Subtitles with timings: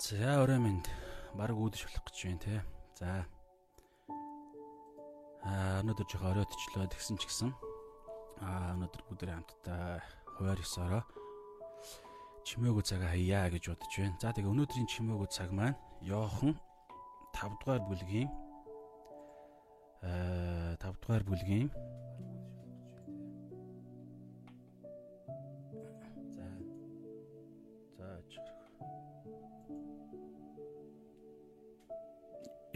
[0.00, 0.80] За орой минь
[1.36, 2.54] баг үүдэж болох гэж байна те.
[2.96, 3.28] За.
[5.44, 7.52] Аа өнөөдөр жоо оройтчлоо тэгсэн ч гэсэн
[8.40, 10.00] аа өнөөдөр бүгдээ хамтдаа
[10.40, 11.04] хуваар ёсороо
[12.48, 14.16] чимээгүй цаг хаяа гэж бодож байна.
[14.24, 16.56] За тэгээ өнөөдрийн чимээгүй цаг маань Йохан
[17.36, 18.32] 5 дугаар бүлгийн
[20.00, 21.68] аа 5 дугаар бүлгийн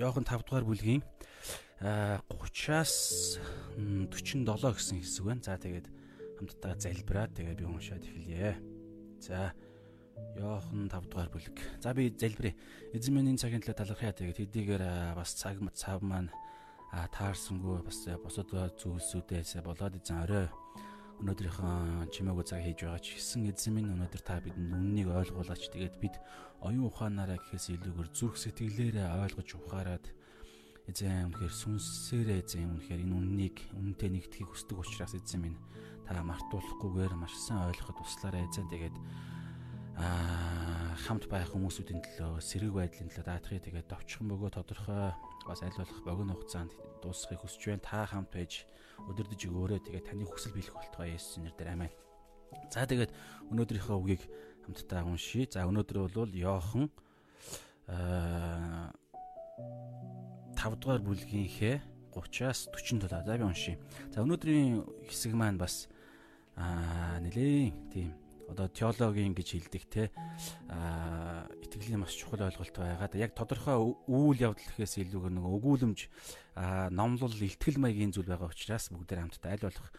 [0.05, 1.01] Йохан 5 дугаар бүлгийн
[1.81, 3.41] 30-аас
[3.81, 5.41] 47 гэсэн хэсэг байна.
[5.41, 5.89] За тэгээд
[6.37, 8.61] хамтдаа залбираад тэгээд би уншаад эхэлье.
[9.25, 9.57] За
[10.37, 11.57] Йохан 5 дугаар бүлэг.
[11.81, 12.53] За би залбирая.
[12.93, 14.85] Эзэн минь энэ цагийн төлөө талархъя тэгээд хэдийгээр
[15.17, 16.29] бас цаг цав маань
[16.93, 20.53] таарсангүй бас босод зүйлсүүдээс болоод эзэн орой
[21.25, 25.73] өнөөдрийнхөө чимээгүй цаг хийж байгаа ч гэсэн эзэн минь өнөөдөр та бидэнд үннийг ойлгуулаач.
[25.73, 26.21] Тэгээд бид
[26.61, 30.05] оюун ухаанаараа гэхээс илүүгээр зүрх сэтгэлээрээ ойлгож ухаарад
[30.85, 35.59] эзэн үнэхээр сүнсээрээ эзэн үнэхээр энэ үннийг үнэнтэй нэгтгэхийг хүсдэг учраас эзэн минь
[36.05, 38.69] та мартуулахгүйгээр маш сайн ойлгоход туслаарай эзэн.
[38.69, 38.97] Тэгээд
[39.97, 45.17] аа хамт байх хүмүүсүүдийн төлөө сэрэг байдлын төлөө даатахыг тэгээд товчхон бөгөө тодорхой
[45.49, 47.85] бас аль болох богино хугацаанд дуусгахыг хүсэж байна.
[47.85, 48.65] Та хамт байж
[49.05, 49.81] өдөрдөж өгөөрэй.
[49.85, 51.95] Тэгээд таны хүсэл биелэх болтугай Есүс нэрээр аминь.
[52.73, 53.13] За тэгээд
[53.53, 54.23] өнөөдрийнхөө үгийг
[54.65, 55.53] хамтдаа уншийе.
[55.53, 56.89] За өнөөдөр бол Йохан
[57.87, 58.89] аа
[60.57, 61.77] 5 дугаар бүлгийнхээ
[62.17, 63.77] 30-аас 47 за би уншийе.
[64.15, 65.93] За өнөөдрийн хэсэг маань бас
[66.57, 68.24] аа нэлээд тийм
[68.55, 70.03] одоо теологийн гэж хэлдэг те
[70.71, 73.75] а итгэлийн маш чухал ойлголт байгаад яг тодорхой
[74.07, 76.01] үйл явдал гэхээс илүүгээр нэг өгүүлэмж
[76.95, 79.91] номлол ихтгэл маягийн зүйл байгаа учраас бүгдээр хамтдаа аль болох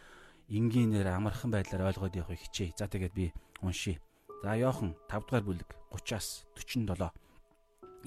[0.48, 2.78] энгийнээр амархан байдлаар ойлгоод явахыг хичээе.
[2.78, 3.98] За тэгээд би уншия.
[4.42, 7.10] За Йохан 5 дугаар бүлэг 30-аас 47.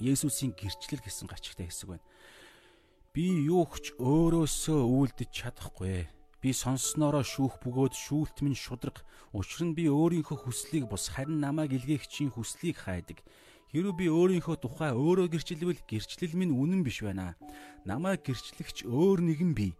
[0.00, 2.06] Есүсийн гэрчлэл гэсэн гачигтай хэсэг байна.
[3.12, 6.08] Би юу ч өөрөөсөө үйлдэж чадахгүй
[6.40, 9.04] Би сонсноороо шүүх бөгөөд шүүлт минь шудраг.
[9.36, 13.20] Учир нь би өөрийнхөө хүслийг бус харин намайг илгээгчийн хүслийг хайдаг.
[13.70, 17.36] Хэрвээ би өөрийнхөө тухай өөрөө гэрчлэвэл гэрчлэл минь үнэн биш байна.
[17.84, 19.72] Намайг гэрчлэгч өөр нэгэн бий.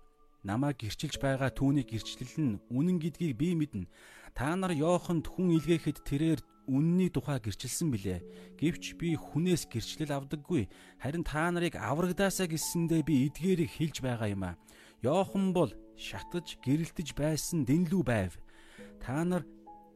[0.44, 3.88] Намайг гэрчилж байгаа түүний гэрчлэл нь үнэн гэдгийг би мэднэ.
[4.36, 8.20] Та нар Йоханд хүн илгээхэд тэрээр үнний тухай гэрчилсэн билээ.
[8.56, 10.70] Гэвч би хүнээс гэрчлэл авдаггүй.
[11.02, 14.56] Харин та нарыг аврагдаасаа гэсэндээ би эдгээрийг хэлж байгаа юм а.
[15.02, 18.36] Йохан бол шатаж гэрэлтэж байсан дэнлүү байв.
[19.00, 19.48] Та нар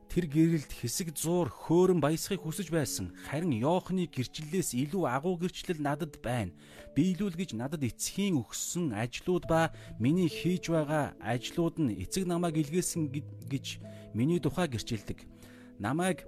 [0.09, 3.13] тэр гэрэлд хэсэг зуур хөөрөн баясхыг хүсэж байсан.
[3.29, 6.57] Харин Йоохны гэрчлэлээс илүү агуу гэрчлэл надад байна.
[6.97, 13.67] Биелүүлгэж надад эцгийн өгсөн ажлууд ба миний хийж байгаа ажлууд нь эцэг намайг илгээсэн гэж
[14.17, 15.21] миний тухай гэрчилдэг.
[15.77, 16.25] Намайг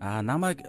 [0.00, 0.64] а намайг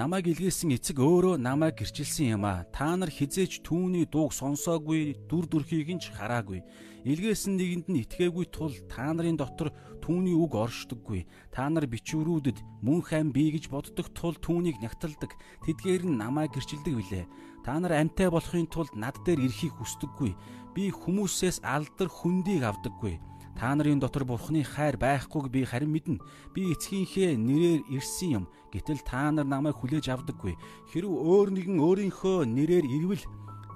[0.00, 2.64] Намайг илгээсэн эцэг өөрөө намайг гэрчилсэн юм а.
[2.72, 6.64] Та нар хизээч түүний дууг сонсоогүй, дүр төрхийг нь ч хараагүй.
[7.04, 9.68] Илгээсэн нэгэнд нь итгээгүй тул та нарын дотор
[10.00, 11.28] түүний үг оршдоггүй.
[11.52, 15.36] Та нар бичвэрүүдэд мөн хам бий гэж боддог тул түүнийг нягталдаг.
[15.68, 17.28] Тэдгээр нь намайг гэрчилдэг билээ.
[17.68, 20.32] Та нар амтай болохын тулд над дээр ирэхийг хүсдэггүй.
[20.72, 23.20] Би хүмүүсээс алдар хүндийг авдаггүй
[23.58, 26.22] Та нарын дотор Бурхны хайр байхгүйг би харин мэднэ.
[26.54, 28.44] Би эцгийнхээ нэрээр ирсэн юм.
[28.72, 30.54] Гэтэл та нар намайг хүлээж авдаггүй.
[30.94, 33.24] Хэрв өөр нэгэн өөрийнхөө нэрээр ирвэл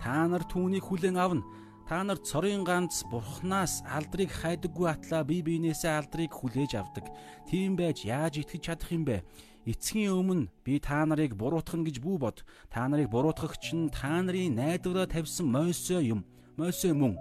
[0.01, 1.45] та нар түүнийг хүлээн авна.
[1.85, 7.05] Та нар цорын ганц Бурханаас алдрыг хайдаггүй атлаа бие биенээсээ алдрыг хүлээж авдаг.
[7.45, 9.21] Тийм байж яаж итгэж чадах юм бэ?
[9.69, 12.41] Эцгийн өмнө би та нарыг буруутгах гэж бүү бод.
[12.73, 16.25] Та нарыг буруутгагч нь та нарын найдвараа тавьсан Мойсе юм.
[16.57, 17.21] Мойсе мөн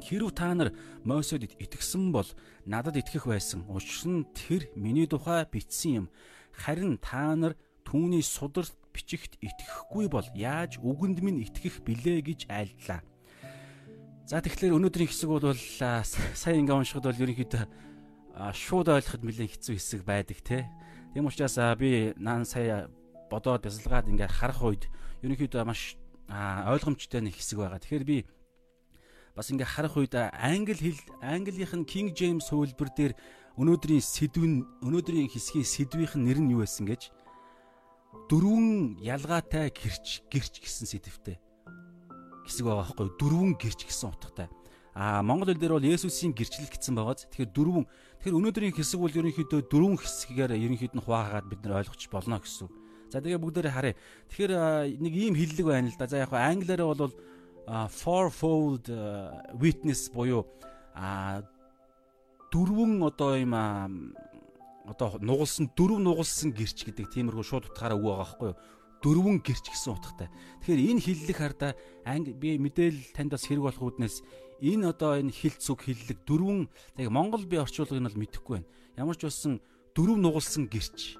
[0.00, 0.72] Хэрв та нар
[1.04, 2.26] Мосед итгэсэн бол
[2.66, 3.64] надад итгэх байсан.
[3.68, 6.06] Учир нь тэр миний тухай бичсэн юм.
[6.56, 13.00] Харин та нар түүний сударт бичихт итгэхгүй бол яаж үгэнд минь итгэх билээ гэж айлдлаа.
[14.26, 17.64] За тэгэхээр өнөөдрийн хэсэг бол сая ингээ уншихад бол ерөнхийдөө
[18.54, 20.70] шууд ойлгоход нэлээд хэцүү хэсэг байдаг те.
[21.14, 22.86] Тийм учраас би наан сая
[23.26, 24.84] бодоод бясалгаад ингээ харах үед
[25.26, 25.98] ерөнхийдөө маш
[26.30, 27.82] ойлгомжтой нэг хэсэг байгаа.
[27.82, 28.18] Тэгэхээр би
[29.40, 33.16] бас ингээ харах үед англи хэл английнх нь King James хуулбар дээр
[33.56, 37.08] өнөөдрийн сэдвэн өнөөдрийн хэсгийн сэдвийнх нь нэр нь юу байсан гэж
[38.28, 41.40] дөрвөн ялгаатай гэрч гэрч гэсэн сэдвтэй
[42.44, 44.52] хэсэг байгаа байхгүй дөрвөн гэрч гэсэн утгатай.
[44.92, 47.24] А монгол хэл дээр бол Есүсийн гэрчлэл гэсэн байгааз.
[47.32, 47.84] Тэгэхээр дөрвөн
[48.20, 52.68] тэгэхээр өнөөдрийн хэсэг бол ерөнхийдөө дөрвөн хэсгээр ерөнхийд нь хуваагаад бид нар ойлгож болно гэсэн.
[53.08, 53.94] За тэгээ бүгдээрээ харъя.
[54.28, 54.52] Тэгэхээр
[55.00, 56.10] нэг ийм хиллэг байна л да.
[56.10, 57.14] За яг англиараа бол
[57.66, 58.88] fourfold
[59.60, 60.46] witness буюу
[62.50, 63.54] дөрвөн одоо юм
[64.90, 68.58] одоо нугалсан дөрөв нугалсан гэрч гэдэг тиймэрхүү шууд утгаараа үг байгаа байхгүй юу?
[69.00, 70.28] Дөрвөн гэрч гэсэн утгатай.
[70.60, 71.72] Тэгэхээр энэ хиллэг хардаа
[72.04, 74.16] анги би мэдээлэл танд бас хэрэг болох үүднээс
[74.60, 76.68] энэ одоо энэ хилц үг хиллэг дөрвөн
[76.98, 78.68] яг Монгол би орчуулгыг нь бол мэдэхгүй байна.
[78.98, 79.62] Ямар ч болсон
[79.94, 81.16] дөрөв нугалсан гэрч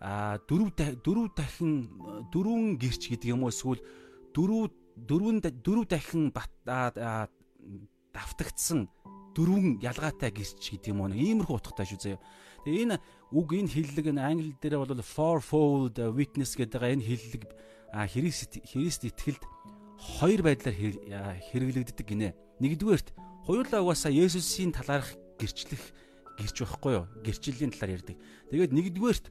[0.00, 0.74] а дөрөв
[1.04, 1.90] дөрөв дахин
[2.32, 3.82] дөрвөн гэрч гэдэг юм уу эсвэл
[4.34, 4.70] дөрөв
[5.06, 6.32] дөрвөн дөрөв дахин
[8.14, 8.88] давтагдсан
[9.36, 12.20] дөрвөн ялгаатай гэрч гэдэг юм уу нэг иймэрхүү утгатай шүү заяа.
[12.66, 12.96] Тэгээ энэ
[13.30, 17.44] үг энэ хиллэг нь англи дээр бол fourfold witness гэдэг энэ хиллэг
[17.94, 19.42] Христ Христ итгэлд
[20.18, 22.34] хоёр байдлаар хэрэглэгддэг гинэ.
[22.58, 23.14] Нэгдүгээрт
[23.46, 25.80] хоёулаа угаасаа Есүсийн талаарх гэрчлэх
[26.36, 27.06] гэрч байхгүй юу?
[27.24, 28.16] Гэрчлэлийн талаар ярьдаг.
[28.50, 29.26] Тэгээд нэгдүгээрт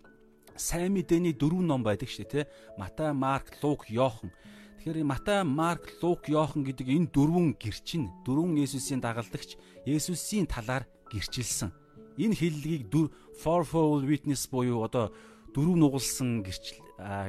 [0.58, 2.50] сайн мэдээний дөрвөн ном байдаг шүү дээ, тэ?
[2.82, 4.34] Матай, Марк, Лук, Йохан.
[4.88, 11.76] Тэгэхээр Матай, Марк, Лук, Йохан гэдэг энэ дөрвөн гэрчин, дөрвөн Есүсийн дагалдагч Есүсийн талаар гэрчилсэн.
[12.16, 12.88] Энэ хиллэгийг
[13.36, 15.12] fourfold witness буюу одоо
[15.52, 16.80] дөрөв нугалсан гэрч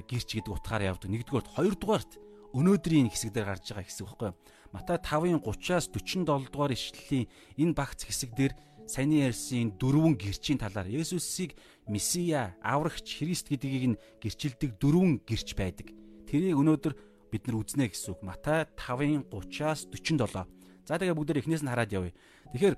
[0.06, 1.10] гэрч гэдэг утгаар явдаг.
[1.10, 2.12] Нэгдүгээрт, хоёрдугаарт
[2.54, 4.30] өнөөдрийн хэсэг дээр гарч байгаа хэсэг баггүй.
[4.70, 7.26] Матай 5-ын 30-аас 47 дугаар ишлэлийн
[7.58, 8.54] энэ багц хэсэг дээр
[8.86, 11.58] саяны ярьсан дөрвөн гэрчийн талаар Есүсийг
[11.90, 15.90] Месиа, аврагч Христ гэдгийг нь гэрчилдэг дөрвөн гэрч байдаг.
[16.28, 18.20] Тэрийг өнөөдөр бид нар үзнэ гэсэн үг.
[18.24, 20.48] Матай 5-ын 30-аас 47.
[20.88, 22.16] За тэгээ бүгдээр эхнээс нь хараад явъя.
[22.52, 22.76] Тэгэхээр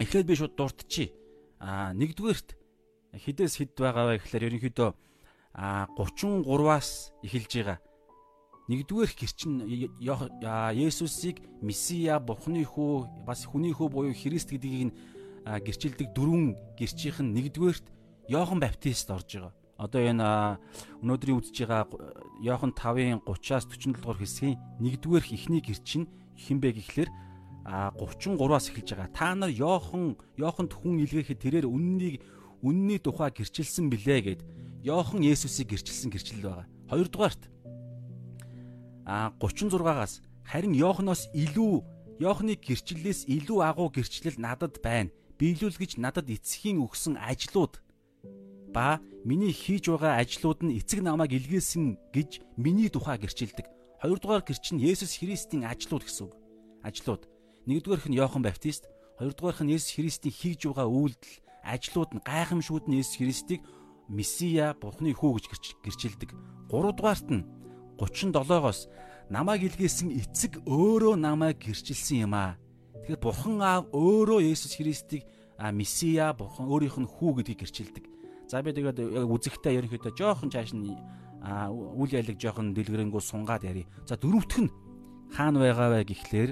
[0.00, 1.12] эхлээд би шууд дуртчихъя.
[1.60, 2.48] Аа нэгдүгээрт
[3.16, 4.90] хідээс хід байгаа вэ гэхлээр ерөнхийдөө
[5.56, 7.78] аа 33-аас эхэлж байгаа.
[8.66, 9.52] Нэгдүгээр гэрчин
[10.74, 14.96] Есүсийг Месиа, Бурхны хүү, бас хүний хүү буюу Христ гэдгийг нь
[15.46, 17.86] гэрчилдэг дөрвөн гэрчийнх нь нэгдүгээрт
[18.26, 20.58] Йохан Баптист орж байгаа одоо энэ
[21.04, 21.84] өнөөдрийн үзэж байгаа
[22.40, 27.10] Иохан 5-ын 30-аас 47 дугаар хэсгийн 1-р ихний гэрч нь хинбэ гэхлээр
[27.66, 29.10] 33-аас эхэлж байгаа.
[29.12, 32.22] Та нар Иохан Иоханд хүн илгээхэд тэрээр үннийг
[32.62, 34.40] үнний тухай гэрчилсэн билээ гэд
[34.86, 36.66] Иохан Есүсийг гэрчилсэн гэрчлэл байгаа.
[36.88, 37.42] Хоёрдугаарт
[39.04, 41.84] а 36-аас харин Иоханоос илүү
[42.22, 45.10] Иоханыг гэрчлэлээс илүү агуу гэрчлэл надад байна.
[45.36, 47.82] Биелүүлгэж надад эцгийн өгсөн ажлууд
[48.76, 53.64] ба миний хийж байгаа ажлууд нь эцэг намайг илгээсэн гэж миний тухай гэрчилдэг.
[54.04, 56.36] Хоёрдугаар гэрч нь Есүс Христийн ажлууд гэсэн үг.
[56.84, 57.24] Ажлууд.
[57.64, 58.84] Нэгдүгээрх нь Иохан Баптист,
[59.16, 63.64] хоёрдугаарх нь Есүс Христийн хийж байгаа үйлдэл, ажлууд нь гайхамшгууд нь Есүс Христийг
[64.12, 65.44] Месиа, Бурхны хүү гэж
[65.80, 66.30] гэрчилдэг.
[66.68, 67.48] Гуравдугаарт нь
[67.96, 68.92] 37-оос
[69.32, 72.60] намайг илгээсэн эцэг өөрөө намайг гэрчилсэн юм аа.
[73.08, 75.24] Тэгэхээр Бурхан аав өөрөө Есүс Христийг
[75.56, 78.15] Месиа, Бурхан өөрийнх нь хүү гэдгийг гэрчилдэг.
[78.46, 80.94] За би тэгээд яг үзэгтэй ерөнхийдөө жоохон чааш нь
[81.42, 83.86] үйл ялэг жоохон дэлгэрэнгүй сунгаад яри.
[84.06, 84.70] За дөрөвтг нь
[85.34, 86.50] хаана байгаа вэ гэхлээр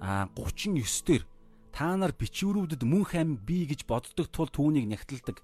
[0.00, 1.22] а 39 дээр
[1.74, 5.42] та нар бичвэрүүдэд мөн хам би гэж боддог тул түүнийг нягтладаг.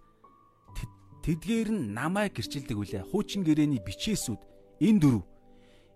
[1.23, 3.07] Тэдгээр нь намайг гэрчилдэг үлээ.
[3.11, 4.41] Хуучин гэрээний бичээсүүд
[4.83, 5.25] энэ дөрөв.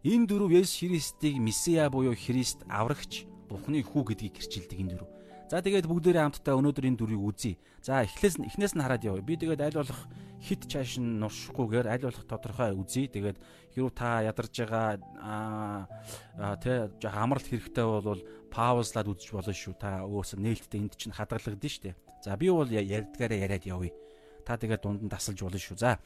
[0.06, 5.15] Энэ дөрөв Есүс Христийг Месиа буюу Христ аврагч Бурхны хүү гэдгийг гэрчилдэг энэ дөрөв.
[5.46, 7.54] За тэгээд бүгдээрээ хамтдаа өнөөдөр энэ дүрийг үзье.
[7.78, 9.22] За эхлээс нь эхнээс нь хараад явъя.
[9.22, 10.10] Би тэгээд аль болох
[10.42, 13.06] хит чааш нь нуршихгүйгээр аль болох тодорхой үзье.
[13.06, 13.38] Тэгээд
[13.70, 19.74] хэрвээ та ядарж байгаа аа тэ амралт хэрэгтэй бол паузлаад үзэж болно шүү.
[19.78, 21.96] Та өөсөө нээлттэй энд чинь хадгалагдана шүү дээ.
[22.26, 23.94] За би бол ярьдгаараа яриад явъя.
[24.42, 25.78] Та тэгээд дунд нь тасалж болно шүү.
[25.78, 26.02] За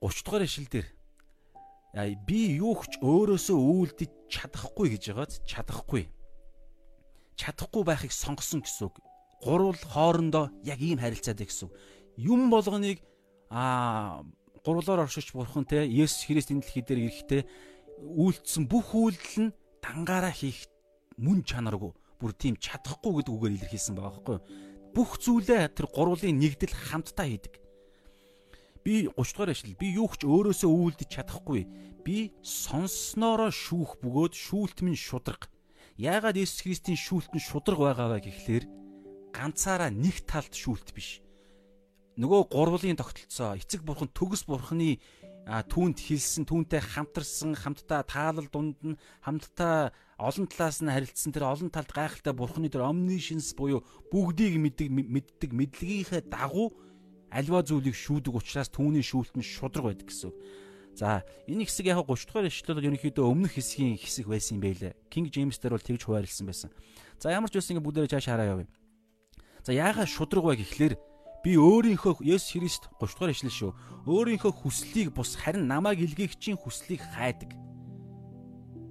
[0.00, 0.88] 30 дугаар ишил дээр
[2.24, 6.08] би юу ч өөрөөсөө үйлдэж чадахгүй гэж байгааз чадахгүй
[7.36, 9.00] чадахгүй байхыг сонгосон гэсэн үг.
[9.42, 11.74] Гурвал хоорондоо яг ийм харилцаатай гэсэн үг.
[12.16, 13.00] Юм болгоныг
[13.50, 14.22] аа
[14.64, 17.42] гурвлаар оршиж бурхан те Есүс Христ энэ дэлхий дээр ирэхдээ
[18.02, 20.70] үйлдэлсэн бүх үйлдэл нь дангаараа хийх
[21.18, 21.92] мөн чанаргүй.
[22.22, 24.38] Бүр тийм чадахгүй гэдэг үгээр илэрхийлсэн байгаа байхгүй
[24.92, 27.54] бүх зүйлээ тэр гурвлын нэгдэл хамтдаа хийдэг.
[28.84, 31.64] Би 30 дугаар ажил би юу ч өөрөөсөө үйлдэж чадахгүй.
[32.04, 35.48] Би сонсноороо шүүх бөгөөд шүүлт минь шудраг
[36.00, 38.64] Яагаад Иесус Христийн шүүлт нь шудраг байгаа вэ гэхлээр
[39.36, 41.20] ганцаараа нэг талд шүүлт биш.
[42.16, 45.00] Нөгөө гурвлын тогтолцоо эцэг бурхан төгс бурханы
[45.44, 51.68] түүнд хилсэн түүнтэй хамтарсан хамтдаа таалал дунд нь хамтдаа олон талаас нь харилцсан тэр олон
[51.68, 53.82] талд гайхалтай бурханы тэр omniscience буюу
[54.12, 56.72] бүгдийг мэддэг мэддэг мэдлэгийнхээ дагуу
[57.32, 60.30] альва зүйлийг шүүдэг учраас түүний шүүлт нь шудраг байдаг гэсэн.
[60.94, 64.92] За энэ хэсэг яг 30 дугаар ишлэлд ерөнхийдөө өмнөх хэсгийн хэсэг байсан юм байлээ.
[65.08, 66.70] King James дээр бол тэгж хуваарлсан байсан.
[67.16, 68.68] За ямар ч байсан ингэ бүгдээрээ цааш хараа явъя.
[69.64, 70.94] За яагаад шудраг вэ гэхлээр
[71.42, 73.72] би өөрийнхөө Есүс Христ 30 дугаар ишлэл шүү.
[74.04, 77.56] Өөрийнхөө хүслийг бус харин намайг илгээгчийн хүслийг хайдаг.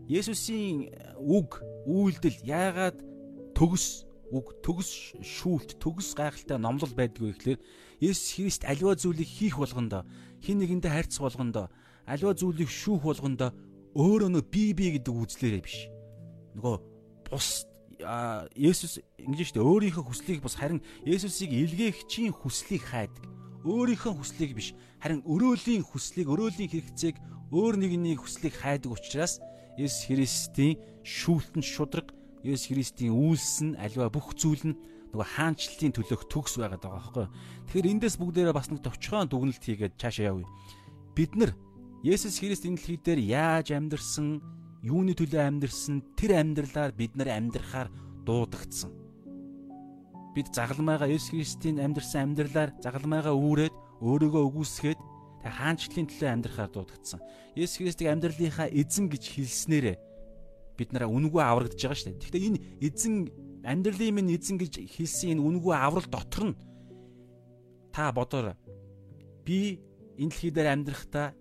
[0.10, 0.91] Есүсийн
[1.22, 2.98] үг, үйлдэл яагаад
[3.55, 7.60] төгс үг төгс шүүлт төгс гайхалтай номлол байдгүй гэхлээр
[8.00, 10.08] Есүс Христ аливаа зүйлийг хийх болгондоо
[10.39, 11.67] хин нэгэндээ хайрцах болгондоо
[12.12, 13.56] аливаа зүйлийг шүүх болгондоо
[13.96, 15.88] өөрөө нөө би би гэдэг үзлээрээ биш.
[16.60, 16.75] Нөгөө
[17.32, 17.68] бус
[18.01, 23.24] Есүс ингэж штэ өөрийнхөө хүслийг бус харин Есүсийг илгээгчийн хүслийг хайдаг.
[23.62, 27.15] Өөрийнхөө хүслийг биш харин өрөөлийн хүслийг өрөөлийн хэрэгцээг
[27.53, 29.38] өөр нэгний хүслийг хайдаг учраас
[29.77, 32.10] Есүс Христийн шүүлтэн шудраг
[32.41, 34.80] Есүс Христийн үйлс нь аливаа бүх зүйл нь
[35.13, 37.27] нөгөө хаанчлалын төлөөх төгс байгаад байгаа байхгүй.
[37.70, 40.50] Тэгэхээр эндээс бүгдээрээ бас нэг товчхон дүгнэлт хийгээд цаашаа явъя.
[41.13, 41.51] Бид нар
[42.01, 44.41] Есүс Христ энэ дэлхий дээр яаж амьдарсан,
[44.81, 47.93] юуны төлөө амьдарсан, тэр амьдралаар бид нар амьдрахаар
[48.25, 48.89] дуудагдсан.
[50.34, 55.00] Бид загалмайгаа Есүс Христийн амьдарсан амьдралаар загалмайгаа үүрээд өөрийгөө өгүүлсгээд
[55.46, 57.22] тэг хаанчлалын төлөө амьдрахаар дуудагдсан.
[57.53, 59.98] Есүс Христийг амьдралынхаа эзэн гэж хэлснээрээ
[60.81, 62.22] бид нараа үнгүй аврагдж байгаа шүү дээ.
[62.25, 63.13] Гэхдээ энэ эзэн
[63.62, 66.58] амьдралын минь эзэн гэж хэлсэн энэ үнгүй аврал дотор нь
[67.93, 68.58] та бодоор
[69.46, 69.77] би
[70.17, 71.38] энэ дэлхий дээр амьдрахдаа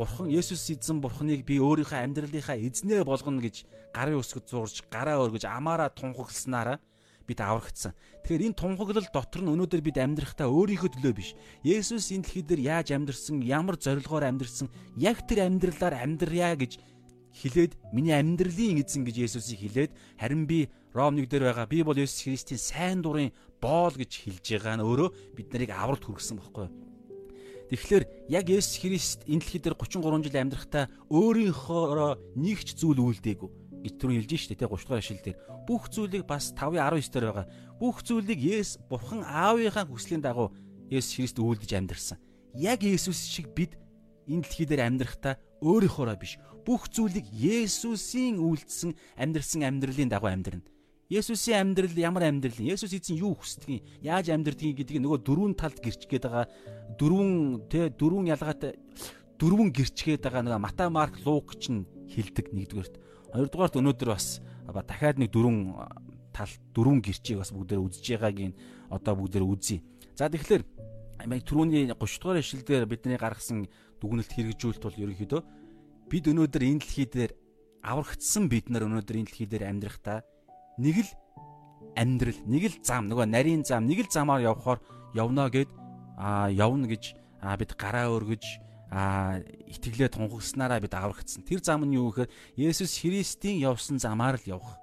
[0.00, 5.44] Бурхан Есүс эзэн Бурханыг би өөрийнхөө амьдралынхаа эзнээ болгоно гэж гарын өсгөд зурж гараа өргөж
[5.44, 6.80] амаараа тунхагласнараа
[7.28, 7.92] бид аврагдсан.
[8.24, 11.36] Тэгэхээр энэ тунхаглал дотор нь өнөөдөр бид амьдрахдаа өөрийнхөө төлөө биш.
[11.60, 16.80] Есүс энэ дэлхий дээр яаж амьдрсан, ямар зорилгоор амьдрсан, яг тэр амьдралаар амьдрья гэж
[17.36, 22.00] хилээд миний амьдралын эзэн гэж Есүсийг хилээд харин би Ром 1 дээр байгаа би бол
[22.00, 26.72] Есүс Христийн сайн дурын боол гэж хэлж байгаа нь өөрөө бид нарыг авралт хүргэсэн байхгүй
[26.72, 26.89] юу?
[27.70, 33.50] Тэгэхээр яг Есүс Христ энэ дэлхий дээр 33 жил амьдрахтаа өөрийнхөө нэг ч зүйл үйлдээгүй
[33.86, 35.38] гэж түрүү хэлж штэ тэ 30 дугаар ишлэл дээр
[35.70, 37.46] бүх зүйлийг бас 5:19 дээр байгаа.
[37.78, 40.50] Бүх зүйлийг Есүс Бурхан Аавынхаа хүслийн дагуу
[40.90, 42.18] Есүс Христ үйлдэж амьдрсан.
[42.58, 43.78] Яг Есүс шиг бид
[44.26, 50.66] энэ дэлхий дээр амьдрахтаа өөрийнхоороо биш бүх зүйлийг Есүсийн үйлдэлсэн амьдрсан амьдралын дагуу амьдрна.
[51.10, 52.70] Есүсийн амьдрал ямар амьдрал вэ?
[52.70, 53.82] Есүс эзэн юу хүсдэг юм?
[53.98, 56.46] Яаж амьдрдгийг гэдгийг нөгөө дөрвөн талд гэрчгээд байгаа
[56.94, 58.78] дөрвөн тэ дөрвөн ялгаатай
[59.34, 62.94] дөрвөн гэрчгээд байгаа нөгөө Матай, Марк, Лук ч нь хилдэг нэгдүгээрт.
[63.34, 64.38] Хоёрдугаарт өнөөдөр бас
[64.70, 65.74] дахиад нэг дөрвөн
[66.30, 68.54] тал дөрвөн гэрчийг бас бүгдээр үзэж байгаагийн
[68.94, 69.82] одоо бүгдээр үзье.
[70.14, 70.62] За тэгэхээр
[71.26, 73.66] түрүүний 30 дугаар ишлэлдэр бидний гаргасан
[73.98, 75.42] дүгнэлт хэрэгжүүлэлт бол ерөнхийдөө
[76.06, 77.32] бид өнөөдөр энэ дэлхий дээр
[77.82, 80.24] аврагдсан бид нар өнөөдөр энэ дэлхий дээр амьдрахдаа
[80.80, 81.10] нэг л
[81.94, 84.80] амьдрал, нэг л зам, нөгөө нарийн зам, нэг л замаар явхаар
[85.12, 85.68] явна гэд
[86.16, 88.44] а явна гэж а бид гараа өргөж
[88.90, 91.44] а итгэлээ тунхагснараа бид аврагдсан.
[91.44, 94.80] Тэр зам нь юу гэхээр Есүс Христийн явсан замаар л явах.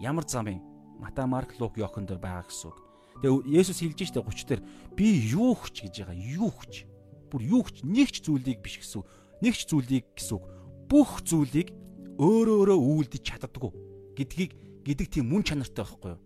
[0.00, 0.62] Ямар зам юм?
[0.98, 2.78] Матай, Марк, Лук, Йохан дээр байгаа гэсэн үг.
[3.20, 4.62] Тэгээ Есүс хэлж штэ 30 дээр
[4.96, 6.16] би юу хүч гэж байгаа.
[6.16, 6.88] Юу хүч?
[7.28, 7.84] Бүр юу хүч?
[7.84, 9.08] Нэг ч зүйлийг биш гэсэн үг
[9.44, 10.40] нэг ч зүйлийг гэсэн
[10.88, 11.68] бүх зүйлийг
[12.16, 13.72] өөрөө өөрөө үйлдэж чаддаггүй
[14.16, 14.52] гэдгийг
[14.84, 16.20] гэдэг тийм мөн чанартай байхгүй юу?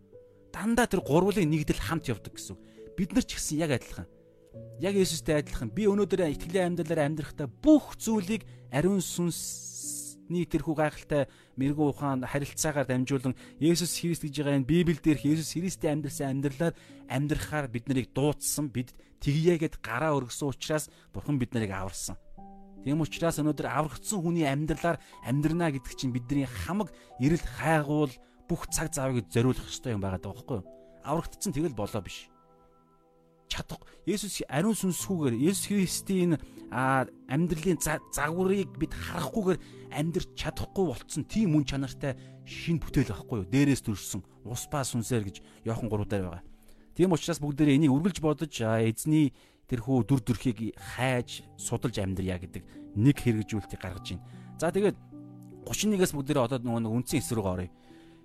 [0.51, 2.59] Дандаа тэр гурвын нэгдэл хамт явдаг гэсэн.
[2.99, 4.11] Бид нар ч гэсэн яг адилхан.
[4.83, 5.71] Яг Есүстэй адилхан.
[5.71, 8.43] Би өнөөдөр итгэлийн амьдралаар амьдрахдаа бүх зүйлийг
[8.75, 15.23] ариун сүнсний тэрхүү гайхалтай мэрэгүү ухаан харилцаагаар дамжуулан Есүс Христ гэж байгаа энэ Библиэл дээрх
[15.23, 16.75] Есүс Христийн амьдрсан амьдралаар
[17.07, 18.71] амьдрахаар бид нарыг дуудсан.
[18.75, 22.19] Бид тэгьегээд гараа өргөсөн учраас Бурхан бид нарыг аварсан.
[22.83, 28.15] Тийм учраас өнөөдөр аврагдсан хүний амьдралаар амьдрна гэдэг чинь бидний хамаг эрэл хайгуул
[28.49, 30.67] бүх цаг завыг зориулах ёстой юм байгаа даа байхгүй юу?
[31.05, 32.33] Аврагдсан тэгэл болоо биш.
[33.49, 36.37] Чадах Есүс ариун сүнсгүйгээр Есүс Христийн
[36.73, 37.81] амьдралын
[38.13, 39.59] загварыг бид харахгүйгээр
[39.93, 43.49] амьдрч чадахгүй болцсон тийм үн чанартай шин бүтээл байхгүй юу?
[43.49, 46.45] Дээрээс төрсөн ус ба сүнсээр гэж Иохан 3 дээр байгаа.
[46.93, 49.33] Тийм учраас бүгдээрээ энийг үргэлж бодож эзний
[49.69, 52.65] тэрхүү дүр төрхийг хайж судалж амьдрья гэдэг
[52.97, 54.25] нэг хэрэгжүүлэлтийг гаргаж байна.
[54.59, 54.97] За тэгээд
[55.69, 57.71] 31-ээс бүгдээрээ одоо нөгөө үндсэн эсрэг оръё.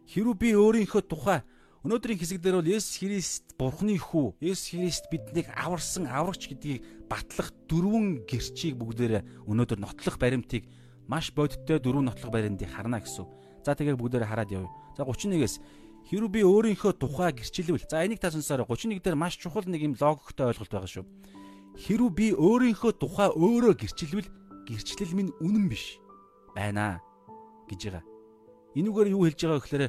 [0.10, 1.40] Хэрвээ би өөрийнхөө тухай
[1.84, 7.52] өнөөдрийн хэсэг дээр бол Есүс Христ Бурхны хүү, Есүс Христ биднийг аварсан аврагч гэдгийг батлах
[7.68, 10.64] дөрвөн гэрчийг бүгдээрээ өнөөдөр нотлох баримтыг
[11.08, 13.28] маш бодиттой дөрвөн нотлох баримтыг харна гэсэн.
[13.64, 14.72] За тэгээд бүгдээрээ хараад явъя.
[14.96, 15.60] За 31-ээс
[16.04, 19.96] Хэрвээ би өөрийнхөө тухай гэрчилвэл за энийг та сонсоорой 31 дээр маш чухал нэг юм
[19.96, 21.06] логиктой ойлголт байгаа шүү.
[21.80, 24.28] Хэрвээ би өөрийнхөө тухай өөрөө гэрчилвэл
[24.68, 26.04] гэрчлэл минь үнэн биш
[26.52, 27.00] байна
[27.72, 28.13] гэж байгаа.
[28.74, 29.86] Энүүгээр юу хэлж байгаа гэхээр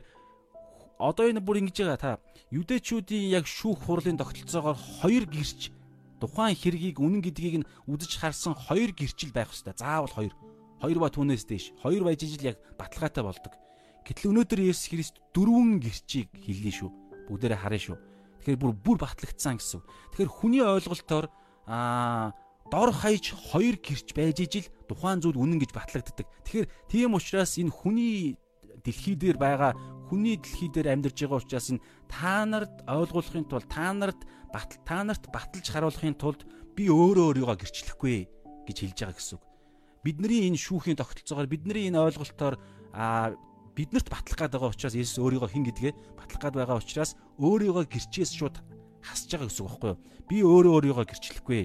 [1.01, 2.13] одоо энэ бүр ингэж байгаа та
[2.53, 5.73] юдэчүүдийн яг шүүх хурлын тогтолцоогоор хоёр гэрч
[6.21, 9.75] тухайн хэргийг үнэн гэдгийг нь үзэж харсан хоёр гэрчил байх ёстой.
[9.77, 10.33] Заавал хоёр.
[10.81, 11.75] Хоёр ба түүнээс дээш.
[11.83, 13.53] Хоёр баяжижил яг баталгаатай болдог.
[14.05, 16.91] Гэтэл өнөөдөр Есүс Христ дөрвөн гэрчийг хэлнэ шүү.
[17.29, 17.97] Бүгдээрээ харна шүү.
[18.45, 19.81] Тэгэхээр бүр бүр батлагдсан гэсэн.
[20.13, 21.33] Тэгэхээр хүний ойлголтоор
[21.65, 22.37] аа
[22.69, 26.29] дор хаяж хоёр гэрч байж ижил тухайн зүйл үнэн гэж батлагддаг.
[26.45, 28.37] Тэгэхээр тийм учраас энэ хүний
[28.85, 29.73] дэлхий дээр байгаа
[30.09, 34.21] хүний дэлхий дээр амьдарч байгаа учраас энэ та нарт ойлгуулахын тулд та нарт
[34.53, 36.45] батал та нарт баталж харуулахын тулд
[36.77, 38.17] би өөрөө өөрийгөө гэрчлэхгүй
[38.69, 39.45] гэж хэлж байгаа гэсэн үг.
[40.05, 42.61] Бидний энэ шүүхийн тогтолцоогоор бидний энэ ойлголтоор
[43.73, 48.37] биднэрт батлах гад байгаа учраас Есүс өөрийгөө хэн гэдгээ батлах гад байгаа учраас өөрийгөө гэрчээс
[48.37, 48.61] шууд
[49.01, 49.99] хасж байгаа гэсэн үг байхгүй юу?
[50.29, 51.63] Би өөрөө өөрийгөө гэрчлэхгүй.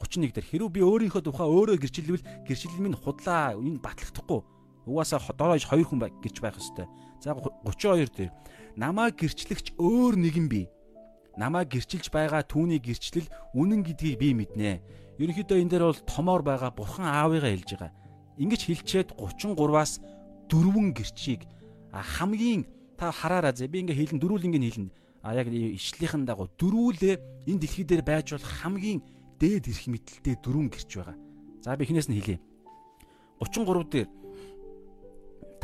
[0.00, 4.40] 31 дээр хэрвээ би өөрийнхөө тухай өөрөө гэрчлэвэл гэрчлэл минь худлаа энэ батлагдахгүй.
[4.88, 6.88] Угаасаа дорож хоёр хүн гэж байх ёстой.
[7.20, 8.30] За 32 дээр
[8.76, 10.66] намаа гэрчлэгч өөр нэгэн бий.
[11.36, 14.80] Намаа гэрчилж байгаа түүний гэрчлэл үнэн гэдгийг би мэднэ.
[15.20, 17.92] Ерөнхийдөө энэ дээр бол томоор байгаа бурхан аавыгаа хэлж байгаа.
[18.38, 20.00] Ингиж хэлчихэд 33-аас
[20.48, 21.46] дөрвөн гэрчийг
[21.92, 22.66] хамгийн
[22.96, 24.88] та хараараа зэ би ингээ хэлэн дөрүүл ингээ хэлэн
[25.22, 29.02] а яг ишлийнхэн дагуу дөрүүлээ энэ дэлхий дээр байж болох хамгийн
[29.38, 31.16] дээд эрх мэдэлтэй дөрвөн гэрч байгаа.
[31.62, 32.38] За би хинээс нь хэлье.
[33.42, 34.08] 33 дээр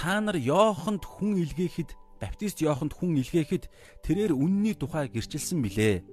[0.04, 3.72] та нар Йоханд хүн илгээхэд баптист Йоханд хүн илгээхэд
[4.04, 6.04] тэрээр үнний тухай гэрчилсэн билээ.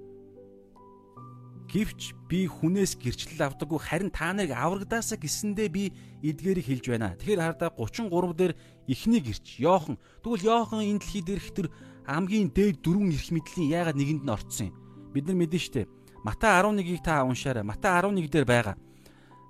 [1.68, 5.92] Гэвч би хүнээс гэрчлэл авдаггүй харин та нарыг аврагдаасаа гэсэндээ би
[6.24, 7.20] эдгээрийг хэлж байна.
[7.20, 8.52] Тэгэхээр хардаа 33 дээр
[8.88, 10.00] эхний гэрч Йохан.
[10.24, 11.68] Тэгвэл Йохан энэ дэлхий дээрх тэр
[12.08, 14.76] хамгийн дээд дөрвөн эрх мэдлийн яагаад нэгэнд нь орцсон юм?
[15.12, 15.84] Бид нар мэдэн штэ.
[16.24, 17.60] Матай 11-ийг та уншаарай.
[17.60, 18.76] Матай 11 дээр байгаа.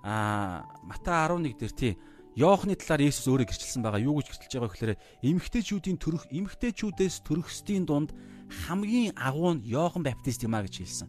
[0.02, 1.94] Аа Матай 11 дээр тий
[2.32, 4.00] Йоохны талаар Есүс өөрөө гэрчилсэн байгаа.
[4.00, 8.16] Юу гэж гэрчилж байгаа гэхээр эмгтээчүүдийн төрөх эмгтээчүүдээс төрөхсдийн дунд
[8.48, 11.08] хамгийн агуу нь Йохан Баптист юм а гэж хэлсэн.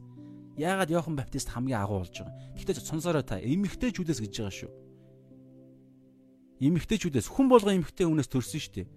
[0.59, 2.35] Яагаад Йохан Баптист хамгийн агуу болж байгаа.
[2.59, 4.71] Гэхдээ сонсороо та эмэгтэйчүүдээс гэж байгаа шүү.
[6.59, 8.87] Эмэгтэйчүүдээс хүн болгон эмэгтэй хүнээс төрсөн шүү дээ.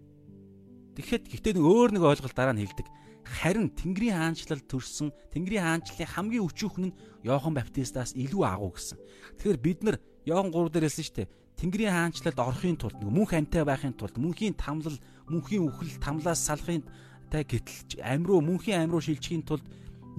[0.98, 2.90] Тэгэхэд гэхдээ нэг өөр нэг ойлголт дараа нь хэлдэг.
[3.22, 8.98] Харин Тэнгэрийн хаанчлал төрсөн Тэнгэрийн хаанчлалын хамгийн өчүүхэн нь Йохан Баптистаас илүү агуу гэсэн.
[9.38, 11.28] Тэгэхээр бид нар Йохан 3 дээр хэлсэн шүү дээ.
[11.56, 16.84] Тэнгэрийн хаанчлалд орохын тулд мөнх амьтаа байхын тулд мөнхийн тамлал, мөнхийн үхэл тамлаас салахын
[17.32, 19.64] тай гэтэл амруу мөнхийн амруу шилжихийн тулд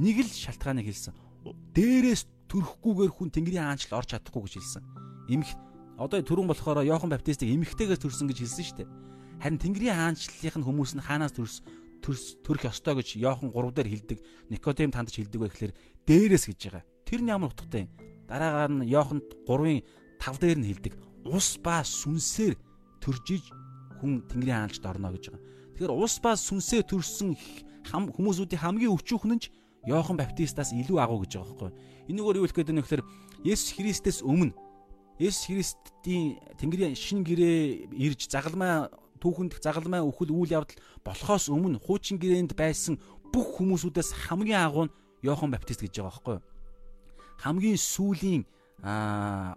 [0.02, 1.13] нэг л шалтгааныг хэлсэн
[1.45, 4.84] дээрээс төрөхгүйгээр хүн Тэнгэрийн хаанчл орж чадахгүй гэж хэлсэн.
[5.32, 5.50] Имх
[6.00, 8.89] одоо түрүүн болохоор Йохан Баптистыг эмхтэйгээс төрсөн гэж хэлсэн шүү дээ.
[9.43, 11.62] Харин Тэнгэрийн хаанчлалын хүмүүс нь хаанаас төрс
[12.41, 14.19] төрөх ёстой гэж Йохан 3 дээр хэлдэг.
[14.50, 15.73] Никодем тандж хэлдэг байх гэхээр
[16.08, 16.84] дээрээс гэж байгаа.
[17.04, 17.91] Тэр нь ямар утгатай юм?
[18.28, 19.80] Дараагаар нь Йохан 3-ын
[20.21, 20.93] 5 дээр нь хэлдэг.
[21.28, 22.56] Ус ба сүнсээр
[23.04, 23.52] төржиж
[24.00, 25.44] хүн Тэнгэрийн хаанчлалд орно гэж байгаа.
[25.76, 27.36] Тэгэхээр ус ба сүнсээр төрсэн
[27.92, 29.46] хүмүүсүүдийн хамгийн өчүүхэн нь
[29.88, 31.72] Йохан Баптистаас илүү агуу гэж байгаа байхгүй.
[32.12, 33.04] Энэгээр юу хэлэх гээд байна вэ гэхээр
[33.48, 34.52] Есүс Христэс өмнө
[35.20, 38.92] Есүс Христийн Тэнгэрийн шин гэрээ ирж загалмай
[39.24, 43.00] түүхэнд загалмай өхөл үйл явдал болохоос өмнө хуучин гэрээнд байсан
[43.32, 46.38] бүх хүмүүсүүдээс хамгийн агуу нь Йохан Баптист гэж байгаа байхгүй.
[47.42, 48.44] Хамгийн сүүлийн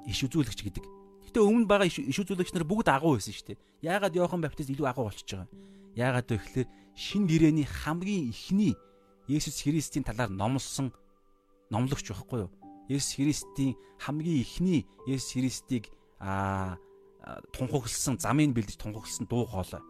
[0.07, 1.00] иш үзүүлэгч гэдэг.
[1.31, 3.63] Гэтэ өмнө байгаа иш үзүүлэгч нар бүгд агуу байсан шүү дээ.
[3.87, 5.55] Яагаад Йохан Баптист илүү агуу болчихж байгаа?
[5.95, 8.75] Яагаад вэ гэхээр шин гэрээний хамгийн ихний
[9.31, 10.91] Есүс Христийн талаар номлосон
[11.71, 12.51] номлогч байхгүй юу?
[12.91, 16.83] Есүс Христийн хамгийн ихний Есүс Христийг аа
[17.55, 19.87] тунхагласан замыг бэлдэж тунхагласан дуу хоолой.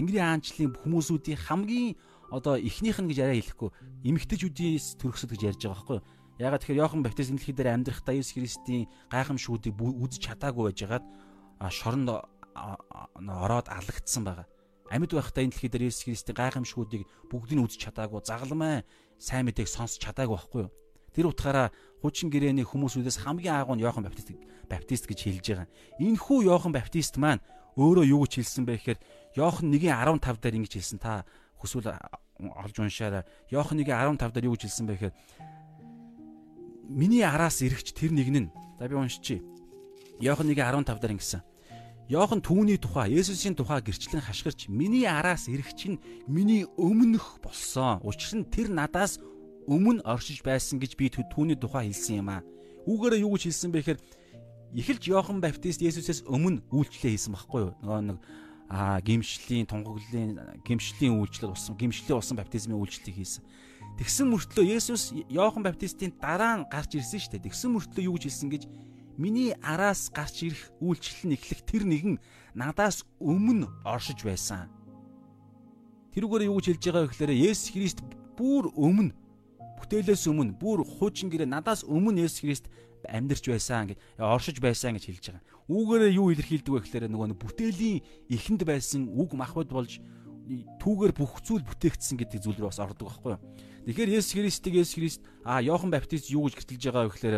[0.00, 1.92] Тэнгэрийн аанчлалын хүмүүсүүдийн хамгийн
[2.32, 3.68] одоо ихнийх нь гэж арай хэлэхгүй
[4.08, 6.08] эмэгтэйчүүдээс төрөхсөд гэж ярьж байгаа байхгүй юу?
[6.38, 11.04] Ягаад тэгэхээр Йохан Баптист энэ дэлхий дээр амьдрахдаа Есүс Христийн гайхамшгүүдийг үзэж чадаагүй байжгаад
[11.70, 14.46] шоронд ороод алагдсан байгаа
[14.90, 18.84] амьд байхдаа энэ дэлхий дээр Есүс Христийн гайхамшгүүдийг бүгдийг нь үзэж чадаагүй, загалмай
[19.16, 20.72] сайн мэдээг сонсч чадаагүй байхгүй юу?
[21.16, 21.72] Тэр утгаараа
[22.04, 24.36] хуучин гэрээний хүмүүсүүдээс хамгийн агуу нь Йохан Баптист
[24.68, 25.68] Баптист гэж хэлж байгаа.
[25.98, 27.40] Энэхүү Йохан Баптист маань
[27.80, 28.98] өөрөө юу гэж хэлсэн бэ гэхээр
[29.40, 31.24] Йохан 1:15 дээр ингэж хэлсэн та
[31.56, 31.90] хүсвэл
[32.36, 33.24] олж уншаарай.
[33.48, 35.14] Йохан 1:15 дээр юу гэж хэлсэн бэ гэхээр
[36.88, 39.42] Миний араас ирэгч тэр нэг нь за би уншчихъя.
[40.20, 41.42] Йохан 1:15 дээр ингэсэн.
[42.08, 45.96] Йохан түүний тухай, Есүсийн тухай гэрчлэн хашгирч миний араас ирэх чинь
[46.28, 48.04] миний өмнөх болсон.
[48.04, 49.16] Учир нь тэр надаас
[49.64, 52.44] өмнө оршиж байсан гэж би түүний тухай хэлсэн юм аа.
[52.84, 54.00] Үүгээрээ юу гэж хэлсэн бэ гэхээр
[54.76, 57.72] эхэлж Йохан Баптист Есүсээс өмнө үйлчлээ хийсэн байхгүй юу?
[57.80, 58.18] Нөгөө нэг
[58.68, 63.44] аа гимшлийн, тунгаглалын гимшлийн үйлчлэл болсон, гимшлийн болсон баптизмын үйлчлэлийг хийсэн.
[63.94, 67.46] Тэгсэн мөртлөө Есүс Йохан Баптистийн дараа нь гарч ирсэн шүү дээ.
[67.46, 68.62] Тэгсэн мөртлөө юу гэж хэлсэн гэж
[69.16, 72.18] Миний араас гарч ирэх үйлчлэл нь эхлэх тэр нэгэн
[72.58, 74.66] надаас өмнө оршиж байсан.
[76.18, 77.98] Тэрүүгээр юу гэж хэлж байгаа вэ гэхээр Есүс Христ
[78.34, 79.14] бүр өмнө
[79.78, 82.66] бүтээлээс өмнө бүр хуучин гэрээ надаас өмнө Есүс Христ
[83.06, 85.46] амьдарч байсан гэж оршиж байсан гэж хэлж байгаа.
[85.70, 88.02] Үүгээрээ юу илэрхийлдэг вэ гэхээр нөгөө бүтээлийн
[88.34, 90.02] эхэнд байсан үг махбод болж
[90.82, 93.42] түүгээр бүх зүйл бүтээгдсэн гэдэг зүйл рүү бас ордог байхгүй юу.
[93.84, 97.36] Тэгэхээр Есүс Христийг Есүс Христ а Йохан Баптист юу гэж гэртэлж байгаа вэ гэхээр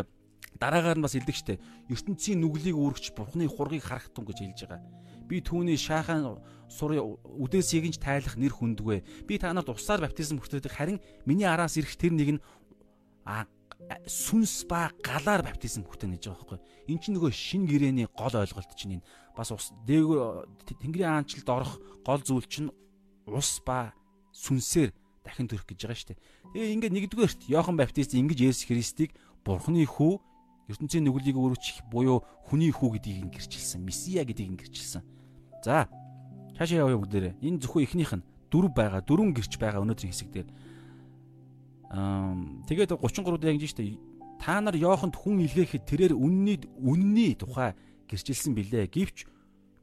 [0.55, 1.59] дараагаар нь бас хэлдэг штэ
[1.91, 4.81] ертөнцийн нүглийг үүрэгч бурхны хургийг харах тун гэж хэлж байгаа.
[5.27, 6.39] Би түүний шаахан
[6.71, 9.27] сур үдээс игэнж тайлах нэр хүндгүй.
[9.27, 12.41] Би та нарт усаар баптизм хүртээдэг харин миний араас ирэх тэр нэг нь
[13.27, 13.43] а
[14.07, 16.59] сүнс ба галаар баптизм хүртэнэ гэж байгаа байхгүй.
[16.89, 19.05] Эн чинь нөгөө шин гэрээний гол ойлголт чинь энэ.
[19.35, 20.47] Бас ус дээгүүр
[20.79, 22.71] Тэнгэрийн аанчлалд орох гол зүйл чинь
[23.27, 23.93] ус ба
[24.33, 24.95] сүнсээр
[25.27, 26.19] дахин төрөх гэж байгаа шүү дээ.
[26.53, 29.11] Тэгээ ингээд нэгдүгээрт Иохан Баптист ингэж Есүс Христийг
[29.43, 30.19] Бурхны хүү
[30.67, 33.83] ертөнцийн нүглийг өргөчих буюу хүний хүү гэдгийг гэрчилсэн.
[33.83, 35.03] Месиа гэдгийг гэрчилсэн.
[35.63, 35.87] За
[36.55, 37.39] цаашаа явъя бүгдээрээ.
[37.39, 40.49] Энэ зөвхөн эхнийх нь дөрв байгаа, дөрвөн гэрч байгаа өнөөдрийн хэсэг дээр.
[41.91, 42.35] Аа
[42.67, 43.95] тэгээд 33 дээр ингэж штэ
[44.39, 47.73] та нар Йоханд хүн илгээхэд тэрээр үнний үнний тухай
[48.11, 48.87] гэрчилсэн билээ.
[48.91, 49.25] Гэвч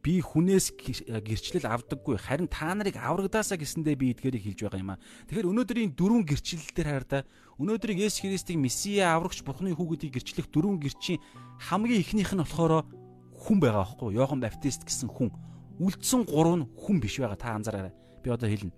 [0.05, 5.01] би хүнээс гэрчлэл авдаггүй харин та нарыг аврагдаасаа гэсэндээ би эдгээрийг хэлж байгаа юм а.
[5.33, 7.25] Тэгэхээр өнөөдрийн дөрвөн гэрчлэл дээр хараа
[7.57, 11.25] өнөөдрийг Есүс Христийг Месиа аврагч Бурхны хүү гэдгийг гэрчлэх дөрвөн гэрчийн
[11.73, 12.85] хамгийн ихнийх нь болохоор
[13.33, 14.29] хүн байгаа байхгүй юу?
[14.29, 15.33] Йохан Баптист гэсэн хүн.
[15.81, 17.97] Үлдсэн гурав нь хүн биш байгаа та анзаараарай.
[18.21, 18.77] Би одоо хэлнэ.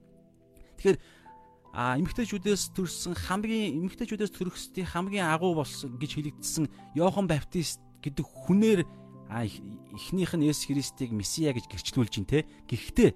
[0.79, 0.99] Тэгэхээр
[1.75, 8.81] а эмгтээчүүдээс төрсэн хамгийн эмгтээчүүдээс төрөхсдийн хамгийн агуу болсон гэж хэлэгдсэн Йохан Баптист гэдэг хүнээр
[9.29, 12.47] а эхнийх нь Есүс Христийг Месиа гэж гэрчлүүлж ин тэ.
[12.71, 13.11] Гэхдээ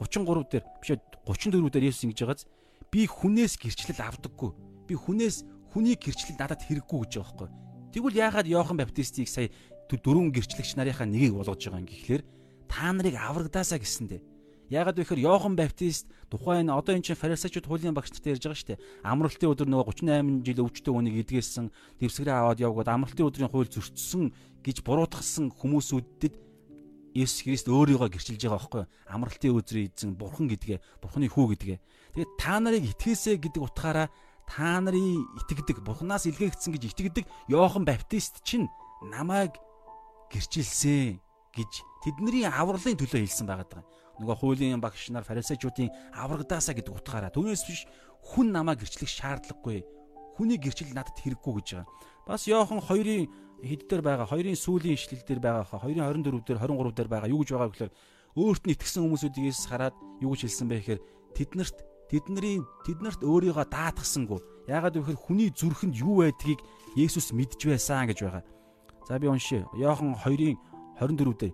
[0.00, 0.90] 33 дээр биш
[1.26, 2.42] 34 дээр Есүс ингэж байгааз
[2.90, 4.50] би хүнээс гэрчлэл авдаггүй.
[4.90, 7.48] Би хүнээс хүний гэрчлэл надад хэрэггүй гэж байгаа байхгүй.
[7.92, 9.52] Тэгвэл яагаад Иохан Баптистийг сая
[9.92, 12.22] дөрвөн гэрчлэгч нарынхаа нэгийг болгож байгаа юм гэхлээр
[12.64, 14.31] та нарыг аврагдаасаа гэсэндээ
[14.72, 18.56] Яагаад вэ гэхээр Йохан Баптист тухайн одоо энэ чинь фарисеучуд хуулийн багш нартай ярьж байгаа
[18.56, 18.80] шүү дээ.
[19.04, 21.66] Амралтын өдөр нөгөө 38 жил өвчтөе хүнийг эдгээсэн,
[22.00, 24.32] дэвсгэрээ аваад явгоод амралтын өдрийн хууль зөрчсөн
[24.64, 26.34] гэж буруутгасан хүмүүсүүдэд
[27.12, 31.78] Есүс Христ өөрийгөө гэрчилж байгаа байхгүй амралтын өдрийн эзэн бурхан гэдгээ бурханы хүү гэдгээ.
[32.16, 34.08] Тэгээд та нарыг итгээсэ гэдэг утгаараа
[34.48, 38.72] та нарын итгэдэг бурханаас илгээгдсэн гэж итгэдэг Йохан Баптист чинь
[39.04, 39.52] намайг
[40.32, 41.20] гэрчилсэн
[41.52, 43.68] гэж тэдний авралын төлөө хэлсэн байгаа.
[43.68, 43.84] даа
[44.22, 47.84] нөгөө хуулийн багш нар фарисеучуудын аврагдаасаа гэдэг утгаараа түүнээс биш
[48.22, 49.82] хүн намаа гэрчлэх шаардлагагүй.
[50.38, 51.90] Хүний гэрчил надад хэрэггүй гэж байгаа.
[52.24, 53.26] Бас Йохан 2-ын
[53.66, 57.28] хэд дээр байгаа 2-ын сүүлийн ишлэл дээр байгаа хаа 2-ын 24 дээр 23 дээр байгаа
[57.30, 57.92] юу гэж байгаа гэхээр
[58.38, 61.00] өөрт нь итгэсэн хүмүүсүүдээс хараад юу гэж хэлсэн бэ гэхээр
[61.36, 61.76] тэднэрт
[62.08, 64.40] тэдний тэднэрт өөрийгөө даатгсангүй.
[64.70, 66.60] Яагаад вэ гэхээр хүний зүрхэнд юу байдгийг
[66.96, 68.44] Есүс мэдж байсан гэж байгаа.
[69.08, 69.66] За би уншия.
[69.76, 70.56] Йохан 2-ын
[71.00, 71.52] 24 дээр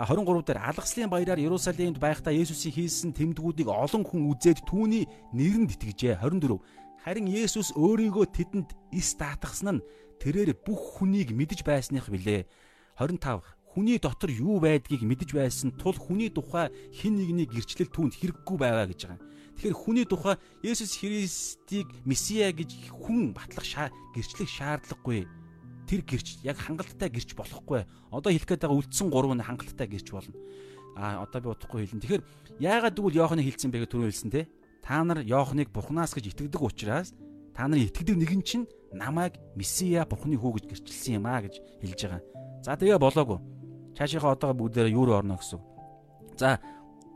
[0.00, 5.04] 23 дээр алгаслын баяраар Иерусалимд байхдаа Есүсийн хийсэн тэмдгүүдийг олон хүн үзээд түүний
[5.36, 6.24] нэрэнд итгэжээ.
[6.24, 6.56] 24.
[7.04, 9.84] Харин Есүс өөрийгөө тэдэнд ис даатгсан нь
[10.16, 12.48] тэрээр бүх хүнийг мэдж байсных билээ.
[12.96, 13.44] 25.
[13.68, 18.88] Хүний дотор юу байдгийг мэдж байсан тул хүний тухай хэн нэгний гэрчлэл түүнд хэрэггүй байгаа
[18.88, 19.20] гэж байгаа.
[19.60, 25.28] Тэгэхээр хүний тухай Есүс Христийг Месиа гэж хүн батлах гэрчлэх шаардлагагүй
[25.92, 27.84] тэр гэрч яг хангалттай гэрч болохгүй.
[28.08, 30.32] Одоо хэлэх гээд байгаа үлдсэн гурав нь хангалттай гэрч болно.
[30.96, 32.00] А одоо би удахгүй хэлнэ.
[32.00, 32.24] Тэгэхээр
[32.64, 34.48] яагаад тэгвэл Йоохны хэлсэн бэ гэж түрүү хэлсэн те.
[34.80, 37.12] Та нар Йоохныг Бурханаас гэж итгэдэг учраас
[37.52, 42.00] та нарын итгэдэг нэгэн чинь намайг Месиа Бурханы хүү гэж гэрчилсэн юм а гэж хэлж
[42.08, 42.22] байгаа.
[42.64, 43.38] За тэгээ болоогүй.
[43.96, 45.60] Цаашийнхаа одоогоо бүгдээрээ юу орно гэсэн.
[46.40, 46.60] За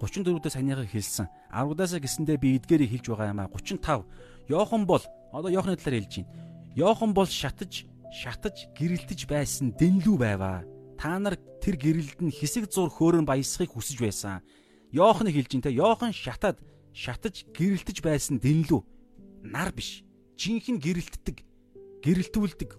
[0.01, 1.29] 34-д санийхаа хэлсэн.
[1.53, 3.49] 10-даасаа гисэндээ би эдгээрийг хэлж байгаа юм а.
[3.49, 4.05] 35.
[4.49, 5.01] Йохан бол
[5.33, 6.33] одоо Йохны талаар хэлж байна.
[6.77, 10.65] Йохан бол шатаж шатаж гэрэлтэж байсан дэнлүү байваа.
[10.97, 14.41] Та нар тэр гэрэлд нь хэсэг зур хөөрөн баясахыг хүсэж байсан.
[14.97, 16.57] Йохан хэлж ин тэ Йохан шатаад
[16.97, 18.81] шатаж гэрэлтэж байсан дэнлүү
[19.53, 20.01] нар биш.
[20.41, 21.45] Жинхэнэ гэрэлтдэг
[22.01, 22.71] гэрэлтүүлдэг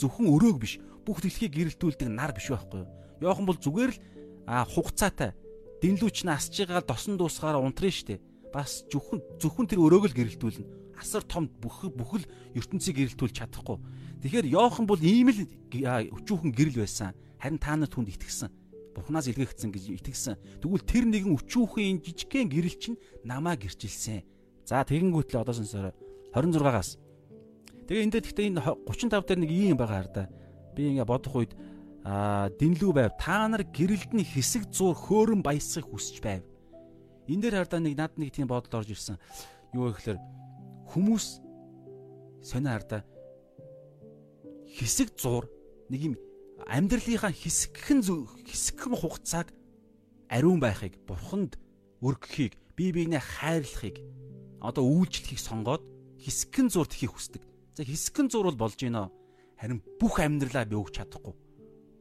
[0.00, 0.80] зөвхөн өрөөг биш.
[1.04, 2.90] Бүх дэлхийг гэрэлтүүлдэг нар биш байхгүй юу?
[3.20, 4.00] Йохан бол зүгээр л
[4.72, 5.36] хугацаатай
[5.84, 8.24] дэнлүүч нь асж байгаа досон дуусгаараа унтрын штэ.
[8.48, 10.96] Бас зөвхөн зөвхөн тэр өрөөг л гэрэлтүүлнэ.
[10.96, 12.24] Асар том бүх бүхэл
[12.56, 13.76] ертөнцийг гэрэлтүүлж чадахгүй.
[14.26, 17.14] Тэгэхээр Йохан бол ийм л өчүүхэн гэрэл байсан.
[17.38, 18.50] Харин та нар түнд итгэсэн.
[18.90, 20.34] Бурханаас илгээгдсэн гэж итгэсэн.
[20.66, 24.26] Тэгвэл тэр нэгэн өчүүхэн жижигхэн гэрэл чинь намаа гэрчилсэн.
[24.66, 25.94] За тэгэнгүүтлээ одоо сонсороо
[26.34, 26.98] 26-аас.
[27.86, 30.24] Тэгээ энэ дээр гэхдээ энэ 35 дээр нэг ийм байгаа хар да.
[30.74, 31.54] Би ингээ бодох үед
[32.02, 33.14] аа дэнлүү байв.
[33.14, 36.42] Та нар гэрэлд нь хэсэг зур хөөрөн баясахыг хүсэж байв.
[37.30, 39.22] Энэ дээр хардаа нэг над нэг тийм бодол орж ирсэн.
[39.70, 40.18] Юу гэхээр
[40.90, 41.38] хүмүүс
[42.42, 43.06] сонио хардаа
[44.76, 45.48] хэсэг зур
[45.88, 46.14] нэг юм
[46.68, 48.04] амьдралынхаа хэсэгхэн
[48.44, 49.48] хэсэгхэн хугацааг
[50.28, 51.56] ариун байхыг бурханд
[52.04, 53.96] өргөхийг бие биенээ хайрлахыг
[54.60, 55.82] одоо үйлчлэхийг сонгоод
[56.20, 57.42] хэсэгхэн зур тхийг хүсдэг.
[57.76, 59.08] За хэсэгхэн зур бол болж гинөө.
[59.56, 61.34] Харин бүх амьдралаа би өгч чадахгүй.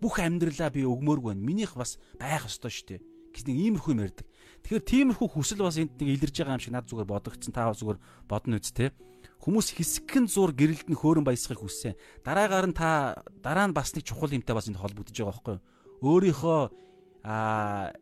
[0.04, 1.48] Бүх амьдралаа би өгмөөргүй байна.
[1.48, 3.02] Минийх бас байх ёстой шүү дээ.
[3.32, 4.28] Гэс нэг иймэрхүү юм ярьдаг.
[4.64, 7.52] Тэгэхээр тиймэрхүү хүсэл бас энд нэг илэрж байгаа юм шиг над зүгээр бодогдсон.
[7.56, 8.92] Та бас зүгээр бодно үст те.
[9.44, 11.94] Хүмүүс хэсэгхэн зур гэрэлд нь хөөрөн баясахыг хүссэн.
[12.26, 15.64] Дараагаар нь та дараа нь бас нэг чухал юмтай бас энд холбогдож байгаа байхгүй юу?
[16.02, 16.62] Өөрийнхөө
[17.26, 17.94] а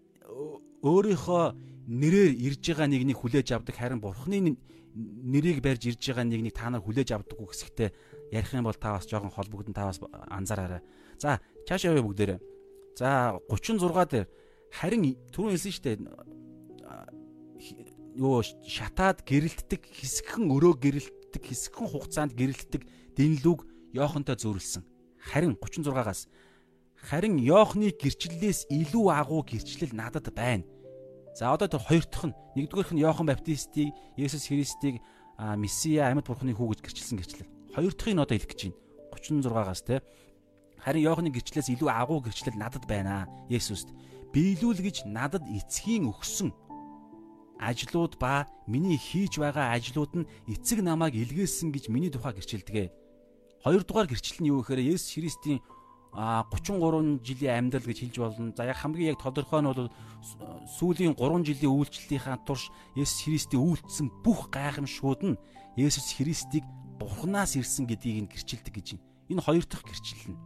[0.84, 1.44] өөрийнхөө
[1.88, 4.56] нэрээр ирж байгаа нэгнийг хүлээж авдаг харин бурхны
[4.96, 7.90] нэрийг барьж ирж байгаа нэгнийг та нар хүлээж авдаггүй гэсэгтээ
[8.32, 10.00] ярих юм бол та бас жоохон холбогдсон та бас
[10.32, 10.82] анзаараарай.
[11.20, 12.40] За чааш явъя бүгдээрээ.
[12.96, 14.28] За 36 дээр
[14.72, 15.98] харин түрүүн хэлсэн шүү дээ
[18.18, 20.74] юу шатаад гэрэлтдэг хэсэгхэн өрөө
[21.34, 22.82] гэрэлтдэг хэсэгхэн хугацаанд гэрэлтдэг
[23.18, 23.60] дэнлүүг
[23.98, 24.86] Йохантай зөөрлсөн.
[25.18, 26.30] Харин 36-аас
[26.94, 30.66] харин Йохны гэрчлэлээс илүү агуу гэрчлэл надад байна.
[31.34, 35.02] За одоо тэр хоёр дахь нь нэгдүгээрх нь Йохан Баптистийг Есүс Христийг
[35.38, 37.50] Месиа амьд бурхны хүү гэж гэрчилсэн гэрчлэл.
[37.74, 38.78] Хоёр дахьыг нь одоо хэлэх гэж байна.
[39.18, 39.96] 36-аас те.
[40.78, 43.26] Харин Йохны гэрчлэлээс илүү агуу гэрчлэл надад байна.
[43.50, 43.90] Есүст
[44.34, 46.54] биелүүл гэж надад эцгийн өгсөн
[47.70, 52.92] ажлууд ба миний хийж байгаа ажлууд нь эцэг намайг илгээсэн гэж миний тухай гэрчилдэг.
[53.64, 55.64] Хоёрдугаар гэрчлэл нь юу гэхээр Есүс Христийн
[56.14, 58.54] 33 жилийн амьдрал гэж хэлж болно.
[58.54, 59.90] За яг хамгийн яг тодорхой нь бол
[60.78, 65.40] сүүлийн 3 жилийн үйлчлэлийнхаа турш Есүс Христийн үйлдэлсэн бүх гайхамшгууд нь
[65.80, 66.68] Есүс Христийг
[67.02, 69.08] Бурханаас ирсэн гэдгийг нь гэрчилдэг гэж байна.
[69.34, 70.40] Энэ хоёр дахь гэрчлэл нь.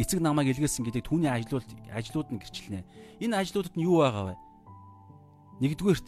[0.00, 2.82] Эцэг намайг илгээсэн гэдэг түүний ажлууд ажлууд нь гэрчилнэ.
[3.22, 4.34] Энэ ажлуудад нь юу байгаа вэ?
[5.60, 6.06] Нэгдүгээрт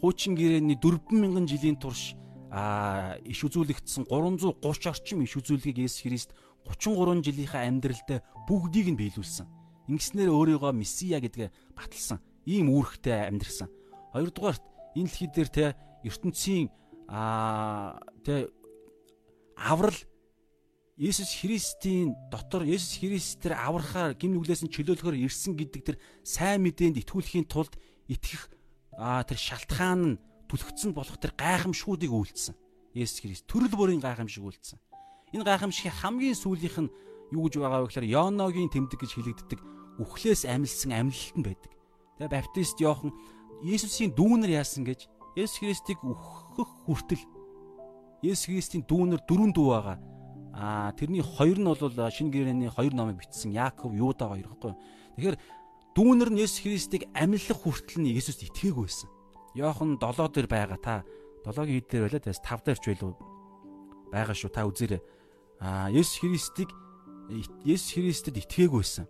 [0.00, 2.14] хуучин гэрээний 4000 жилийн турш
[2.50, 6.30] а иш үзүүлэгдсэн 330 орчим иш үзүүлгийг Есүс Христ
[6.68, 9.46] 33 жилийнхаа амьдралдаа бүгдийг нь биелүүлсэн.
[9.88, 12.18] Ингэснээр өөрийгөө месиа гэдгээ баталсан.
[12.44, 13.70] Ийм үүрэгтэй амьдрсан.
[14.12, 14.64] Хоёрдугаарт
[14.98, 15.64] энэ дэлхий дээр те
[16.04, 16.68] ертөнцийн
[17.08, 18.50] а те
[19.56, 19.96] аврал
[21.00, 27.00] Есүс Христийн дотор Есүс Христээр аврахаар гим нүглээс нь чөлөөлөхөөр ирсэн гэдэг тэр сайн мэдээнд
[27.00, 27.72] итгүүлэхийн тулд
[28.04, 28.52] итгэх
[29.00, 30.20] аа тэр шалтгаан нь
[30.52, 32.54] түлхэгдсэн болох тэр гайхамшгуудыг үйлдсэн.
[32.92, 34.78] Есүс Христ төрөл бүрийн гайхамшиг үйлдсэн.
[35.32, 36.92] Энэ гайхамшигын хамгийн сүүлийнх нь
[37.32, 39.60] юу гэж байгаа вэ гэхээр Йоногийн тэмдэг гэж хэлэгддэг
[40.02, 41.72] үхлээс амилсан амьлалт нь байдаг.
[42.18, 43.14] Тэгээ баптист Йохан
[43.62, 45.06] Есүсийн дүүнэр яасан гэж
[45.38, 47.22] Есүс Христийг үхэх хүртэл
[48.26, 49.98] Есүс Христийн дүүнэр дөрвөн дүү байгаа.
[50.50, 54.74] Аа тэрний хоёр нь бол шинэ гэрээний хоёр номыг бичсэн Яаков, Юуда хоёр ихгүй.
[55.16, 55.36] Тэгэхээр
[55.94, 59.10] Дүүнэр нь Есүс Христийг амьлах хүртэл нь Есүст итгээгүй байсан.
[59.58, 60.94] Йохан 7 дээр байгаа та
[61.42, 63.12] 7-гийн хэд дээр байлаа тас 5 дээрч байлуу
[64.14, 65.02] байгаа шүү та үзээрэй.
[65.58, 66.70] Аа Есүс Христийг
[67.62, 69.06] Есүс Христэд итгээгүй байсан.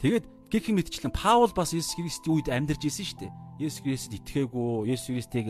[0.00, 3.32] Тэгээд гэх юм мэтчлэн Паул бас Есүс Христийн үед амьдарч исэн шүү дээ.
[3.64, 5.48] Есүс Христэд итгээгүй, Есүс Христийг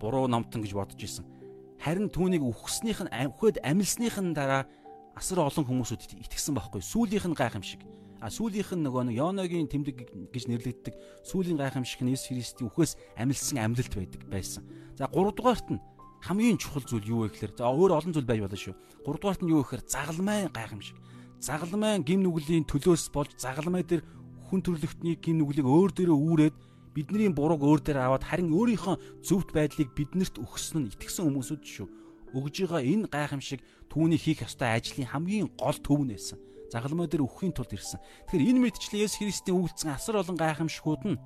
[0.00, 1.28] буруу номтон гэж бодож исэн.
[1.76, 4.64] Харин түүнийг үхснийх нь үхээд амилсных нь дараа
[5.12, 6.80] асар олон хүмүүсүүд итгэсэн байхгүй.
[6.80, 7.82] Сүүлийнх нь гайхамшиг.
[8.18, 12.98] А сүүлийнх нь нөгөө нэг Йоногийн тэмдэг гэж нэрлэгддэг сүүлийн гайхамшиг нь Есүс Христийн үхээс
[13.14, 14.66] амилсан амьлалт байдаг байсан.
[14.98, 15.78] За 3 дугаарт нь
[16.26, 18.74] хамгийн чухал зүйл юу вэ гэхээр за өөр олон зүйл байж болно шүү.
[19.06, 20.98] 3 дугаарт нь юу гэхээр загалмай гайхамшиг.
[21.38, 24.02] Загалмай гим нүглийн төлөөс болж загалмай дээр
[24.50, 26.56] хүн төрлөختний гим нүглийг өөр дээрээ үүрээд
[26.98, 31.86] бидний бурууг өөр дээр аваад харин өөрийнхөө зөвхт байдлыг биднэрт өгсөн нь итгэсэн хүмүүсүүд шүү.
[32.34, 37.24] Өгж байгаа энэ гайхамшиг түүний хийх ёстой ажлын хамгийн гол төв нь байсан загалмай дээр
[37.24, 38.00] өхийн тулд ирсэн.
[38.28, 41.20] Тэгэхээр энэ мэдчлэн Есүс Христийн үйлдэлсэн асар олон гайхамшгууд нь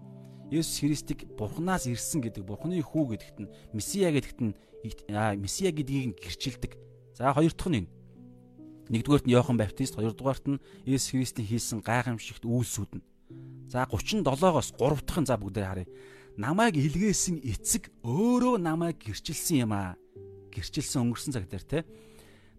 [0.52, 4.54] Есүс Христийг Бурханаас ирсэн гэдэг, Бурханы хүү гэдэгт нь Месиа гэдэгт нь
[5.40, 6.78] Месиа гэдгийг гэрчилдэг.
[7.16, 7.90] За хоёр дахь нь энэ.
[8.92, 13.06] Нэгдүгээрт нь Иохан Баптист, хоёрдугаарт нь Есүс Христийн хийсэн гайхамшигт үйлсүүд нь.
[13.66, 15.88] За 37-оос 3 дахь нь за бүгдээ харъя.
[16.36, 19.96] Намайг илгээсэн эцэг өөрөө намайг гэрчилсэн юм аа.
[20.52, 21.78] Гэрчилсэн өнгөрсөн цаг дээр те.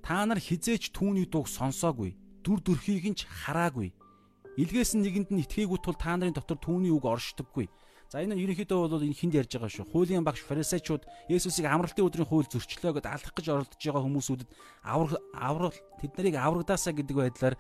[0.01, 3.95] Та нар хизээч түүний дууг сонсоогүй дүр төрхийг нь ч хараагүй.
[4.59, 7.71] Илгээс нь нэгэнд нь итгээгүй тул та нарын дотор түүний үг оршдоггүй.
[8.13, 9.89] За энэ нь ерөнхийдөө бол энэ хинд ярьж байгаа шүү.
[9.89, 14.49] Хуулийн багш фарисеучуд Есүсийг амралтын өдрийн хууль зөрчлөө гэдээ алах гэж оролдож байгаа хүмүүсүүдэд
[14.85, 17.55] аврал аврал тэд нарыг аврагдаасаа гэдэг байдлаар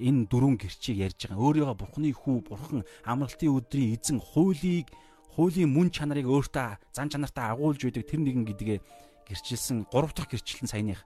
[0.00, 1.44] энэ дөрвөн гэрчийг ярьж байгаа.
[1.44, 4.88] Өөрийгөө Бурхны хүү, Бурхан амралтын өдрийн эзэн хуулийг
[5.36, 8.78] хуулийн мөн чанарыг өөртөө зан чанартаа агуулж байдаг тэр нэгэн гэдгээ
[9.28, 11.04] гэрчилсэн 3 дахь гэрчлэн саяных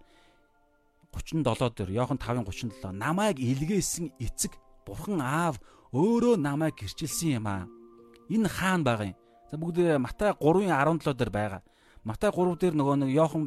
[1.12, 5.60] 37 дээр Иохан 5:37 намайг илгээсэн эцэг бурхан аав
[5.92, 7.68] өөрөө намайг гэрчилсэн юм аа.
[8.32, 9.18] Энэ хаана байгаа юм?
[9.50, 11.62] За бүгд Матай 3:17 дээр байгаа.
[12.04, 13.44] Матай 3 дээр нөгөө нэг Иохан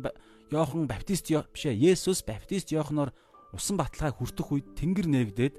[0.53, 3.09] Иохан баптист биш ээ Есүс баптист Иоханоор
[3.51, 5.55] усан баталгаа хүртэх үед тэнгэр нээгдээд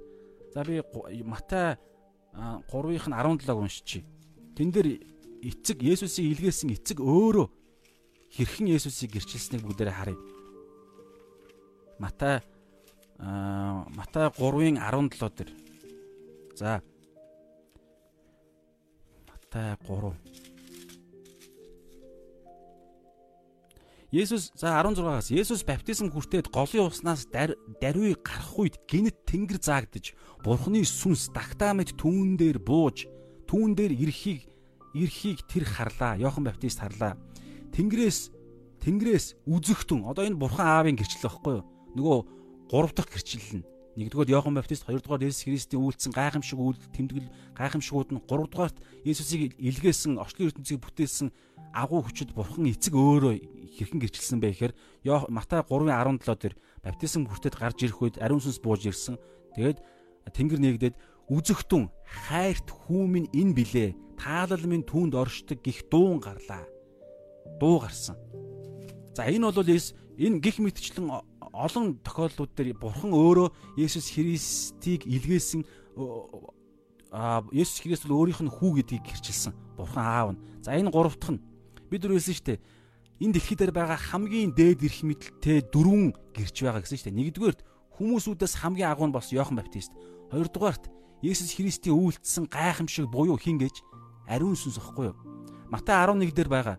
[0.55, 0.81] за би
[1.27, 1.77] Матай
[2.37, 4.07] 3-ын 17-г уншчихъя.
[4.55, 5.03] Тэн дээр
[5.43, 7.51] эцэг Есүсийг илгээсэн эцэг өөрөө
[8.31, 10.36] хэрхэн Есүсийг гэрчилсэнийг бүгдээрээ харъя.
[11.99, 12.43] Матай
[13.19, 15.51] Матай 3-ын 17 дээр.
[16.55, 16.83] За.
[19.29, 20.13] Матай 3.
[24.13, 30.85] Есүс за 16-аас Есүс баптизм хүртээд голын уснаас даруй гарах үед гинт тэнгэр заагдж Бурхны
[30.87, 33.09] сүнс дагтаа мэд түүн дээр бууж
[33.51, 34.47] түүн дээр ирэхийг
[34.95, 36.17] ирэхийг тэр харлаа.
[36.17, 37.19] Йохан баптист харлаа.
[37.75, 38.31] Тэнгэрээс
[38.81, 41.76] тэнгэрээс үзэгтэн одоо энэ Бурхан Аавын гэрчлэл байхгүй юу?
[41.97, 42.19] Нөгөө
[42.69, 48.13] гурав дахь гэрчлэл нь Нэгдүгээр Иохан Баптист, хоёрдугаар Есүс Христийн үйлдэлсэн гайхамшиг үйлдэл тэмдэглэл гайхамшигуд
[48.13, 48.77] нь гуравдугаарт
[49.09, 51.33] Есүсийг илгээсэн, орчлын ертөнцийг бүтээсэн
[51.73, 53.41] агуу хүчит Бурхан эцэг өөрөө
[53.73, 54.77] хэрхэн гэрчилсэн бэ гэхээр
[55.33, 56.55] Матай 3:17 дээр
[56.85, 59.17] баптизм хүртээд гарч ирэх үед ариун сүнс бууж ирсэн.
[59.57, 59.81] Тэгээд
[60.29, 60.97] Тэнгэр нэгдээд
[61.33, 63.91] үзэгтэн хайрт хүүмэн энэ билээ.
[64.21, 66.69] Таалал минь түүнд оршдог гих дуун гарлаа.
[67.57, 68.21] Дуу гарсан.
[69.17, 69.65] За энэ бол
[70.17, 71.13] энэ гих мэтчлэн
[71.53, 75.65] олон тохиолдлууд дээр бурхан өөрөө Есүс Христийг илгээсэн
[77.13, 79.53] а Есүс Христ бол өөрийнх нь хүү гэдгийг гэрчилсэн.
[79.77, 80.41] Бурхан аав нь.
[80.61, 81.45] За энэ гурав дахь нь
[81.89, 82.61] бид нар хэлсэн шүү дээ.
[83.25, 87.21] Энэ дэлхий дээр байгаа хамгийн дээд эрх мэдэлтэй дөрвөн гэрч байгаа гэсэн шүү дээ.
[87.21, 87.61] Нэгдүгээрт
[87.97, 89.93] хүмүүсүүдээс хамгийн агуу нь бас Иохан Баптист.
[90.29, 90.93] Хоёрдугаарт
[91.25, 93.81] Есүс Христийн үйлдэлсэн гайхамшиг буюу хин гэж
[94.29, 95.17] ариун сүнс ахгүй юу?
[95.73, 96.77] Матай 11 дээр байгаа.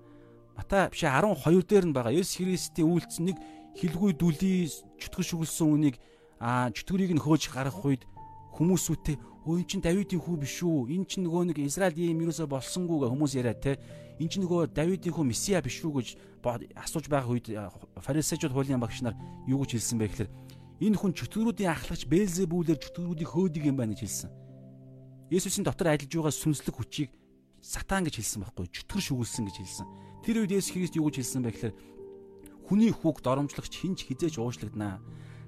[0.57, 2.17] Матай биш 12 дээр нь байгаа.
[2.17, 3.37] Есүс Христийн үйлдэлсэн нэг
[3.77, 4.65] хилгүй дүлий
[4.97, 5.95] чөтгөр шүглсэн үнийг
[6.41, 8.09] а чөтгөрийг нь хөөж гарах үед
[8.57, 10.89] хүмүүсүүтэй өө эн чин Давидын хүү биш үү?
[10.97, 13.77] Эн чин нөгөө нэг Израиль ийм юусоо болсонгүй гэ хүмүүс яриа те.
[14.17, 16.07] Эн чин нөгөө Давидын хүү Месиа биш үү гэж
[16.73, 17.53] асууж байх үед
[18.01, 19.13] фарисеучуд хуулийн багш нар
[19.45, 20.29] юу гэж хэлсэн бэ гэхээр
[20.89, 24.29] энэ хүн чөтгөрүүдийн ахлагч Белзебүүлээр чөтгөрүүдийг хөөдөг юм байна гэж хэлсэн.
[25.29, 27.09] Есүсийн дотор ажиллаж байгаа сүнслэг хүчийг
[27.61, 29.87] сатан гэж хэлсэн байхгүй чөтгөр шүглсэн гэж хэлсэн.
[30.27, 31.75] Тэр үед Есүс Христ юу гэж хэлсэн бэ гэхээр
[32.67, 34.99] Хүний хүүг доромжлогч хинч хизээж уушлагдана.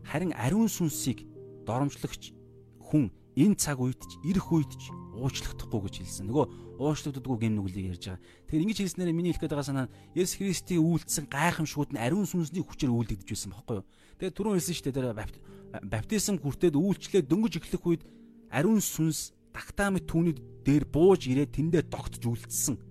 [0.07, 1.27] Харин ариун сүнсийг
[1.67, 2.31] доромжлогч
[2.79, 4.87] хүн энэ цаг үед ч ирэх үед ч
[5.19, 6.31] уучлахдахгүй гэж хэлсэн.
[6.31, 8.23] Нөгөө уучлагддаггүй гэм нүглийг ярьж байгаа.
[8.47, 12.23] Тэгэхээр ингэж хэлснээр миний хэлэх гээд байгаа санаа нь Есүс Христийн үйлдэлсэн гайхамшгууд нь ариун
[12.23, 13.87] сүнсний хүчээр үйлдэгдэж байсан байхгүй юу?
[14.15, 14.95] Тэгээд түрүүн хэлсэн шүү дээ.
[14.95, 18.03] Тэр баптизм хүртээд үйлчлээ дөнгөж эхлэх үед
[18.47, 22.88] ариун сүнс тагтаа мэт түүний дээр бууж ирээд тэндээ тогтж үлдсэн.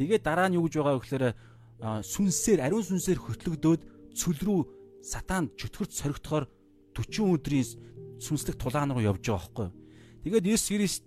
[0.00, 1.24] Тэгээд дараа нь юу гэж байгаа вэ гэхээр
[2.08, 3.82] сүнсээр ариун сүнсээр хөтлөгдөөд
[4.16, 4.60] цөл рүү
[5.04, 6.48] сатан чөтгөрч соригдохоор
[6.96, 7.68] 40 өдрийн
[8.16, 9.68] сүнслэг тулаан руу явж байгаа байхгүй.
[10.24, 11.04] Тэгээд Есүс Христ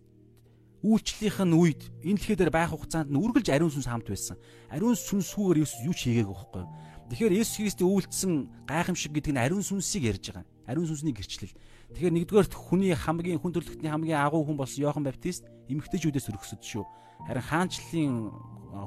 [0.85, 4.37] үйлчлэлийнх нь үед энэ дэлхий дээр байх хугацаанд нь үргэлж ариун сүнс хамт байсан.
[4.69, 6.63] Ариун сүнсгүйгээр Есүс юу ч хийгээгүй байхгүй.
[7.09, 8.33] Тэгэхээр Есүс Христийн үйлдэлсэн
[8.69, 10.45] гайхамшиг гэдэг нь ариун сүнсийг ярьж байгаа.
[10.69, 11.53] Ариун сүнсний гэрчлэл.
[11.97, 16.85] Тэгэхээр нэгдүгээр хүний хамгийн хүн төрлөختний хамгийн агуу хүн болсон Иохан Баптист эмэгтэйчүүдээс өргөсөд шүү.
[17.27, 18.13] Харин хаанчлалын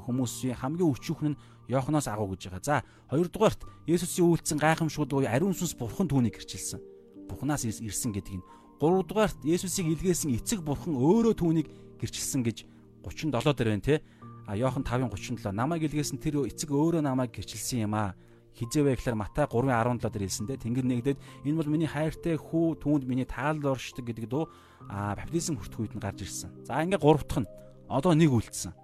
[0.05, 2.63] хүмүүсийн хамгийн өчүүхэн нь Йоханоос агуу гэж байгаа.
[2.63, 2.75] За
[3.11, 6.79] хоёрдугаарт Есүсийн үйлдэлсэн гайхамшгууд буюу ариун сүнс бурхан түүнийг гэрчилсэн.
[7.27, 8.47] Бурханаас ирсэн гэдэг нь.
[8.79, 11.67] Гуравдугаарт Есүсийг илгээсэн эцэг бурхан өөрөө түүнийг
[11.99, 12.57] гэрчилсэн гэж
[13.03, 13.99] 37 дээр байна те.
[14.47, 18.15] А Йохан 5:37 намайг илгээсэн тэр эцэг өөрөө намайг гэрчилсэн юм аа.
[18.55, 23.27] Хизээвэ гэхээр Матай 3:17 дээр хэлсэндээ Тэнгэр нэгдээд энэ бол миний хайртай хүү түүнд миний
[23.27, 24.49] таалал оршдог гэдэг дуу
[24.89, 26.65] а баптизм хүртэх үед нь гарч ирсэн.
[26.65, 27.49] За ингээ гурав дахь нь
[27.89, 28.75] одоо нэг үлдсэн.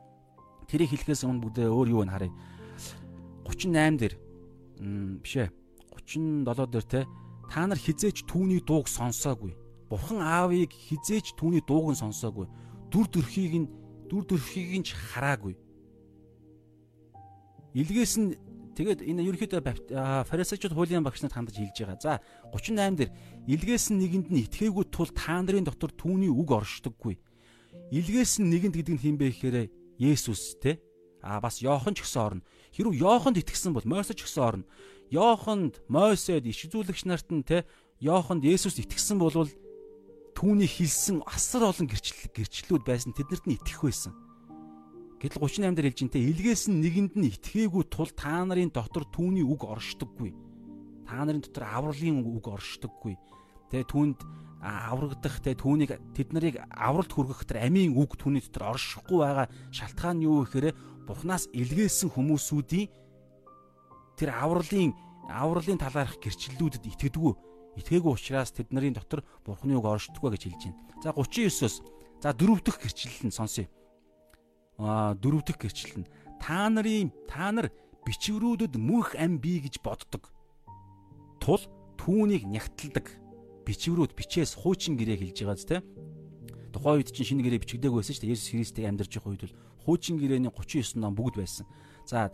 [0.67, 2.33] Тэрийг хэлэхээс өмнө бүгдээ өөр юу вэ харъя
[3.45, 4.13] 38 дээр
[5.21, 5.49] биш ээ
[6.07, 7.05] 37 дээр те
[7.51, 9.53] та нар хизээч түүний дууг сонсоогүй.
[9.91, 12.47] Бурхан аавыг хизээч түүний дууг нь сонсоогүй.
[12.89, 13.67] Дүр төрхийг нь
[14.09, 15.53] дүр төрхийг нь ч хараагүй.
[17.77, 18.37] Илгээс нь
[18.73, 19.61] тэгээд энэ ерөнхийдөө
[20.25, 21.99] фарисеучуд хуулийн багш нарт хандаж хэлж байгаа.
[22.01, 22.13] За
[22.53, 23.11] 38 дээр
[23.49, 27.19] илгээс нь нэгэнд нь итгээгүй тул та нарын дотор түүний үг оршдоггүй.
[27.93, 29.69] Илгээс нь нэгэнд гэдэг нь хин бэ гэхээр
[30.01, 30.81] Есүс те
[31.21, 32.43] а бас Йохан ч гэсэн орно.
[32.73, 34.65] Хэрвээ Йоханд итгэсэн бол Мойсеч гэсэн орно.
[35.13, 37.69] Йоханд, Мойсед иш үзүүлэгч нарт нь те
[38.01, 39.45] Йоханд Есүс итгэсэн бол
[40.33, 44.13] түүний хэлсэн асар олон гэрчлэл гэрчлэлүүд байсан тэднэрт нь итгэх байсан.
[45.21, 49.05] Гэтэл 38 дээр хэлж ин те илгээс нь нэгэнд нь итгээгүй тул та нарын дотор
[49.07, 50.33] түүний үг оршдоггүй.
[51.05, 53.15] Та нарын дотор авралын үг оршдоггүй.
[53.71, 54.19] Тэ түүнд
[54.63, 60.23] аврагдах тэ түүнийг тэд нарыг авралт хүргэх тэр амийн үг түүний дотор оршихгүй байгаа шалтгаан
[60.23, 60.71] нь юу гэхээр
[61.03, 62.87] Бурханаас илгээсэн хүмүүсүүдийн
[64.15, 64.95] тэр авралын
[65.27, 67.33] авралын талаарх гэрчлэлүүдэд итгэдэггүй.
[67.79, 70.79] Итгээгүй учраас тэд нарын дотор Бурханы үг оршдоггүй гэж хэлж байна.
[71.03, 71.75] За 39-оос
[72.23, 73.67] за дөрөв дэх гэрчлэл нь сонсъё.
[74.79, 77.67] Аа дөрөв дэх гэрчлэл нь та нарын та нар
[78.07, 80.31] бичвэрүүдэд мөнх ам бий гэж боддог.
[81.43, 81.59] Тул
[81.99, 83.22] түүнийг нягтладаг.
[83.63, 85.81] Бичвэрүүд бичээс хуучин гэрээ хэлж байгааз те.
[86.73, 88.33] Тухайн үед чинь шинэ гэрээ бичигдээгүй байсан шүү дээ.
[88.35, 91.65] Есүс Христийг амьдарч байгаа үед бол хуучин гэрээний 39 ном бүгд байсан.
[92.03, 92.33] За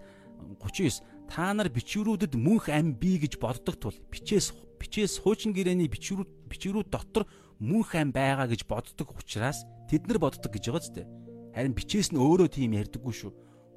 [0.58, 6.30] 39 та нар бичвэрүүдэд мөнх ам бий гэж боддог тул бичээс бичээс хуучин гэрээний бичвэрүүд
[6.50, 7.28] бичвэрүүд дотор
[7.60, 11.06] мөнх ам байгаа гэж боддог учраас тэд нар боддог гэж байгаа зү.
[11.54, 13.32] Харин бичээс нь өөрөө тийм ярьдаггүй шүү.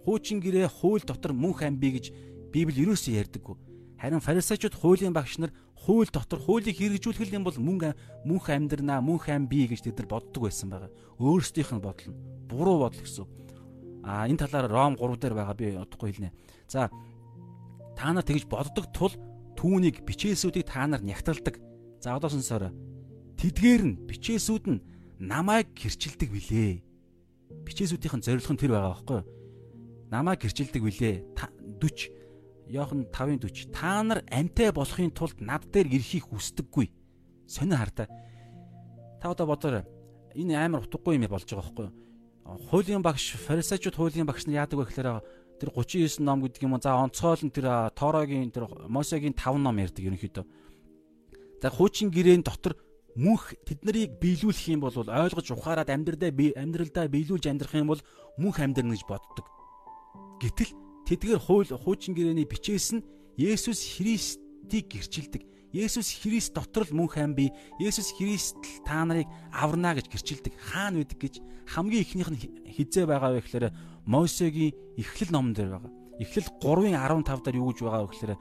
[0.06, 2.14] Хуучин гэрээ хууль дотор мөнх ам бий гэж
[2.52, 3.56] Библи ерөөсөө ярьдаггүй.
[4.02, 7.94] Харин фарисеучуд хуулийн багш нар хууль дотор хуулийг хэрэгжүүлэх юм бол мөн
[8.26, 10.90] мөнх амьдрнаа, мөнх ам бий гэж тэд нар боддог байсан байгаа.
[11.22, 12.18] Өөрсдийнх нь бодол нь
[12.50, 13.30] буруу бодол гэсэн.
[14.02, 16.34] А энэ талаар Ром 3 дээр байгаа би удахгүй хэлнэ.
[16.66, 16.90] За
[17.94, 19.14] та нар тэгж боддог тул
[19.54, 21.62] түүнийг бичээсүүдийг та нар нягталдаг.
[22.02, 22.74] За одоо сонсоорой.
[23.38, 24.82] Тэдгээр нь бичээсүүд нь
[25.22, 26.82] намайг гэрчилдэг билээ.
[27.62, 29.30] Бичээсүүдийн зорилго нь тэр байгаа байхгүй юу?
[30.10, 31.22] Намайг гэрчилдэг билээ.
[31.78, 32.21] 40
[32.68, 36.90] Йохан 5:40 та нар амтай болохын тулд над дээр ирэхийг хүсдэггүй.
[37.46, 38.06] Сонио хартаа.
[39.20, 39.84] Та одоо бодоорой.
[40.34, 41.94] Энэ амар утгагүй юм болж байгаа байхгүй юу?
[42.70, 45.22] Хуулийн багш, фарисеучуд хуулийн багш нар яадаг вэ гэхээр
[45.60, 50.02] тэр 39 ном гэдэг юм за онцгойл нь тэр Торогийн тэр Мосегийн 5 ном ярьдаг
[50.02, 50.44] ерөнхийдөө.
[51.62, 52.74] За хуучин гэрээн дотор
[53.14, 58.02] мөнх тэд нарыг биелүүлэх юм бол ойлгож ухаарад амьдралдаа амьдралдаа биелүүлж амьдрах юм бол
[58.40, 59.46] мөнх амьдрна гэж боддог.
[60.42, 60.74] Гэтэл
[61.12, 63.04] Тэдгээр хууль хуучин гэрээний бичээс нь
[63.36, 65.44] Есүс Христийг гэрчилдэг.
[65.76, 67.52] Есүс Христ дотор л мөнх ам бий.
[67.76, 70.56] Есүс Христ л та нарыг аварна гэж гэрчилдэг.
[70.56, 71.34] Хаана байдаг гэж
[71.68, 73.76] хамгийн ихнийх нь хизээ байгаа вэ гэхээр
[74.08, 75.92] Мосегийн Эхлэл номон дээр байгаа.
[76.16, 78.32] Эхлэл 3-ын 15 дээр юу гэж байгаа вэ гэхээр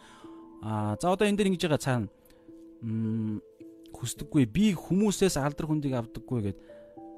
[0.63, 2.07] аа за одоо энэ дээр ингэж байгаа цаана
[3.91, 6.57] хүсдэггүй би хүмүүсээс алдар хүндийг авдаггүй гэд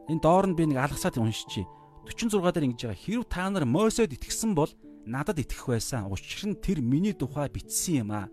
[0.09, 1.69] энэ доор нь би нэг алгасаад уншчихъя.
[2.09, 3.01] 46 дээр ингэж байгаа.
[3.05, 4.73] Хэрв та нар Мосед итгэсэн бол
[5.05, 6.11] надад итгэх байсан.
[6.11, 8.29] Учир нь тэр миний тухай бичсэн юм аа.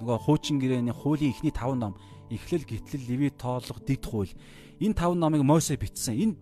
[0.00, 1.94] Нөгөө хуучин гэрээний хуулийн эхний 5 ном
[2.30, 4.32] Эхлэл, Гитлэл, Левит, Тоолго, Дид хууль.
[4.80, 6.14] Энэ 5 номыг Мосе бичсэн.
[6.14, 6.34] Энэ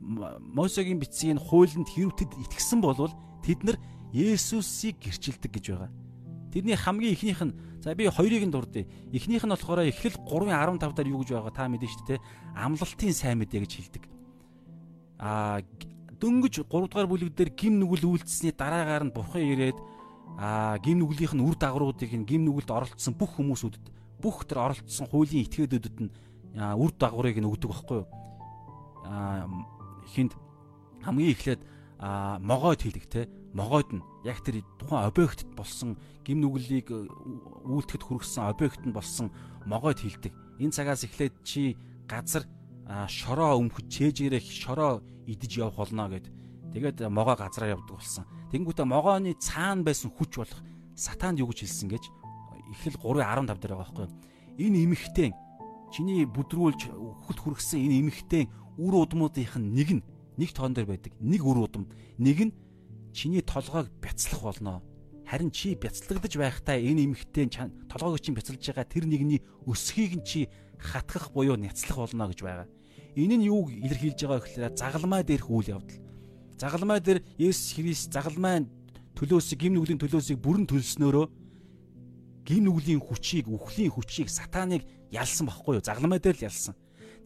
[0.00, 3.12] Мосегийн бичсэн энэ хуулинд хэрв тэд итгэсэн болвол
[3.44, 3.76] тэд нар
[4.12, 5.90] Есүсийг гэрчилдэг гэж байгаа.
[6.50, 8.88] Тэрний хамгийн ихнийх нь за би хоёрыг нь дурдъя.
[9.12, 12.24] Эхнийх нь болохоор Эхлэл 3:15 дээр юу гэж байгаа та мэдэн шүү дээ.
[12.56, 14.04] Амлалтын сайн мэдээ гэж хэлдэг.
[15.20, 15.60] Аа
[16.20, 19.78] дөнгөж 3 дугаар бүлэг дээр гим нүгэл үйлдэлсний дараагаар нь бурхан ирээд
[20.36, 23.84] аа гим нүглийнх нь үр дагавруудыг нь гим нүгэлд оролцсон бүх хүмүүсүүдэд
[24.20, 26.12] бүх тэр оролцсон хуулийн этгээдүүдэд нь
[26.60, 28.08] үр дагаврыг нь өгдөг байхгүй юу?
[29.08, 29.48] Аа
[30.12, 30.36] хинд
[31.00, 31.60] хамгийн эхлээд
[32.44, 33.20] могойд хийдэг те
[33.56, 39.32] могойд нь яг тэр тухайн объектэд болсон гим нүглийг үйлдэхэд хүргэсэн объект нь болсон
[39.64, 40.32] могойд хилдэг.
[40.60, 41.76] Энэ цагаас эхлээд чи
[42.08, 42.44] газар
[43.06, 46.26] шороо өмхөж чэжээрэх шороо идэж явах болно гэд.
[46.74, 48.26] Тэгээд могоо газараа явдаг болсон.
[48.50, 50.60] Тэнгүүтээ могооны цаана байсан хүч болох
[50.98, 52.04] сатаанд юу гэж хэлсэн гэж
[52.74, 54.08] эхлэл 3:15 дээр байгаа байхгүй.
[54.58, 55.30] Энэ эмэгтэй
[55.94, 56.90] чиний бүдрүүлж
[57.26, 58.42] хөлт хүргэсэн энэ эмэгтэй
[58.78, 60.02] үр удмуудынх нь нэг нь
[60.38, 61.12] нэг тоон дээр байдаг.
[61.18, 61.90] Нэг үр удам.
[62.18, 62.52] Нэг нь
[63.14, 64.82] чиний толгойг бяцлах болно.
[65.26, 67.50] Харин чи бяцлагдаж байхдаа энэ эмэгтэй
[67.90, 70.40] толгойг чинь бяцлаж байгаа тэр нэгний өсхийг нь чи
[70.78, 72.66] хатгах буюу няцлах болно гэж байгаа.
[73.16, 76.00] Энэ нь юуг илэрхийлж байгаа гэхээр загалмай дээрх үйл явдал.
[76.60, 78.68] Загалмай дээр Есүс Христ загалмай
[79.18, 81.26] төлөөсөг гим нүглийн төлөөсөг бүрэн төлснөөрөө
[82.46, 85.84] гим нүглийн хүчийг, үхлийн хүчийг сатаныг ялсан багхгүй юу?
[85.84, 86.74] Загалмай дээр л ялсан.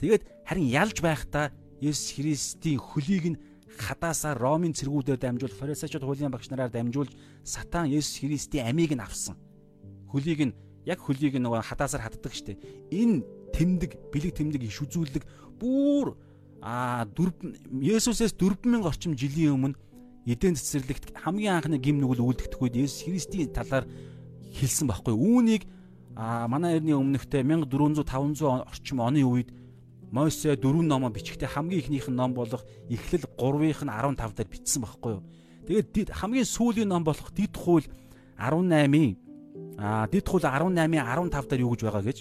[0.00, 3.40] Тэгээд харин ялж байхдаа Есүс Христийн хөлийг нь
[3.78, 7.12] хадаасаа Ромын цэргүүдээр дамжуул фарисеучуд хуулийн багш нараар дамжуулж
[7.42, 9.36] сатан Есүс Христийн амийг нь авсан.
[10.08, 10.56] Хөлийг нь
[10.86, 12.62] яг хөлийг нөгөө хадаасаар хаддаг штеп.
[12.90, 13.24] Энэ
[13.54, 15.22] тэмдэг, бэлэг тэмдэг иш үзүүлдэг
[15.64, 16.12] бүр
[16.60, 19.80] а 4 Есүсээс 4000 орчим жилийн өмнө
[20.28, 23.88] эдэн цэцэрлэгт хамгийн анхны гим нүгэл үлдэгдэх үед Есүс Христийн талаар
[24.52, 25.16] хэлсэн байхгүй.
[25.16, 25.64] Үүнийг
[26.16, 29.52] а манай эртний өмнөхтэй 1400 500 орчим оны үед
[30.14, 34.80] Мосе дөрвөн номоо бичгтээ хамгийн ихнийх нь ном болох Эхлэл 3-ийнх нь 15 дээр бичсэн
[34.86, 35.22] байхгүй юу.
[35.66, 37.88] Тэгээд хамгийн сүүлийн ном болох Дид хууль
[38.38, 39.18] 18-ийн
[39.76, 42.18] а Дид хууль 18-ийн 15 дээр юу гэж байгаа гэж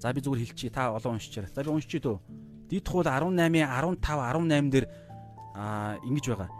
[0.00, 0.70] За би зүгээр хэлчихье.
[0.70, 1.50] Та олон уншичаарай.
[1.54, 2.20] За би уншчих дөө.
[2.68, 4.86] Дид хууль 18-ийн 15 18 дээр
[5.54, 6.50] аа ингэж байгаа.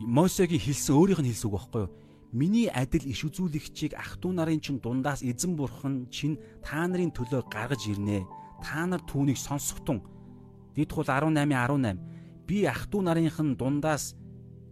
[0.00, 1.92] Мосегийн хэлсэн өөрийнх нь хэлсэн үг байхгүй юу?
[2.32, 7.50] Миний адил иш үзүүлэгчийг ах トゥ нарын чин дундаас эзэн бурхан чин та нарын төлөө
[7.50, 8.24] гаргаж ирнэ.
[8.62, 10.00] Та нар түүнийг сонсохтун.
[10.78, 11.98] Дид хууль 18-ийн 18.
[12.46, 14.14] Би ах トゥ нарынхан дундаас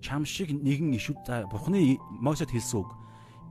[0.01, 1.11] чам шиг нэгэн иш
[1.51, 2.99] бурханы Мосед хэлсэн үг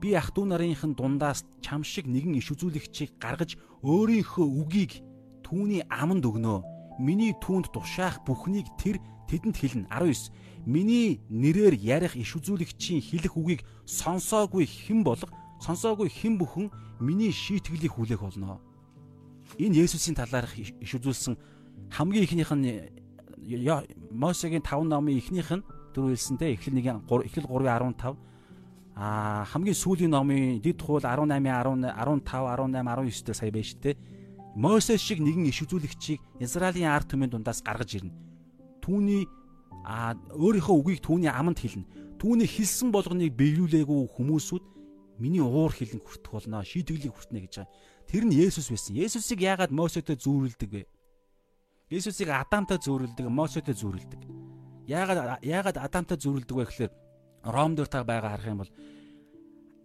[0.00, 5.03] би ах トゥ нарынхын дундаас чам шиг нэгэн иш үзүүлэгчийг гаргаж өөрийнхөө үгийг
[5.43, 6.63] түүний аманд өгнө.
[6.99, 9.87] Миний түүнд тушаах бүхнийг тэр тэдэнд хэлнэ.
[9.91, 10.31] 19.
[10.65, 15.27] Миний нэрээр ярих иш үзүүлэгчийн хэлэх үгийг сонсоогүй хэн болго
[15.59, 16.71] сонсоогүй хэн бүхэн
[17.03, 18.63] миний шийтгэлийг хүлээх болно.
[19.59, 21.35] Энэ Есүсийн талаарх иш үзүүлсэн
[21.91, 22.87] хамгийн ихнийх нь
[24.11, 28.15] Мосегийн 5 номын ихнийх нь дөрөв хэлсэнтэй эхлэл 1 эхлэл 3:15
[28.95, 33.97] Аа хамгийн сүүлийн номын Дид хууль 18 18 15 18 19 дээр сая байж тээ.
[34.55, 38.13] Мосес шиг нэгэн иш үзүүлэгчийг Израилийн ард түмэн дундаас гаргаж ирнэ.
[38.85, 39.25] Түүний
[39.81, 41.89] а өөрийнхөө үгийг түүний аманд хэлнэ.
[42.21, 44.63] Түүний хэлсэн болгоныг биелүүлээгүй хүмүүсүүд
[45.17, 47.73] миний уур хилэн хүртэх болно, шийтгэлийг хүртнэ гэж байгаа.
[48.05, 48.93] Тэр нь Есүс байсан.
[48.93, 50.83] Есүсийг яагаад Мосетэй зүүрэлдэг вэ?
[51.89, 54.21] Есүсийг Адамтай зүүрэлдэг, Мосетэй зүүрэлдэг.
[54.85, 56.91] Яагаад яагаад Адамтай зүүрэлдэг вэ гэхээр
[57.43, 58.71] Ром дээр та байгаа харах юм бол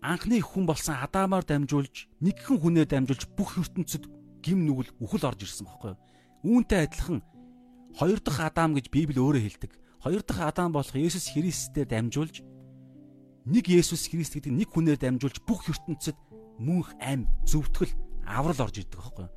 [0.03, 4.07] анхны хүн болсон Адамаар дамжуулж нэгхэн хүнээр дамжуулж бүх ертөнцид
[4.43, 6.01] гим нүгэл үхэл орж ирсэн байхгүй юу?
[6.47, 7.21] Үүнтэй адилхан
[7.99, 9.73] хоёр дахь Адам гэж Библи өөрөө хэлдэг.
[9.99, 12.47] Хоёр дахь Адам болох Есүс Христээр дамжуулж
[13.49, 16.15] нэг Есүс Христ гэдэг нэг хүнээр дамжуулж бүх ертөнцид
[16.63, 17.91] мөнх ам зөвтгөл
[18.23, 19.35] аврал орж ирдэг байхгүй юу?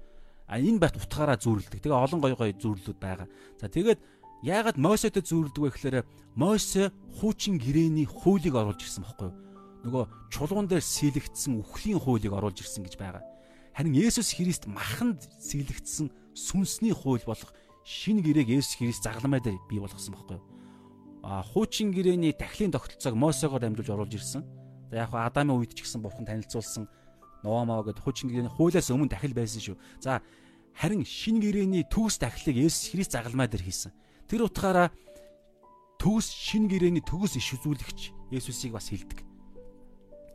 [0.52, 1.80] А энэ бат утгаараа зүүрлдэг.
[1.80, 3.28] Тэгээ олон гой гой зүүрлүүд байгаа.
[3.56, 4.04] За тэгээд
[4.42, 5.98] яагаад Мосетэй зүүрлдэг вэ гэхээр
[6.36, 6.90] Мосе
[7.20, 9.38] хуучин гэрээний хуулийг оруулж ирсэн байхгүй юу?
[9.86, 13.22] Нөгөө чулуун дээр сэлэгдсэн үхлийн хуулийг оруулж ирсэн гэж байгаа.
[13.76, 17.54] Харин Есүс Христ маханд сэлэгдсэн сүнсний хууль болох
[17.86, 20.46] шинэ гэрээг Есүс Христ загламай дээр бий болгосон байхгүй юу?
[21.22, 24.42] А хуучин гэрээний дахлын тогтолцоог Мосегоор дамжуулж оруулж ирсэн.
[24.90, 26.90] За яг хаа Адамын үед ч гэсэн бурхан танилцуулсан
[27.44, 29.78] Ноамаа гэд хуучин гэрээний хуулиас өмнө дахил байсан шүү.
[30.02, 30.22] За
[30.74, 33.94] харин шинэ гэрээний төгс дахлыг Есүс Христ загалмай дээр хийсэн.
[34.32, 34.88] Тэр утгаараа
[36.00, 39.28] төгс шинэ гэрээний төгс иш үзүүлэгч Есүсийг бас хилдэг.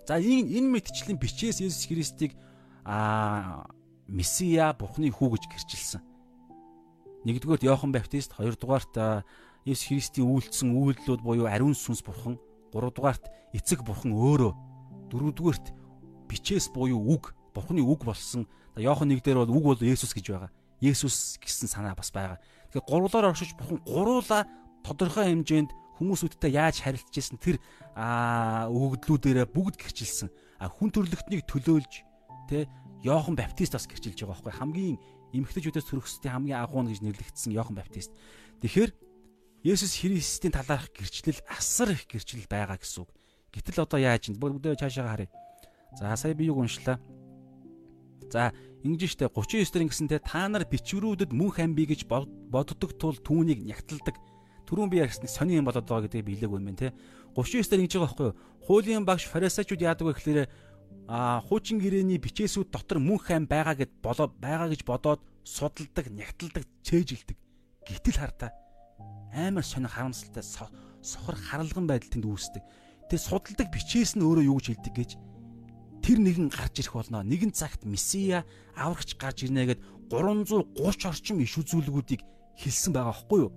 [0.04, 2.36] За энэ энэ мэдчлэн бичээс Есүс Христийг
[2.84, 3.64] а
[4.04, 6.04] Месиа Бурхны хүү гэж гэрчилсэн.
[7.24, 9.24] Нэгдүгээрт Иохан Баптист, хоёрдугаарт
[9.64, 12.36] Есүс Христийн үйлдэлсэн үйлдэлүүд буюу ариун сүнс Бурхан,
[12.76, 14.52] гуравдугаарт эцэг Бурхан өөрөө,
[15.08, 15.72] дөрөвдүгээрт
[16.28, 18.44] бичээс буюу үг, Бурхны үг болсон.
[18.76, 20.52] Иохан 1 дээр бол үг бол Есүс гэж байгаа.
[20.84, 22.36] Есүс гэсэн санаа бас байгаа.
[22.72, 24.46] Тэгэхээр гурлаар оршиж Бурхан гуруула
[24.82, 27.56] тодорхой хэмжээнд хүмүүсүүдтэй яаж харилцаж исэн тэр
[27.96, 30.28] өгөгдлүүдээрээ бүгд гэрчилсэн.
[30.60, 32.04] А хүн төрлөختнийг төлөөлж
[32.46, 32.70] Тэ
[33.02, 34.96] Йохан Баптист бас гэрчилж байгаа байхгүй хамгийн
[35.34, 38.14] эмгэгтэйчүүдээс төрөхсдийн хамгийн агуу гэж нэрлэгдсэн Йохан Баптист.
[38.62, 38.90] Тэгэхээр
[39.66, 43.10] Есүс Христийн талаарх гэрчлэл асар их гэрчлэл байгаа гэсэн үг.
[43.50, 44.38] Гэтэл одоо яаж юм?
[44.38, 45.30] Бүгдээ цаашаа харъя.
[45.98, 47.02] За сая би юг уншлаа.
[48.30, 48.52] За
[48.82, 54.16] ингэж штэ 39 дээр ингэсэнтэй та нар бичвэрүүдэд мөнх амби гэж боддог тул түүнийг нягтладаг.
[54.66, 56.94] Түрүүн би ярьсныг сони юм болоод байгаа гэдгийг биелэг юм байна те.
[57.38, 58.38] 39 дээр ингэж байгаа байхгүй юу?
[58.66, 60.40] Хуулийн багш фарисеучуд яадаг вэ гэхээр
[61.06, 66.66] а хуучин гэрээний бичээсүүд дотор мөнх ам байгаа гэд болоо байгаа гэж бодоод судалдаг, нягталдаг,
[66.82, 67.38] чэйжилдэг.
[67.86, 68.50] Гэтэл хартаа
[69.30, 72.62] амар сонир харамсалтай сохор харалган байдал тэнд үүсдэг.
[73.06, 75.10] Тэгээ судалдаг бичээс нь өөрөө юу гэж хэлдэг гэж
[76.06, 77.26] тэр нэгэн гарч ирэх болно.
[77.26, 78.46] Нэгэн цагт Месиа
[78.78, 82.22] аврагч гарч ирнэ гэд 330 орчим иш үзүүлгүүдийг
[82.62, 83.52] хэлсэн байгаа байхгүй юу?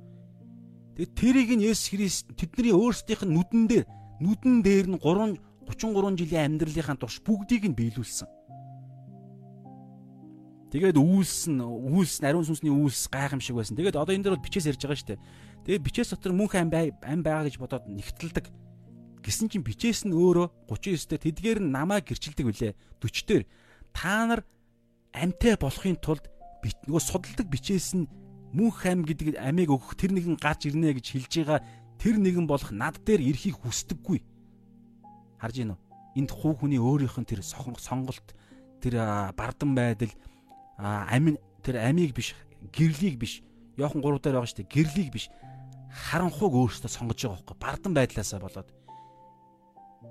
[0.98, 3.86] Тэгээ тэрийг нь Есүс Христ тэдний өөрсдийнх нь нүдэн дээр
[4.18, 5.38] нүдэн дээр нь 3
[5.70, 8.26] 33 жилийн амьдралынхаа турш бүгдийг нь биелүүлсэн.
[10.74, 13.78] Тэгээд үйлс нь үйлс ариун сүнсний үйлс гайхамшиг байсан.
[13.78, 15.22] Тэгээд одоо энэ дээр бол бичээс ярьж байгаа шүү дээ.
[15.70, 18.46] Тэгээд бичээс дотор мөнх ам бай ам байгаа гэж бодоод нэгтэлдэг.
[19.24, 22.74] Гэсэн чинь бичээс нь өөрөө 39 дээр тэдгээр нь намайг гэрчилдэг үлээ.
[23.04, 23.44] 40 дээр
[23.92, 24.42] та нар
[25.12, 26.32] амтай болохын тулд
[26.88, 28.08] нөгөө судалдаг бичээс нь
[28.56, 31.60] мөнх ам гэдэг амийг өгөх тэр нэгэн гарч ирнэ гэж хэлж байгаа
[32.00, 34.24] тэр нэгэн болох над дээр ирэхийг хүсдэггүй.
[35.38, 35.80] Харж гин үү?
[36.18, 38.34] Энд хуу хүний өөрийнх нь тэр сонголт
[38.82, 38.96] тэр
[39.36, 40.12] бардан байдал
[40.80, 42.34] амин тэр амийг биш
[42.72, 43.44] гэрлийг биш
[43.80, 44.74] Йохан 3 дээр байгаа шүү дээ.
[44.76, 45.26] Гэрлийг биш
[46.12, 47.58] харанхуйг өөртөө сонгож байгаа хөөхгүй.
[47.64, 48.68] Бардан байдлаасаа болоод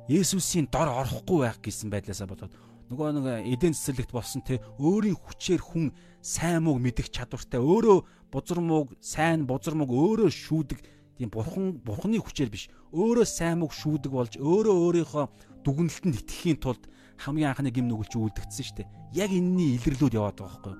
[0.08, 2.52] Есүсийн дор орохгүй байх гэсэн байдлаасаа болоод
[2.88, 5.92] нөгөө нэг эдэн цэцэрлэгт болсон те өөрийн хүчээр хүн
[6.24, 7.98] сайн мууг мэдэх чадвартай өөрөө
[8.32, 10.80] бузар мууг сайн бузар мууг өөрөө шүүдэг
[11.20, 15.24] тийм бурхан бурханы хүчээр биш өөрөө сайн мөг шүүдэг болж өөрөө өөрийнхөө
[15.64, 18.88] дүгнэлтэнд итгэхийн тулд хамгийн анхны гим нүгэлч үлдгэсэн шүү дээ.
[19.18, 20.76] Яг энэний илэрлүүд яваад байгаа байхгүй?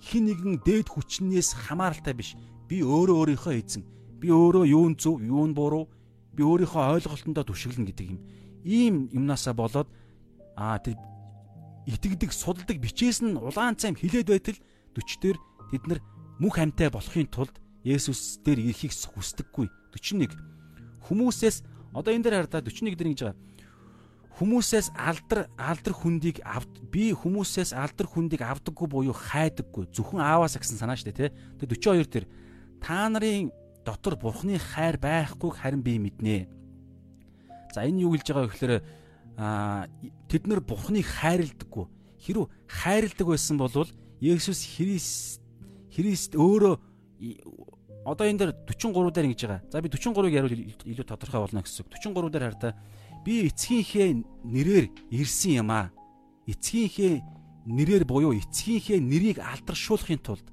[0.00, 2.34] Хин нэгэн дээд хүчнээс хамааралтай биш.
[2.66, 3.84] Би өөрөө өөрийнхөө эзэн.
[4.16, 5.92] Би өөрөө юун зөв, юун буруу,
[6.32, 8.20] би өөрийнхөө ойлголтондоо түшиглэн гэдэг юм.
[8.64, 9.88] Ийм юмнасаа болоод
[10.56, 10.96] аа тэр
[11.86, 14.58] итгэдэг, судалдаг бичээс нь улаан цайм хилээд байтал
[14.94, 15.38] 40 дээр
[15.72, 16.00] тэд нар
[16.38, 19.66] мөнх амьтай болохын тулд Есүс дээр ирэхийг хүсдэггүй
[19.98, 20.38] 41
[21.10, 23.52] хүмүүсээс одоо энэ дээр хардаа 41 дээр ингэж байгаа
[24.38, 30.80] хүмүүсээс алдар алдар хүндийг авд би хүмүүсээс алдар хүндийг авдаггүй буюу хайдаггүй зөвхөн ааваас гэсэн
[30.80, 31.68] санаа шүү дээ тий.
[31.68, 32.26] Тэгээ 42 дээр
[32.80, 33.52] та нарын
[33.84, 36.48] дотор бурхны хайр байхгүй харин би мэднэ.
[37.72, 38.74] За энэ юу гэлж байгаа вэ гэхээр
[39.40, 39.88] а
[40.28, 41.86] тэд нар бурхныг хайрладаггүй.
[42.20, 43.88] Хэрв хайрладаг байсан бол
[44.20, 45.40] Есүс Христ
[45.90, 46.74] Христ өөрөө
[48.04, 49.60] одоо энэ дээр 43 дээр ингэж байгаа.
[49.72, 50.54] За би 43-ыг яривал
[50.84, 51.90] илүү тодорхой болно гэсэн үг.
[51.96, 52.72] 43 дээр хардаа
[53.24, 54.08] би эцгийнхээ
[54.44, 55.90] нэрээр ирсэн юм аа.
[56.46, 57.22] Эцгийнхээ
[57.66, 60.46] нэрээр буюу эцгийнхээ нэрийг алдаршуулахын тулд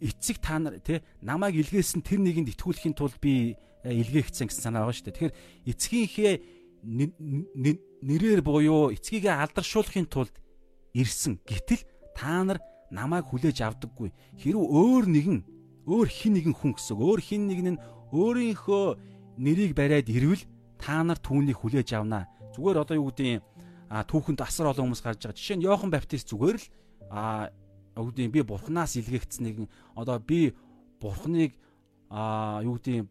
[0.00, 4.96] эцэг та нар тий намайг илгээсэн тэр нэгэнд итгүүлэхийн тулд би илгээгдсэн гэсэн санаа байгаа
[4.96, 5.16] шүү дээ.
[5.16, 5.34] Тэгэхээр
[5.72, 6.34] эцгийнхээ
[8.00, 10.34] нэрээр буюу эцгийгээ алдаршуулахын тулд
[10.92, 11.40] ирсэн.
[11.44, 11.84] Гэтэл
[12.16, 12.60] та нар
[12.90, 14.12] намайг хүлээж авдаггүй.
[14.40, 15.38] Хэрв өөр нэгэн
[15.86, 16.96] өөр хин нэгэн хүн гэсэн.
[16.96, 18.84] Өөр хин нэгэн нь өөрийнхөө
[19.40, 20.44] нэрийг бариад ирвэл
[20.76, 22.26] та нар түүнийг хүлээж авнаа.
[22.56, 23.44] Зүгээр одоо юу гэдэг
[23.90, 25.38] а түүхэнд асар олон хүмүүс гарч байгаа.
[25.38, 26.66] Жишээ нь Йохан Баптист зүгээр л
[27.10, 27.50] а
[27.98, 30.54] юу гэдэг би бурхнаас илгээгдсэн нэгэн одоо би
[31.02, 31.54] бурхныг
[32.10, 33.06] а юу гэдэг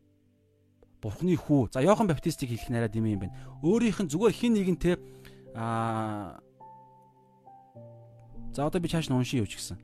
[1.02, 1.74] бурхны хүү.
[1.74, 3.36] За Йохан Баптистыг хэлэх нараад юм юм байна.
[3.64, 4.96] Өөрийнх нь зүгээр хин нэгэнтэй
[5.56, 6.40] а
[8.54, 9.78] За одоо би чааш нь уншия юу ч гэсэн.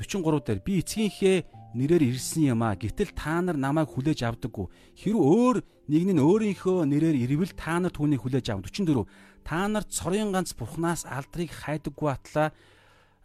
[0.00, 1.38] 43 дээр би эцгийнхээ
[1.76, 2.72] нэрээр ирсэн юм а.
[2.72, 4.66] Гэтэл та нар намайг хүлээж авдаггүй.
[4.96, 5.56] Хэрв өөр
[5.90, 8.64] нэг нь өөрийнхөө нэрээр ирвэл та нар түүнийг хүлээж авна.
[8.64, 9.04] 44.
[9.44, 12.48] Та нар цорын ганц бурхнаас алдрыг хайдаггүй атлаа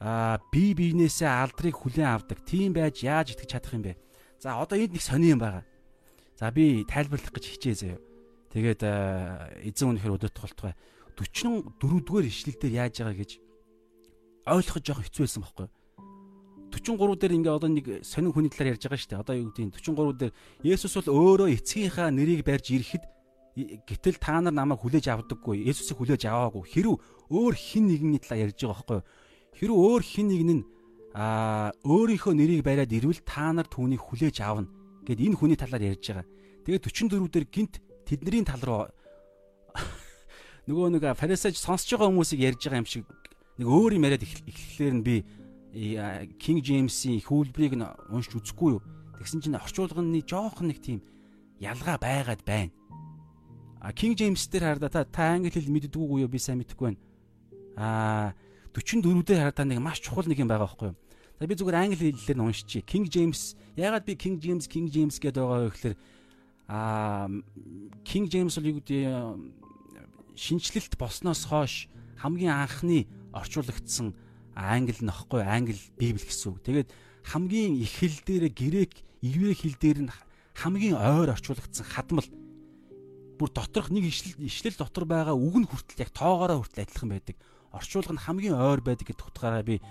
[0.01, 2.41] а би биенээсээ алдрыг хүлээн авдаг.
[2.41, 3.95] Тийм байж яаж итгэж чадах юм бэ?
[4.41, 5.61] За одоо энд нэг сони юм байгаа.
[6.41, 8.01] За би тайлбарлах гэж хичээ заяа.
[8.49, 8.81] Тэгээд
[9.61, 10.73] эзэн үнэхээр өдөрт толтгой
[11.13, 13.31] 44 дугаар ишлэл дээр яаж байгаа гэж
[14.49, 15.73] ойлгоход жоох хэцүү байсан байхгүй юу?
[16.97, 19.21] 43 дээр ингээ одоо нэг сонин хүний талаар ярьж байгаа шүү дээ.
[19.21, 20.33] Одоо юу гэдэг 43 дээр
[20.65, 23.05] Есүс бол өөрөө эцгийнхаа нэрийг барьж ирэхэд
[23.85, 25.61] гэтэл та нар намайг хүлээж авдаггүй.
[25.61, 26.65] Есүсийг хүлээж аваагүй.
[26.73, 26.97] Хэрв
[27.29, 29.05] өөр хин нэгний талаар ярьж байгаа байхгүй юу?
[29.61, 30.63] Хэрв өөр хин нэг нь
[31.13, 36.05] аа өөрийнхөө нэрийг бариад ирвэл та нар түүнийг хүлээж авна гэд энэ хүний талаар ярьж
[36.11, 36.27] байгаа.
[36.65, 38.83] Тэгээд 44 дээр гинт тэдний тал руу
[40.67, 43.05] нөгөө нэг фарисеж сонсож байгаа хүмүүсийг ярьж байгаа юм шиг
[43.57, 45.15] нэг өөр юм яриад эхлэхээр нь би
[45.71, 48.83] King James-ийн хүүлбэрийг нь уншиж үзэхгүй юу.
[49.15, 50.99] Тэгсэн чинь орчуулганы жоохон нэг тийм
[51.63, 52.75] ялгаа байгаад байна.
[53.79, 57.01] А King James дээр хараа та та англи хэл мэддэггүй юу би сайн мэдэхгүй байна.
[57.79, 58.33] А
[58.75, 60.97] 44 дээр хараа та нэг маш чухал нэг юм байгаа байхгүй юу.
[61.41, 62.85] За би зүгээр англи хэлээр нь уншчихъя.
[62.85, 65.95] King James ягаад би King James King James гэдэг байгаа вэ гэхээр
[66.69, 67.25] а
[68.05, 69.09] King James бол юу гэдэг
[70.37, 71.89] шинчлэлт болсноос хойш
[72.21, 74.13] хамгийн анхны орчуулагдсан
[74.53, 76.61] англи нөхгүй англи библи гэсэн үг.
[76.61, 76.93] Тэгээд
[77.25, 80.13] хамгийн их хэл дээр грек ивэ хэл дээр нь
[80.61, 82.29] хамгийн ойр орчуулагдсан хадмал
[83.41, 87.35] бүр доторх нэг ишлэл ишлэл дотор байгаа үг нь хүртэл яг тоогоороо хүртэл адилхан байдаг.
[87.73, 89.81] Орчуулга нь хамгийн ойр байдаг гэдэг утгаараа би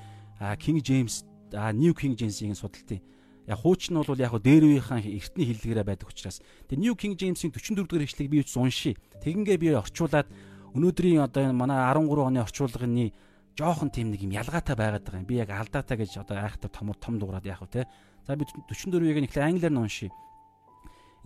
[0.63, 3.03] King James New King James-ийг судалтыг
[3.51, 6.39] яг хуучин нь бол яг дээр үеийнхэн эртний хэллэгээрээ байдаг учраас
[6.71, 8.95] тэгээ New King James-ийн 44 дугаар ишлэгийг би үз уншия.
[9.25, 10.29] Тэгингээ би орчуулад
[10.77, 13.11] өнөөдрийн одоо манай 13 оны орчуулгын
[13.59, 15.27] жоохон тийм нэг юм ялгаатай байгаад байгаа юм.
[15.27, 17.83] Би яг алдаатай гэж одоо айхтар том том дуурайд яах вэ те.
[18.27, 20.11] За би 44-ийг нь ихлэ англиар нь уншия.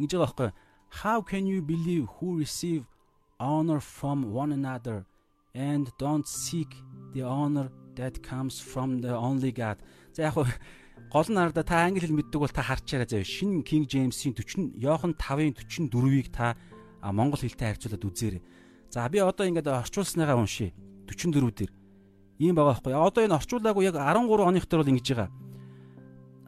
[0.01, 0.51] Ингэж байгаа байхгүй.
[1.05, 2.87] How can you believe who receive
[3.39, 5.05] honor from one another
[5.55, 6.71] and don't seek
[7.13, 9.79] the honor that comes from the only God.
[10.13, 10.35] За яг
[11.13, 13.25] гол нь хараа та англи хэл мэддэг бол та харчаарай заяа.
[13.25, 16.57] Шинэ King James-ийн 40 Йохан 5-ын 44-ийг та
[17.03, 18.43] монгол хэлтэй харьцуулаад үзээрэй.
[18.91, 20.73] За би одоо ингээд орчуулсныгаа уншия.
[21.07, 21.73] 44 дээр
[22.39, 22.95] ийм байгаа байхгүй.
[22.95, 25.31] Одоо энэ орчуулаагүй яг 13 оных дээр бол ингэж байгаа.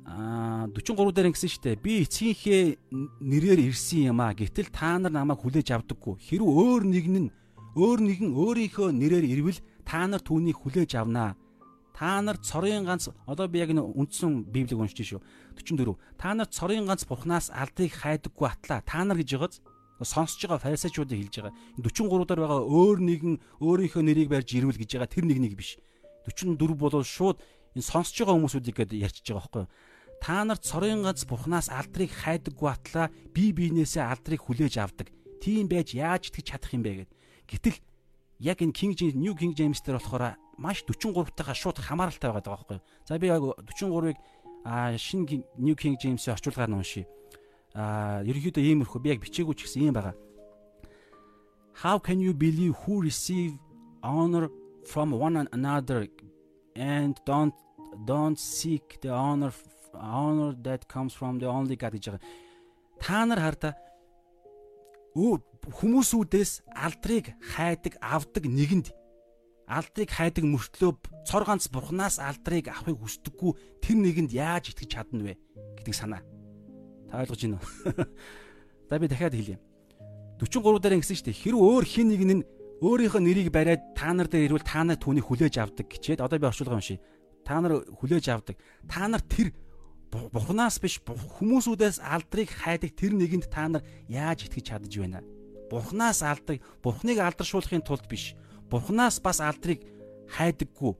[0.06, 1.82] Аа 43 дээр ингэсэн шүү дээ.
[1.82, 2.62] Би эцгийнхээ
[3.22, 4.34] нэрээр ирсэн юм аа.
[4.34, 6.18] Гэтэл та нар намайг хүлээж авдаггүй.
[6.22, 7.30] Хэрв өөр нэгэн нь
[7.76, 11.38] өөр нэгэн өөрийнхөө нэрээр ирвэл та нар түүнийг хүлээж авнаа.
[11.96, 15.22] Та нар цорын ганц одоо би яг энэ үндсэн библийг уншиж шүү.
[15.56, 15.96] 44.
[16.20, 18.84] Та нар цорын ганц бурхнаас алдыг хайдаггүй атлаа.
[18.84, 19.62] Та нар гэж байгааз
[20.04, 21.54] сонсож байгаа фарисеучуудыг хэлж байгаа.
[21.80, 23.34] 43 дээр байгаа өөр нэгэн
[23.64, 25.80] өөрийнхөө нэрийг барьж ирвэл гэж байгаа тэр нэг нэг биш.
[26.28, 27.40] 44 бол шууд
[27.72, 29.72] энэ сонсож байгаа хүмүүсүүдийг гээд ярьчихж байгаа байхгүй юу?
[30.20, 35.08] Та нар цорын ганц бурхнаас алдрыг хайдаггүй атлаа бие биенээсээ алдрыг хүлээж авдаг.
[35.40, 37.10] Тийм байж яаж итгэж чадах юм бэ гэд.
[37.48, 37.78] Гэтэл
[38.40, 42.76] яг энэ King James New King James дээр болохоор маш 43-тайгаа шууд хамааралтай байгаа байхгүй
[42.78, 42.84] юу?
[43.08, 44.16] За би яг 43-ыг
[44.64, 47.06] а шинэ New King James-ийн орчуулгаар нь уншия
[47.76, 50.16] а ерөнхийдөө иймэрхүү би яг бичээгүй ч гэсэн юм байгаа.
[51.84, 53.52] How can you believe who receive
[54.02, 54.48] honor
[54.86, 56.08] from one another
[56.74, 57.54] and don't
[58.04, 59.52] don't seek the honor
[59.94, 62.20] honor that comes from the only God гэж байгаа.
[63.00, 63.74] Та нар хараа
[65.66, 68.94] хүмүүсүүдээс алдрыг хайдаг авдаг нэгэнд
[69.66, 75.34] алдрыг хайдаг мөртлөө цор ганц бурхнаас алдрыг авахыг хүсдэггүй тэр нэгэнд яаж итгэж чадна вэ
[75.82, 76.22] гэдэг санаа.
[77.10, 77.66] Та ойлгож байна уу?
[78.90, 79.58] За би дахиад хэлье.
[80.38, 81.42] 43 дээр ингэсэн шүү дээ.
[81.42, 82.46] Хэрв өөр хин нэг нь
[82.78, 86.46] өөрийнхөө нэрийг бариад та нар дээр ирвэл та нар түүнийг хүлээж авдаг гэчээд одоо би
[86.46, 87.00] орчуулга юм ший.
[87.42, 88.54] Та нар хүлээж авдаг.
[88.86, 89.50] Та нар тэр
[90.06, 95.20] Бурханаас биш хүмүүсүүдээс алдрыг хайдаг тэр нэгэнд та нар яаж итгэж чадж байна?
[95.70, 98.34] Бурханаас алдаг, Бурхныг алдаршуулахын тулд биш.
[98.70, 99.82] Бурханаас бас алдрыг
[100.30, 100.94] хайдаггүй.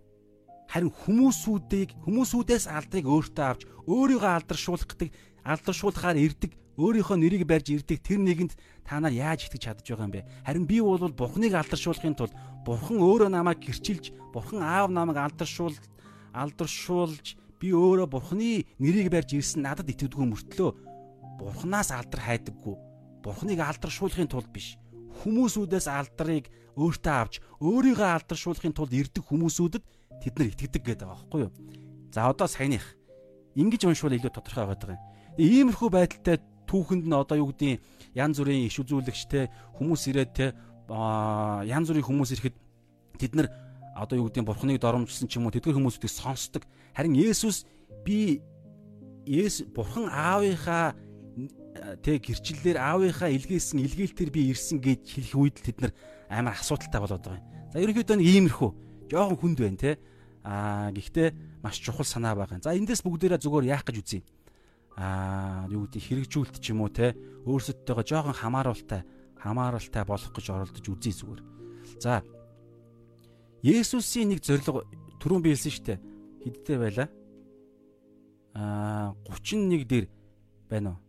[0.67, 5.11] харин хүмүүсүүдийг хүмүүсүүдээс алдрыг өөртөө авч өөрийгөө алдаршуулах гэдэг
[5.47, 8.53] алдаршуулахаар ирдэг өөрийнхөө нэрийг барьж ирдэг тэр нэгэнд
[8.83, 10.27] та нар яаж итгэж чадж байгаа юм бэ?
[10.43, 12.35] Харин би бол Бурхныг алдаршуулахын тулд
[12.67, 15.79] Бурхан өөрөө намайг гэрчилж, Бурхан аав намайг алдаршуул
[16.35, 20.71] алдаршуулж би өөрөө Бурхны нэрийг барьж ирсэн надад итгэдэггүй мөртлөө
[21.41, 22.86] Бурханаас алдар хайдаггүй.
[23.27, 24.79] Бурхныг алдаршуулахын тулд биш.
[25.27, 26.47] Хүмүүсүүдээс алдрыг
[26.79, 29.85] өөртөө авч өөрийгөө алдаршуулахын тулд ирдэг хүмүүсүүдэд
[30.23, 31.53] тэд нар итгэдэг гэдэг байгаа байхгүй юу?
[32.15, 32.87] За одоо саяных
[33.59, 35.03] ингэж уншвал илүү тодорхой байгаа юм.
[35.43, 36.39] Иймэрхүү байдалтай
[36.71, 37.83] түүхэнд нь одоо юу гэдгийг
[38.15, 40.47] янз бүрийн иш үзүүлэгчтэй хүмүүс ирээд те
[40.87, 42.57] янз бүрийн хүмүүс ирэхэд
[43.19, 43.49] тэд нар
[43.97, 46.63] одоо юу гэдгийг бурхныг доромжилсан ч юм уу тэдгээр хүмүүсүүдийг сонсдог.
[46.95, 47.65] Харин Есүс
[48.05, 48.39] би
[49.27, 50.95] Есүс бурхан аавынхаа
[52.03, 55.93] тэг гэрчлэлээр аавынхаа илгээсэн илгээлтээр би ирсэн гэж хэлэх үед тэд нар
[56.29, 57.47] амар асуудалтай болоод байгаа юм.
[57.73, 58.71] За ерөнхийдөө нэг иймэрхүү
[59.11, 59.99] жоохон хүнд байна те.
[60.47, 62.63] Аа гэхдээ маш чухал санаа байгаа.
[62.63, 64.23] За эндээс бүгдээрээ зүгээр яах гэж үзье.
[64.97, 67.15] Аа юу гэдэг хэрэгжүүлэлт ч юм уу те
[67.45, 69.03] өөрсөдтэйгоо жоохон хамааруултай
[69.37, 71.43] хамааралтай болох гэж оролдож үзье зүгээр.
[72.01, 72.23] За
[73.67, 74.87] Есүсийн нэг зорилго
[75.19, 75.99] түрүүн би хэлсэн шүү дээ.
[76.47, 77.07] Хэдтэй байла?
[78.55, 80.07] Аа 31 дээр
[80.71, 81.06] байна уу?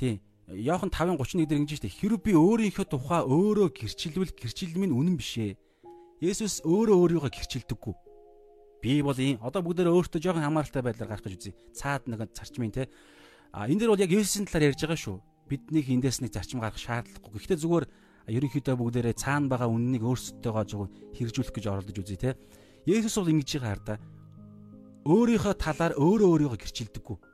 [0.00, 0.16] Тийм.
[0.48, 1.92] Йохан 5:31 дээр ингэж дээ.
[1.92, 5.60] Хэрв би өөрийнхөө тухай өөрөө гэрчилвэл гэрчил минь үнэн биш ээ.
[6.24, 7.94] Есүс өөрөө өөрийгөө гэрчилдэггүй.
[8.80, 11.54] Би бол ийм одоо бүгдээ өөртөө жоохон хамааралтай байдлаар гарах гэж үзье.
[11.76, 12.88] Цаад нэг зарчмын те.
[13.52, 15.16] А энэ дэр бол яг Есүсийн талаар ярьж байгаа шүү.
[15.52, 17.36] Биднийг эндээс нэг зарчим гаргах шаардлагагүй.
[17.36, 17.86] Гэхдээ зүгээр
[18.32, 22.40] ерөнхийдөө бүгдээрээ цаана байгаа үннийг өөрсдөө жоо хэрэгжүүлэх гэж оролдож үзье те.
[22.88, 23.94] Есүс бол ингэж байгаа да.
[25.04, 27.29] Өөрийнхөө талаар өөрөө өөрийгөө гэрчилдэггүй.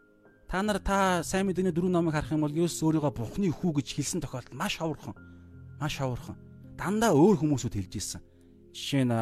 [0.46, 3.98] Та нар та сайн мэдээний дөрөв номыг харах юм бол Есүс өөрийгөө Бурхны хүү гэж
[3.98, 5.18] хэлсэн тохиолдолд маш ховорхон.
[5.82, 6.38] Маш ховорхон.
[6.78, 8.22] Дандаа өөр хүмүүсүүд хэлж ирсэн.
[8.70, 9.14] Жишээ нь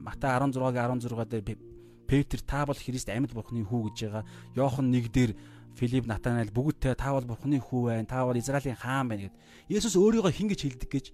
[0.00, 1.60] Матай 16-гийн 16 дээр
[2.08, 4.24] Петр та бол Христ амьд Бурхны хүү гэж байгаа.
[4.56, 5.36] Йохан 1 дээр
[5.76, 8.08] Филипп Натанайл бүгдтэй та бол Бурхны хүү байна.
[8.08, 9.36] Та бол Израилийн хаан байна гэд.
[9.68, 11.06] Есүс өөрийгөө хин гэж хэлдэг гэж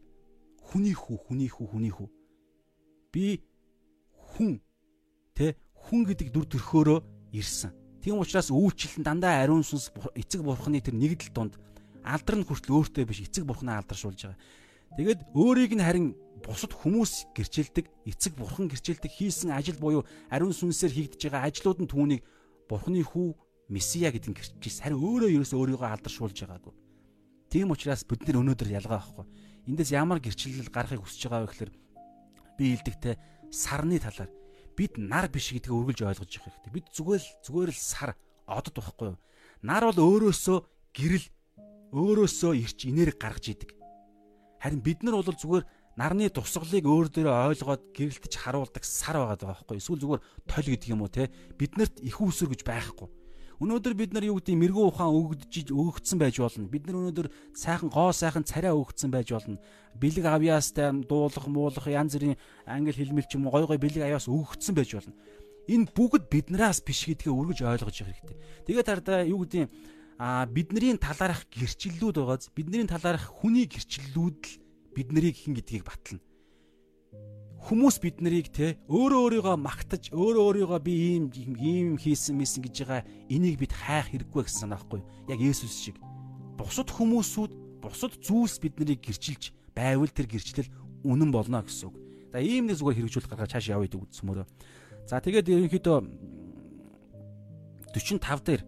[0.71, 2.07] хүний хүү, хүний хүү, хүний хүү.
[3.11, 3.43] Би
[4.39, 4.63] хүн
[5.35, 6.99] тэ хүн гэдэг дүр төрхөөрөө
[7.35, 7.80] ирсэн.
[8.01, 11.55] Тийм учраас үйлчлэл нь дандаа ариун сүнс эцэг бурхны тэр нэгдэл донд
[12.01, 14.41] алдар нь хүртэл өөртөө биш эцэг бурхнаа алдаршуулж байгаа.
[14.97, 16.07] Тэгээд өөрийг нь харин
[16.41, 21.93] бусад хүмүүс гэрчилдэг, эцэг бурхан гэрчилдэг хийсэн ажил буюу ариун сүнсээр хийгдэж байгаа ажлууд нь
[21.93, 22.25] түүнийг
[22.67, 23.37] бурхны хүү
[23.69, 26.75] месиа гэдэг нь гэрчээс харин өөрөө ерөөсөө өөрийгөө алдаршуулж байгаагүй.
[27.53, 29.27] Тийм учраас бид нэр өнөөдөр ялгаа байхгүй.
[29.69, 31.73] Эндээс ямар гэрчлэл гарахыг хүсэж байгаа вэ гэхээр
[32.57, 33.15] би хэлдэгтэй
[33.53, 34.31] сарны талаар
[34.77, 36.73] бид нар биш гэдгийг үргэлж ойлгож явах хэрэгтэй.
[36.75, 38.11] Бид зүгээр л зүгээр л сар
[38.47, 39.19] одод байхгүй юу?
[39.63, 40.59] Нар бол өөрөөсөө
[40.97, 41.27] гэрэл
[41.95, 43.71] өөрөөсөө ирч инээр гаргаж идэг.
[44.63, 45.65] Харин бид нар бол зүгээр
[46.01, 49.83] нарны тусгалыг өөр дээрээ ойлгоод гэрэлтэж харуулдаг сар байгаа даа байхгүй юу?
[49.83, 51.29] Эсвэл зүгээр толь гэдэг юм уу те?
[51.59, 53.20] Биднэрт их усүр гэж байхгүй
[53.61, 56.65] Өнөөдөр бид нар юу гэдэг мэрэгүү ухаан өгөгдөж өгөгдсөн байж болно.
[56.73, 59.61] Бид нар өнөөдөр сайхан гоо сайхан царай өгөгдсөн байж болно.
[60.01, 64.33] Бэлэг авьяастай дуулах, муулах янз бүрийн англи хэлмэл ч юм уу гой гой бэлэг авьяас
[64.33, 65.13] өгөгдсөн байж болно.
[65.69, 68.39] Энэ бүгд биднээс биш гэдгээ үргэлж ойлгож явах хэрэгтэй.
[68.65, 69.69] Тэгээд хардаа юу гэдэг
[70.17, 74.57] а бидний талаарх гэрчлэлүүд байгааз бидний талаарх хүний гэрчлэлүүд л
[74.97, 76.25] бид нарыг хин гэдгийг батлна
[77.61, 81.25] хүмүүс бид нарыг те өөрөө өөрийгөө магтаж өөрөө өөрийгөө би ийм
[81.61, 86.01] ийм хийсэн мэсэн гэж байгаа энийг бид хайх хэрэггүй гэсэн санаа байхгүй яг Есүс шиг
[86.57, 87.53] бусад хүмүүсүүд
[87.85, 90.73] бусад зүйлс бид нарыг гэрчилж байвал тэр гэрчлэл
[91.05, 91.97] үнэн болно гэсэн үг.
[92.33, 94.47] За ийм нэг зүгээр хэрэгжүүлэх гаргаж цааш явъя гэдэг үсмөрөө.
[95.09, 95.99] За тэгээд ерөнхийдөө
[97.91, 98.63] 45 дээр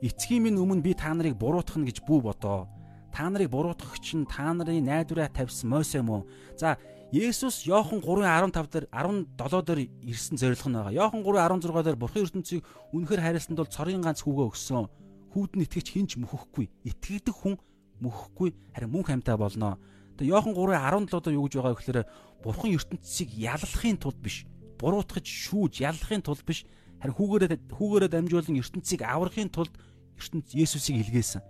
[0.00, 2.70] эцгийн минь өмнө би та нарыг буруутгах нь гэж бүү бодоо.
[3.12, 6.24] Та нарыг буруутгах чинь та нарын найдвараа тавьсан Мосе мөн.
[6.56, 6.78] За
[7.12, 9.36] Есүс Иохан 3:15 дээр 17
[9.68, 10.96] дээр ирсэн зорилго нь байгаа.
[10.96, 12.64] Иохан 3:16 дээр Бурхан ертөнцийг
[12.96, 14.88] үнэхээр хайрласанд бол цорын ганц хүүгээ өгсөн.
[15.36, 16.72] Хүүд нь итгэж хинч мөхөхгүй.
[16.88, 17.60] Итгэдэг хүн
[18.00, 19.76] мөхөхгүй харин мөн хамтаа болно.
[20.16, 22.00] Тэгээ Иохан 3:17 дээр юу гэж байгаа гэхээр
[22.40, 24.48] Бурхан ертөнцийг яллахын тулд биш.
[24.80, 26.64] Буруутгаж шүүж яллахын тулд биш.
[26.96, 29.76] Харин хүүгээрээ хүүгээрээ дамжуулан ертөнцийг аврахын тулд
[30.16, 31.44] ертөнц Есүсийг илгээсэн.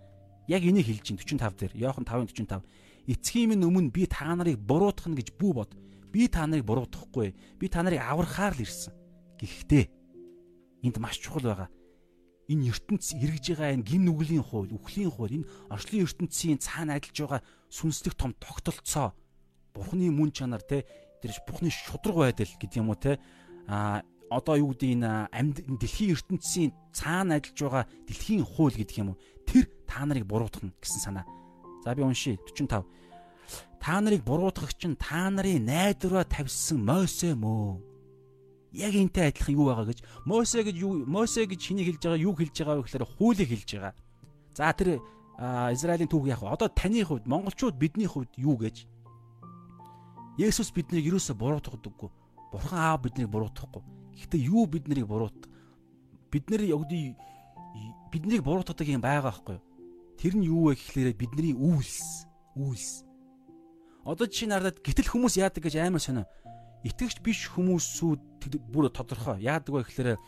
[0.51, 1.73] Яг энийг хэлж чинь 45 дээр.
[1.79, 2.67] Иохан 5:45
[3.07, 5.71] эцгийн минь өмнө би та нарыг буруутгах нь гэж бүү бод.
[6.13, 7.35] Би та нарыг буруутгахгүй.
[7.59, 8.95] Би та нарыг аврахаар л ирсэн.
[9.43, 9.85] Гэхдээ
[10.87, 11.71] энд маш чухал байгаа.
[12.47, 17.19] Энэ ертөнц эргэж байгаа энэ гин нүглийн хууль, үхлийн хууль, энэ орчлын ертөнцийн цаана ажиллаж
[17.19, 17.41] байгаа
[17.71, 19.15] сүнслэг том тогтолцоо.
[19.75, 20.85] Бурхны мөн чанар те
[21.23, 23.19] тэр Бурхны шудраг байдал гэдэг юм уу те
[23.67, 29.15] а одоо юу гэдэг энэ амьд дэлхийн ертөнцийн цаана ажиллаж байгаа дэлхийн хууль гэдэг юм
[29.15, 31.25] уу тэр та нарыг буруутгах гэсэн санаа
[31.85, 32.85] За би уншия 45.
[33.81, 37.83] Та нарыг буруутгах чинь та нарын найдвараа тавьсан Мосе мөө.
[38.73, 42.35] Яг энтэй адилхан юу байгаа гэж Мосе гэж юу Мосе гэж чиний хэлж байгаа юу
[42.39, 43.95] хэлж байгаа вэ гэхээр хуулийг хэлж байгаа.
[44.55, 45.03] За тэр
[45.75, 48.87] Израилийн түүх яг одоо таны хувьд монголчууд бидний хувьд юу гэж
[50.39, 52.11] Есүс биднийг юусоо буруутгадаггүй.
[52.55, 53.83] Бурхан аав биднийг буруутгахгүй.
[54.15, 55.51] Гэхдээ юу бид нарыг буруут
[56.31, 57.17] бид нар явдий
[58.15, 59.72] биднийг буруутгадаг юм байгаа байхгүй юу?
[60.19, 63.05] Тэр нь юу вэ гэхлээрэ бидний үйлс, үйлс.
[64.03, 66.27] Одоо чи надад гítэл хүмүүс яадаг гэж амар сонио
[66.83, 68.21] итгэгч биш хүмүүсүүд
[68.71, 69.43] бүр тодорхой.
[69.43, 70.19] Яадаг вэ гэхээр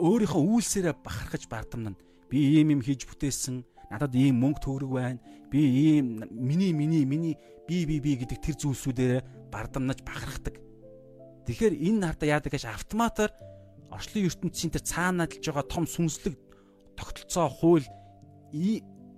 [0.00, 2.00] өөрийнхөө үйлсээрээ бахархаж бардамнана.
[2.32, 3.64] Би ийм юм хийж бүтээсэн.
[3.92, 5.20] Надад ийм мөнгө төгрөг байна.
[5.52, 7.36] Би ийм миний миний миний
[7.68, 10.56] би би би гэдэг тэр зүйлсүүдээр бардамнаж бахархдаг.
[11.44, 13.34] Тэгэхээр энэ нарда яадаг гэж автоматар
[13.92, 16.38] орчлон ертөнцийн тэр цаана адилж байгаа том сүнслэг
[16.96, 17.84] тогтолцоо хууль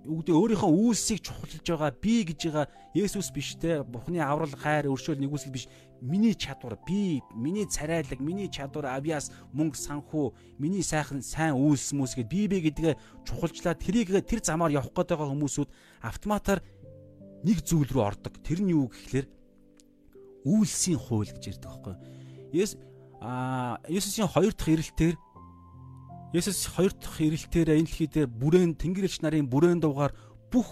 [0.03, 5.19] үгдээ өөрийнхөө үйлсийг чухалж байгаа би гэж байгаа Есүс биш те Бурхны аврал хайр өршөөл
[5.23, 5.71] нэгүсэл биш.
[6.03, 12.19] Миний чадвар би миний царайлаг миний чадвар авьяас мөнгө санхүү миний сайхан сайн үйлс мүс
[12.19, 15.69] гэд би би гэдгээ чухалжлаад тэрийг тэр замаар явах гээд байгаа хүмүүсүүд
[16.03, 16.59] автоматар
[17.47, 18.35] нэг зүйл рүү ордог.
[18.43, 19.27] Тэр нь юу гэхлээр
[20.43, 21.95] үйлсийн хууль гэж ярьдаг байхгүй
[22.51, 22.77] Есүс
[23.23, 25.15] а Есүсийн хоёр дахь ирэлтээр
[26.33, 30.17] Есүс хоёр дахь ирэлтээр энэ дэлхий дээр бүрээн Тэнгэрлэгч нарын бүрээн дуугаар
[30.49, 30.65] бүх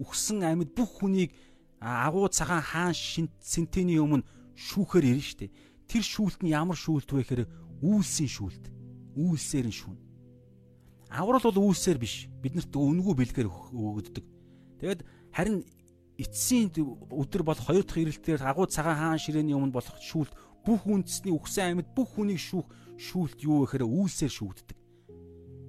[0.00, 1.36] үхсэн амьд бүх хүнийг
[1.84, 2.96] агуу цагаан хаан
[3.44, 4.24] сентений өмнө
[4.56, 5.52] шүүхээр ирнэ штэ.
[5.84, 7.44] Тэр шүүлт нь ямар шүүлт вэ гэхээр
[7.84, 8.64] үйлсийн шүүлт.
[9.20, 10.00] Үйлсээр нь шүүн.
[11.12, 12.32] Аврал бол үйлсээр биш.
[12.40, 14.24] Биднэрт өнгөө бэлгээр өгөгддөг.
[14.80, 15.04] Тэгэд
[15.36, 15.60] харин
[16.16, 20.32] эцсийн өдөр бол хоёр дахь ирэлтээр агуу цагаан хаан ширээний өмнө болох шүүлт
[20.64, 22.64] бүх үндэсний үхсэн амьд бүх хүнийг шүүх
[22.96, 24.85] шүүлт юу гэхээр үйлсээр шүүгддэг.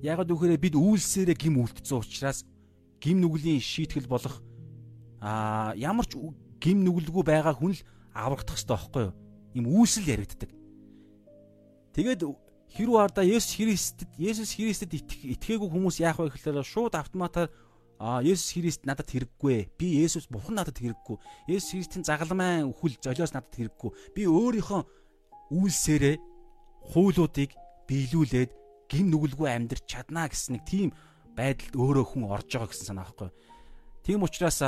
[0.02, 2.46] Ягаад гэвэл бид үйлсээрээ гим үлдсэн учраас
[3.02, 4.42] гим нүглийн шийтгэл болох
[5.22, 6.18] а ямар ч
[6.62, 7.82] гим нүгэлгүй байгаа хүн л
[8.14, 9.14] аврагдах хэрэгтэй байхгүй юу?
[9.58, 10.52] Им үйлсэл яригддаг.
[11.98, 12.22] Тэгээд
[12.78, 17.50] хэрвээ ардаа Есүс Христэд Есүс Христэд итгээгүй хүмүүс яах вэ гэхээр шууд автоматар
[17.98, 19.74] а Есүс Христ надад хэрэггүй.
[19.78, 21.18] Би Есүс Бурхан надад хэрэггүй.
[21.50, 23.90] Есүс Христийн загалмайн үхэл золиос надад хэрэггүй.
[24.14, 24.82] Би өөрийнхөө
[25.50, 26.16] үйлсээрээ
[26.94, 27.58] хуулиудыг
[27.90, 28.52] биелүүлээд
[28.88, 30.90] гин нүгэлгүй амьдрч чаднаа гэсэн нэг тийм
[31.38, 33.30] байдалд өөрөө хүн орж байгаа гэсэн санаа байхгүй.
[34.04, 34.60] Тийм учраас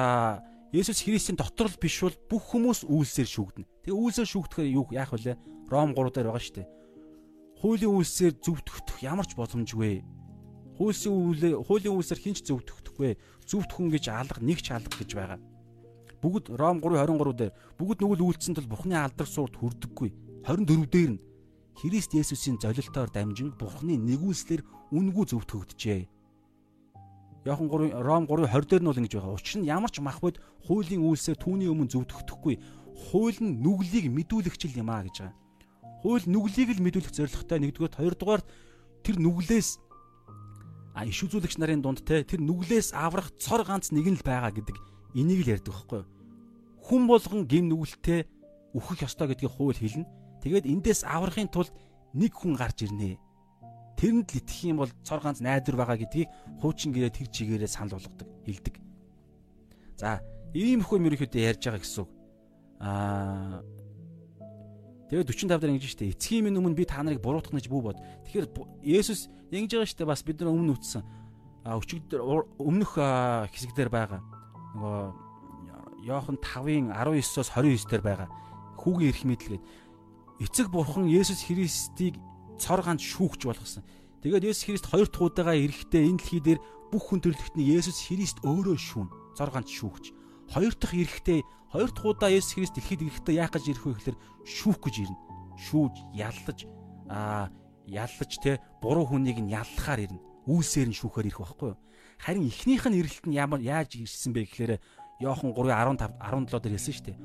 [0.70, 3.70] Есүс Христийн дотор л биш бол бүх хүмүүс үйлсээр шүүгдэнэ.
[3.90, 5.34] Тэгээ үйлсээр шүүгдэхээр юу яах вэ?
[5.66, 6.68] Ром 3 дээр байгаа шүү дээ.
[7.58, 10.06] Хуулийн үйлсээр зөвдөгдөх ямар ч боломжгүй.
[10.78, 13.18] Хуулийн үйлээ хуулийн үйлсээр хинч зөвдөгдөхгүй.
[13.50, 15.42] Зөвдөхөн гэж алга нэг ч алга гэж байгаа.
[16.22, 17.52] Бүгд Ром 3:23 дээр
[17.82, 20.10] бүгд нүгэл үйлцсэн тул Бурхны алдар суурд хүрдэггүй.
[20.46, 21.22] 24 дээр нь
[21.80, 26.02] Христ Есүсийн золилтоор дамжин Бурхны нэгүслэр үнгүй зөвтгөгдөжээ.
[27.48, 29.40] Яохан 3 Ром 3:20 дээр нь бол ингэж байгаа.
[29.40, 32.60] Учир нь ямар ч махбод хуулийн үйлсээр түүний өмнө зөвтгөхгүй.
[33.08, 35.40] Хууль нь нүглийг мэдүүлэгчл юм а гэж байгаа.
[36.04, 38.44] Хууль нүглийг л мэдүүлэх зорилготой нэгдүгээр хоёрдугаар
[39.00, 39.80] тэр нүглээс
[41.00, 44.52] а иш үзүүлэгч нарын дунд те тэр нүглээс аврах цор ганц нэг нь л байгаа
[44.52, 44.76] гэдэг
[45.16, 46.04] энийг л ярьдаг байхгүй?
[46.92, 48.28] Хүн болгон гим нүгэлтэй
[48.76, 50.19] үхэх ёстой гэдгийг хууль хэлнэ.
[50.44, 51.74] Тэгээд эндээс аврахын тулд
[52.16, 53.20] нэг хүн гарч ирнэ.
[54.00, 56.30] Тэрэнд л итгэх юм бол цор ганц найдвар байгаа гэдгийг
[56.64, 58.76] хуучин гэрээ тэр чигээрээ санал болгодог, хэлдэг.
[60.00, 60.24] За,
[60.56, 62.12] ийм их юм ерөөхдөө ярьж байгаа гэсэн үг.
[62.80, 63.60] Аа
[65.10, 67.98] Тэгээд 45 дээр ингэж штэ эцгийн минь өмнө би та нарыг буруутгах гэж бүү бод.
[68.30, 68.46] Тэгэхээр
[68.86, 71.02] Есүс ингэж байгаа штэ бас бид нар өмнө үтсэн.
[71.66, 72.22] А өчигдөр
[72.62, 72.94] өмнөх
[73.50, 74.22] хэсэг дээр байгаа.
[74.78, 78.30] Нөгөө Йохан 5-ын 19-оос 29 дээр байгаа.
[78.78, 79.64] Хүүгийн эрх мэдлгээд
[80.40, 82.16] эцэг бурхан Есүс Христийг
[82.60, 83.84] цор ганц шүүгч болгосон.
[84.24, 86.60] Тэгээд Есүс Христ хоёр дахь удаага эрэхтэй энэ дэлхий дээр
[86.92, 89.08] бүх хүн төрлөختний Есүс Христ өөрөө шүүн.
[89.36, 90.12] Цор ганц шүүгч.
[90.52, 94.18] Хоёр дахь эрэхтэй хоёр дахь удаа Есүс Христ дэлхийд ирэхдээ яах гэж ирэх вэ гэхээр
[94.48, 95.18] шүүх гэж ирнэ.
[95.60, 96.60] Шүүж, яллаж
[97.12, 97.52] аа
[97.88, 100.24] яллаж те буруу хүнийг нь яллахаар ирнэ.
[100.48, 101.80] Үүсээр нь шүүхээр ирэх байхгүй юу?
[102.20, 104.72] Харин эхнийх нь ирэлт нь ямар яаж ирсэн бэ гэхээр
[105.20, 107.18] Иохан 3:15 17 дээр хэлсэн шүү дээ.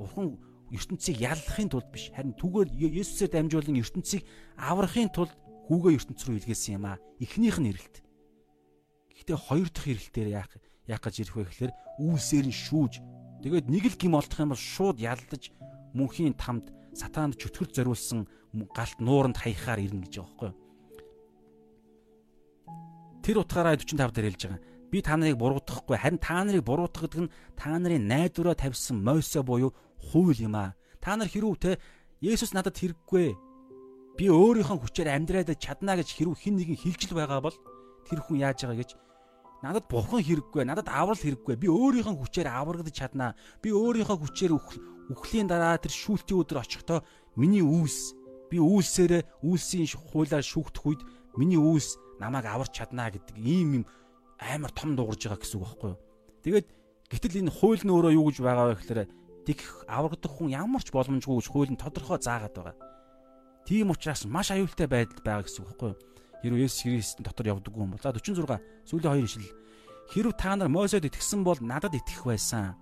[0.00, 0.26] Бурхан
[0.72, 4.22] ертөнцийг яллахын тулд биш харин түгээр Есүсээр дамжуулан ертөнцийг
[4.56, 5.32] аврахын тулд
[5.68, 7.00] хүүгээ ертөнц рүү илгээсэн юм аа.
[7.20, 7.96] Эхнийх нь ирэлт.
[9.16, 10.52] Гэхдээ хоёр дахь ирэлтээр яах
[10.88, 12.92] яах гэж ирэх вэ гэхээр үүсээр нь шүүж
[13.44, 15.52] тэгээд нэг л гим олдох юм бол шууд ялдаж
[15.92, 18.24] мөнхийн тамд сатаанд чөтгөр зориулсан
[18.72, 20.56] галт нууранд хаяхаар ирнэ гэж байгаа байхгүй юу?
[23.20, 24.60] Тэр утгаараа 45 дээр хэлж байгаа.
[24.90, 29.42] Би та нарыг буруутгахгүй харин та нарыг буруутгах гэдэг нь та нарын найдвараа тавьсан мойсо
[29.42, 30.74] буюу хууль юм аа.
[31.00, 31.78] Та нар хэрүү те
[32.18, 33.36] Есүс надад хэрэггүй.
[34.18, 37.56] Би өөрийнхөө хүчээр амьдраад чадна гэж хэрүү хин нэгэн хилжил байгаа бол
[38.10, 38.90] тэр хүн яаж байгаа гэж
[39.62, 41.54] надад бурхан хэрэггүй, надад аврал хэрэггүй.
[41.62, 43.38] Би өөрийнхөө хүчээр аврагдаж чадна.
[43.62, 44.52] Би өөрийнхөө хүчээр
[45.14, 47.06] үхлийн дараа тэр шүүлтийн өдөр очихдоо
[47.38, 48.18] миний үүс,
[48.48, 51.02] Би үйлсээрээ үйлсийн хуулаар шүүгдэх үед
[51.36, 53.84] миний үйлс намайг аварч чаднаа гэдэг ийм юм
[54.38, 56.00] амар том дуурж байгаа гэсэн үг байхгүй юу.
[56.46, 56.66] Тэгээд
[57.10, 59.00] гэтэл энэ хууль нь өөрөө юу гэж байгаа вэ гэхээр
[59.44, 59.60] дэх
[59.90, 62.76] аврагдах хүн ямар ч боломжгүй гэж хууль нь тодорхой заагаад байгаа.
[63.66, 66.00] Тийм учраас маш аюултай байдал байгаа гэсэн үг байхгүй юу.
[66.38, 69.48] Хэрвээ Есүс Христийн дотор явдаггүй юм бол за 46 сүүлийн хоёр ишил
[70.08, 72.78] хэрв та нар Мосед итгэсэн бол надад итгэх байсан.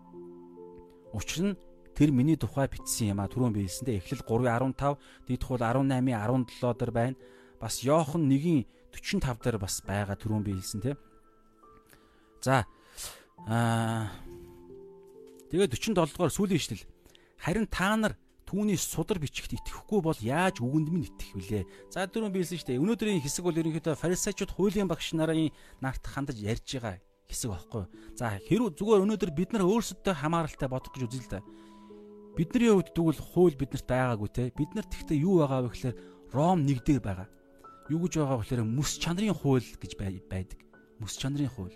[1.17, 1.59] Учир нь
[1.97, 7.17] тэр миний тухай бичсэн юм а түрүүн биелсэндээ эхлэл 3:15 дийдх бол 18:17 дээр байна.
[7.59, 10.95] Бас Йохан 1:45 дээр бас байгаа түрүүн биелсэн те.
[12.47, 12.63] За
[13.51, 14.15] аа
[15.51, 16.87] тэгээд 47 дугаар сүүлийн ишлэл
[17.43, 18.15] харин та нар
[18.47, 21.65] түүний судар бичгт итгэхгүй бол яаж үгэнд минь итгэх вүлээ.
[21.91, 22.83] За дөрөв биелсэн шүү дээ.
[22.83, 25.51] Өнөөдрийн хэсэг бол ерөнхийдөө фарисеучуд хуулийн багш нарын
[25.83, 27.85] нарт хандаж ярьж байгаа хэсэг багхгүй.
[28.15, 31.41] За хэрүү зүгээр өнөөдөр бид нар өөрсөдөө хамааралтай бодох гэж үзэл л да.
[32.39, 34.55] Бидний хувьд тэгвэл хууль биднэрт байгаагүй те.
[34.55, 35.97] Бид нар тэгтээ юу байгаа вэ гэхээр
[36.31, 37.27] Ром 1 дээр байгаа.
[37.91, 40.61] Юу гэж байгаа вэ гэхээр мэс чанарын хууль гэж байдаг.
[41.03, 41.75] Мэс чанарын хууль.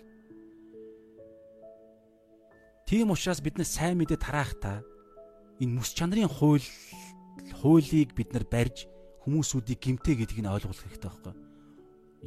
[2.91, 4.83] Тийм учраас бид нар сайн мэдээ тараахтаа
[5.63, 6.67] энэ мэс чанарын хууль
[7.63, 8.83] хуулийг бид нар барьж
[9.23, 11.33] хүмүүсүүдийг гимтэй гэдгийг нь ойлгох хэрэгтэй байхгүй.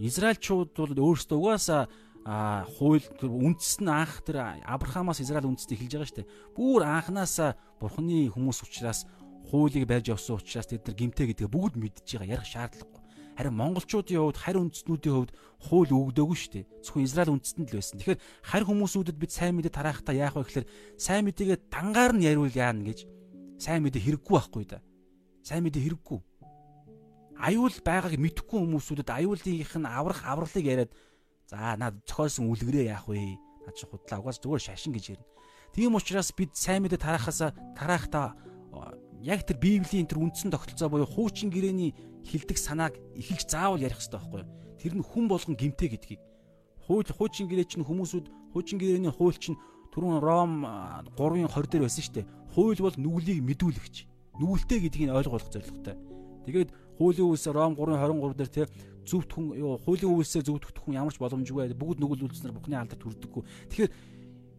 [0.09, 1.85] Израильчууд бол өөрсдөө угаасаа
[2.25, 6.33] а хууль үндэс нь анх тэр Авраамаас Израиль үндэст эхэлж байгаа шүү дээ.
[6.57, 9.05] Бүүр анханасаа бурхны хүмүүс учраас
[9.53, 12.94] хуулийг барьж явсан учраас тэд нар гимтэй гэдгээ бүгд мэдж байгаа ярих шаардлагагүй.
[13.35, 16.65] Харин монголчуудын хувьд харь үндэстнүүдийн хувьд хууль өгдөөгүй шүү дээ.
[16.87, 17.97] Зөвхөн Израиль үндэстэнд л байсан.
[17.99, 20.67] Тэгэхээр харь хүмүүсүүдэд бид сайн мэдээ тараахтаа яах вэ гэхээр
[20.99, 23.11] сайн мэдээгээ дангаар нь яриул яана гэж
[23.59, 24.79] сайн мэдээ хэрэггүй байхгүй да.
[25.43, 26.19] Сайн мэдээ хэрэггүй.
[27.35, 30.93] Аюул байгааг мэдэхгүй хүмүүсүүдэд аюулынх нь аврах авралыг яриад
[31.47, 33.37] За наад зохиолсон үлгэрээ яах вэ?
[33.69, 35.29] Наад чи худлаа угаас зүгээр шашин гэж ярина.
[35.77, 38.33] Тийм учраас бид сайн мэдээ тараахаас тараахтаа
[39.25, 41.97] яг тэр Библийн тэр үндсэн тогтолцоо буюу хуучин гэрээний
[42.29, 44.53] хилдэг санааг эхэлж заавал ярих хэрэгтэй байхгүй юу?
[44.77, 46.21] Тэр нь хүн болгон гимтэй гэдгийг.
[46.85, 49.57] Хууль хуучин гэрээ чинь хүмүүсүүд хуучин гэрээний хууль чинь
[49.97, 50.53] түрүүн Ром
[51.17, 52.29] 3-ын 20 дээр байсан шүү дээ.
[52.53, 53.97] Хууль бол нүглийг мэдүүлэгч.
[54.37, 55.97] Нүгэлтэй гэдгийг ойлгох зорилготой.
[56.45, 56.71] Тэгээд
[57.01, 58.63] хуулийн үйлс Ром 3:23 дээр те
[59.09, 62.99] зөвхт хүн юу хуулийн үйлсээ зөвдөгдөх хүн ямар ч боломжгүй бүгд нүгэл үйлснэр бухны алдар
[62.99, 63.43] төрдөггүй.
[63.73, 63.91] Тэгэхээр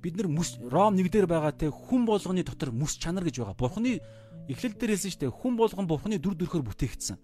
[0.02, 0.28] бид нар
[0.70, 3.58] Ром 1 дээр байгаа те хүн болгоны дотор мэс чанар гэж байгаа.
[3.58, 4.02] Бурхны
[4.50, 5.34] эхлэл дээр хэлсэн шүү дээ.
[5.34, 7.18] Хүн болгон Бурхны дүр төрхөөр бүтээгдсэн.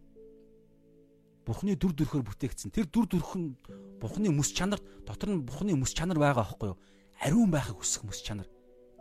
[1.46, 2.70] Бурхны дүр төрхөөр бүтээгдсэн.
[2.74, 3.58] Тэр дүр төрх нь
[4.02, 6.80] Бурхны мэс чанар дотор нь Бурхны мэс чанар байгаа байхгүй юу?
[7.22, 8.50] Ариун байхыг хүсэх мэс чанар.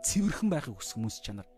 [0.05, 1.49] Цэвэрхэн байхыг хүсэх мэс чанар.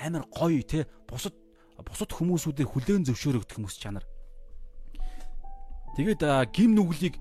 [0.00, 1.36] Амар гоё те бусад
[1.84, 4.04] бусад хүмүүсүүдийг хүлээн зөвшөөрөгдөх мэс чанар.
[5.96, 6.22] Тэгээд
[6.54, 7.20] гим нүглийг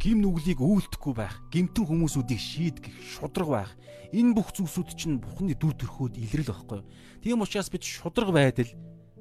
[0.00, 3.70] гим нүглийг өвөлдөхгүй байх, гимтэн хүмүүсүүдийг шийдгэх, шудраг байх.
[4.16, 6.80] Энэ бүх зүйлсүүд чинь Бурхны дүр төрхөөд илрэл байхгүй?
[7.20, 8.72] Тийм учраас бид шудраг байдал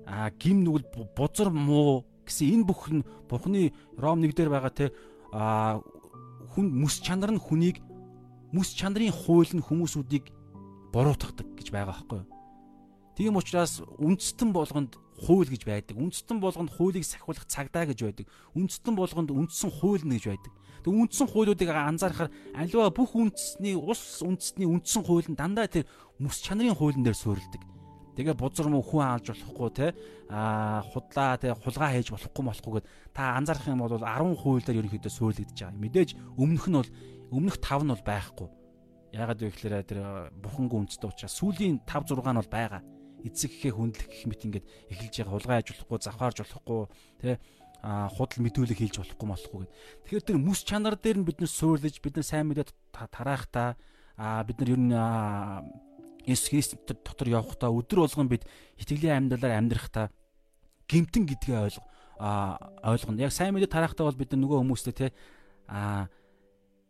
[0.07, 4.89] а гим нүгэл бузар муу гэсэн энэ бүх нь Бурхны Ром 1 дээр байгаа те
[5.35, 5.83] а
[6.55, 7.83] хүн мэс чанар нь хүнийг
[8.55, 10.33] мэс чанарын хууль нь хүмүүсүүдийг
[10.89, 12.23] буруутгадаг гэж байгаа байхгүй?
[13.13, 15.95] Тийм учраас үндэстэн болгонд хууль гэж байдаг.
[15.99, 18.25] Үндэстэн болгонд хуулийг сахиулах цагдаа гэж байдаг.
[18.55, 20.53] Үндэстэн болгонд үндсэн хууль нь гэж байдаг.
[20.79, 25.83] Тэг үндсэн хуулиудыг анзаарахаар аливаа бүх үндэсний улс үндэстний үндсэн хууль нь дандаа тэр
[26.17, 27.61] мэс чанарын хуулийн дээр суурилдаг.
[28.15, 29.87] Тэгээ бузар мөн хүн аалж болохгүй те
[30.27, 35.55] а худлаа те хулгай хийж болохгүй болохгүйгээд та анзаарах юм бол 10 хуулиар ерөнхийдөө суурилдэж
[35.55, 35.79] байгаа.
[35.79, 36.89] Мэдээж өмнөх нь бол
[37.31, 38.47] өмнөх 5 нь бол байхгүй.
[39.15, 39.99] Яагаад вэ гэхээр тэр
[40.35, 42.83] бухангүй үндэстэй учраас сүүлийн 5 6 нь бол байгаа
[43.25, 46.79] эцэг гэхээ хүндлэх гэх мэт ингээд эхэлж байгаа хулгай аж болохгүй завхаарж болохгүй
[47.19, 47.39] тэ
[47.79, 49.73] а худал мэдүүлэг хийж болохгүй болохгүй гэд.
[50.03, 53.79] Тэгэхээр тэр мэс чанар дээр нь бид нар суурлаж бид нар сайн мэдээ тараахтаа
[54.19, 54.95] а бид нар ер нь
[56.27, 58.43] Есүс Христ дотор явахдаа өдөр болгон бид
[58.75, 60.11] итгэлийн амьдралаар амьдрахдаа
[60.91, 61.83] гимтэн гэдгээ ойлго
[62.19, 63.23] а ойлгоно.
[63.23, 65.07] Яг сайн мэдээ тараахтаа бол бид нөгөө хүмүүстэй те
[65.71, 66.11] а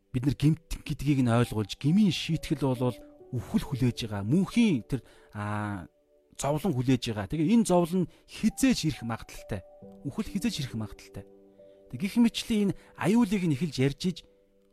[0.10, 2.98] бид нар гимтэн гэдгийг нь ойлгуулж гмийн шийтгэл бол
[3.30, 4.26] үхэл хүлээж байгаа.
[4.26, 5.06] Мөнхийн тэр
[5.38, 5.86] а
[6.40, 7.28] зовлон хүлээж байгаа.
[7.28, 9.62] Тэгээ энэ зовлон хизээж ирэх магадaltaй.
[10.08, 11.28] Үхэл хизээж ирэх магадaltaй.
[11.92, 14.18] Тэг гих мэтчлийн энэ аюулыг нь эхэлж ярьж иж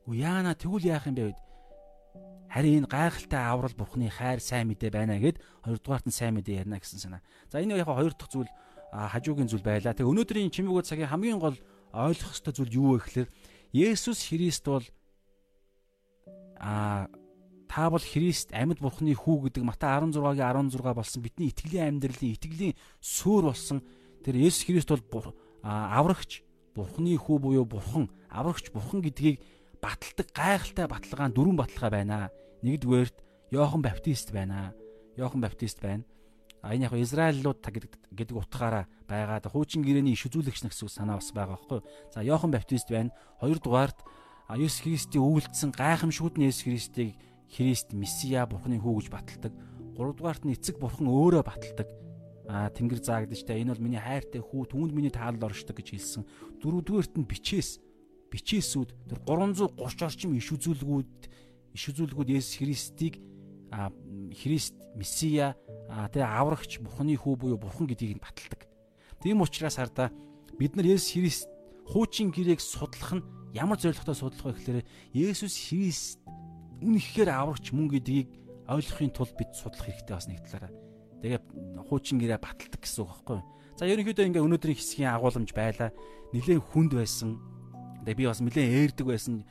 [0.07, 1.35] яана тэгвэл яах юм бэ вэ?
[2.47, 6.79] Харин энэ гайхалтай аврал бурхны хайр сайн мэдээ байна гэд хоёрдугаарт нь сайн мэдээ ярина
[6.79, 7.23] гэсэн санаа.
[7.51, 8.49] За энэ яг хоёр дахь зүйл
[8.95, 9.93] хажуугийн зүйл байлаа.
[9.93, 11.59] Тэг өнөөдрийн чимээгөө цагийн хамгийн гол
[11.91, 13.29] ойлгох ёстой зүйл юу вэ гэхээр
[13.75, 14.87] Есүс Христ бол
[16.57, 17.11] а
[17.69, 22.75] та бол Христ амьд бурхны хүү гэдэг Матай 16-гийн 16 болсон бидний итгэлийн амьдралын итгэлийн
[23.03, 23.83] суурь болсон
[24.23, 29.43] тэр Есүс Христ бол аврагч бурхны хүү буюу бурхан аврагч бурхан гэдгийг
[29.81, 32.31] баталдаг гайхалтай баталгаан дөрвөн баталгаа байна.
[32.62, 33.17] Нэгдүгээрт
[33.51, 34.75] Йохан Баптист байна.
[35.17, 36.05] Йохан Баптист байна.
[36.62, 39.41] А энэ яг Израильлууд гэдэг утгаараа байгаа.
[39.47, 41.81] Хуучин гэрээний иш үзүүлэгч нэгс санаа бас байгаа байхгүй.
[42.11, 43.14] За Йохан Баптист байна.
[43.41, 44.03] Хоёрдугаарт
[44.51, 47.14] Есүс Христийн өвөлдсөн гайхамшгүйдний Есүс Христийг
[47.51, 49.53] Христ Месиа Бурхны хүү гэж баталдаг.
[49.97, 51.88] Гуравдугаарт нь эцэг Бурхан өөрөө баталдаг.
[52.47, 56.22] А Тэнгэр заагдаж та энэ бол миний хайртай хүү түүнд миний таалал оршдог гэж хэлсэн.
[56.62, 57.82] Дөрөвдүгээрт нь бичээс
[58.30, 61.14] бичээсүүд тэр 330 орчим иш үзүүлгүүд
[61.74, 63.18] иш үзүүлгүүд Есүс Христийг
[63.70, 63.90] а
[64.34, 65.55] Христ Месиа
[65.86, 68.66] тэгээ аврагч Бурхны хүү буюу Бурхан гэдгийг нь баталдаг.
[69.22, 70.11] Тийм учраас хардаа
[70.59, 71.49] бид нар Есүс Христ
[71.86, 74.80] хуучин гэрээг судлах нь ямар зорилготой судлах вэ гэхээр
[75.14, 76.18] Есүс Христ
[76.83, 78.29] үнэхээр аврагч мөн гэдгийг
[78.66, 80.72] ойлгохын тулд бид судлах хэрэгтэй бас нэг талаараа.
[81.22, 81.41] Тэгээ
[81.89, 83.47] хуучин гэрээ баталдаг гэсэн үг байхгүй юу?
[83.77, 85.91] За ерөнхийдөө ингээ өнөөдрийн хэсгийн агуулмж байлаа.
[86.33, 87.41] Нилээн хүнд байсан.
[88.05, 89.45] Тэгээ би бас нилээн ээрдэг байсан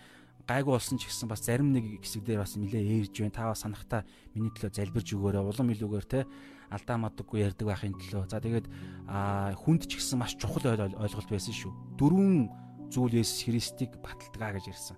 [0.46, 3.34] гайгүй болсон ч гэсэн бас зарим нэг хэсэг дээр бас нилээ ээрж байна.
[3.34, 4.06] Та бас санахта
[4.38, 5.42] миний төлөө залбирж өгөөрэй.
[5.42, 6.20] Улам илүүгээр те
[6.70, 8.30] алдаа мадаггүй ярьдаг байхын төлөө.
[8.30, 8.70] За тэгээд
[9.58, 11.98] хүнд ч гэсэн маш чухал ойлголт байсан шүү.
[11.98, 12.50] Дөрвөн
[12.94, 14.98] зүйл Есүс Христийг баталдаг гэж ярьсан.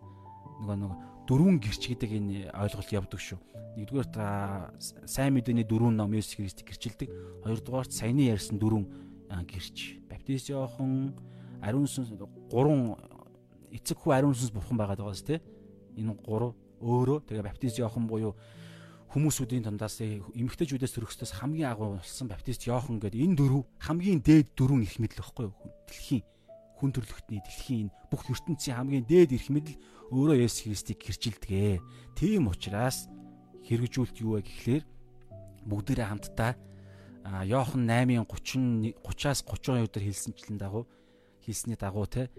[0.60, 3.40] Нөгөө нөгөө дөрвөн гэрч гэдэг энэ ойлголт явдаг шүү.
[3.78, 4.72] Нэгдүгээр та
[5.06, 7.10] сайн мэдээний дөрвөн ном Есүс Христийг гэрчилдэг.
[7.44, 8.88] Хоёрдугаарт саяны ярьсан дөрвөн
[9.28, 10.08] гэрч.
[10.10, 11.14] Баптист Иохан,
[11.62, 12.16] ариун сүнс
[12.50, 12.96] гурван
[13.76, 15.44] эцэг хүү ариун сүнс бурхан байгаад байгаас тий.
[16.00, 18.34] Энэ гурав өөрөө тэгээ баптист Иохан буюу
[19.12, 24.84] хүмүүсүүдийн дундаас эмэгтэйчүүдээс төрөхсдөөс хамгийн агуу болсон баптист Иохан гэдэг энэ дөрөв хамгийн дээд дөрвөн
[24.84, 25.56] их мэдл байхгүй юу?
[25.90, 26.24] Дэлхийн
[26.78, 29.76] хүн төрлөختний дэлхийн бүх ертөнцийн хамгийн дээд их мэдл
[30.14, 31.82] өөрөө Есүс Христийг гэрчилдэгэ.
[32.16, 33.10] Тийм учраас
[33.66, 34.84] хэрэгжүүлт юу вэ гэхлээр
[35.68, 36.56] бүгдээрээ хамтдаа
[37.44, 40.88] Иохан 8:30 30-аас 32 дээр хэлсэнчлэн дагуу
[41.44, 42.32] хэлсний дагуу те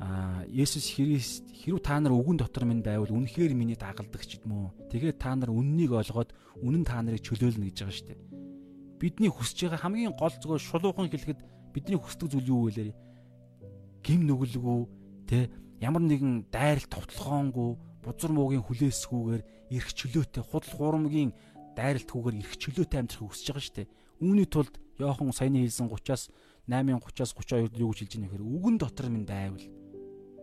[0.00, 4.72] а Есүс Христ хэрв та нар үгэн дотор минь байвал үнэхээр миний дагалдагч юм уу?
[4.88, 6.32] Тэгээд та нар үннийг олгоод
[6.64, 8.20] үнэн та нарыг чөлөөлнө гэж байгаа шүү дээ.
[8.96, 11.40] Бидний хүсэж байгаа хамгийн гол зүгээр шулуухан хэлэхэд
[11.76, 12.96] бидний хүсдэг зүйл юу вэ?
[14.04, 14.80] Гим нүгэлгүй
[15.28, 15.48] тэ
[15.80, 17.70] ямар нэгэн дайрал товтлогоонгүй
[18.04, 19.42] бузар муугийн хүлээсгүйгээр
[19.76, 21.30] эрх чөлөөтэй худал хуурмгийн
[21.76, 23.92] дайралтгүйгээр эрх чөлөөтэй амьдрахыг хүсэж байгаа шүү дээ.
[24.20, 26.28] Үүний тулд Йохан саяны хэлсэн 30-аас
[26.68, 29.64] 8:30-аас 32-д юу гэж хэлж байгаа нөхөр үгэн дотор минь байвал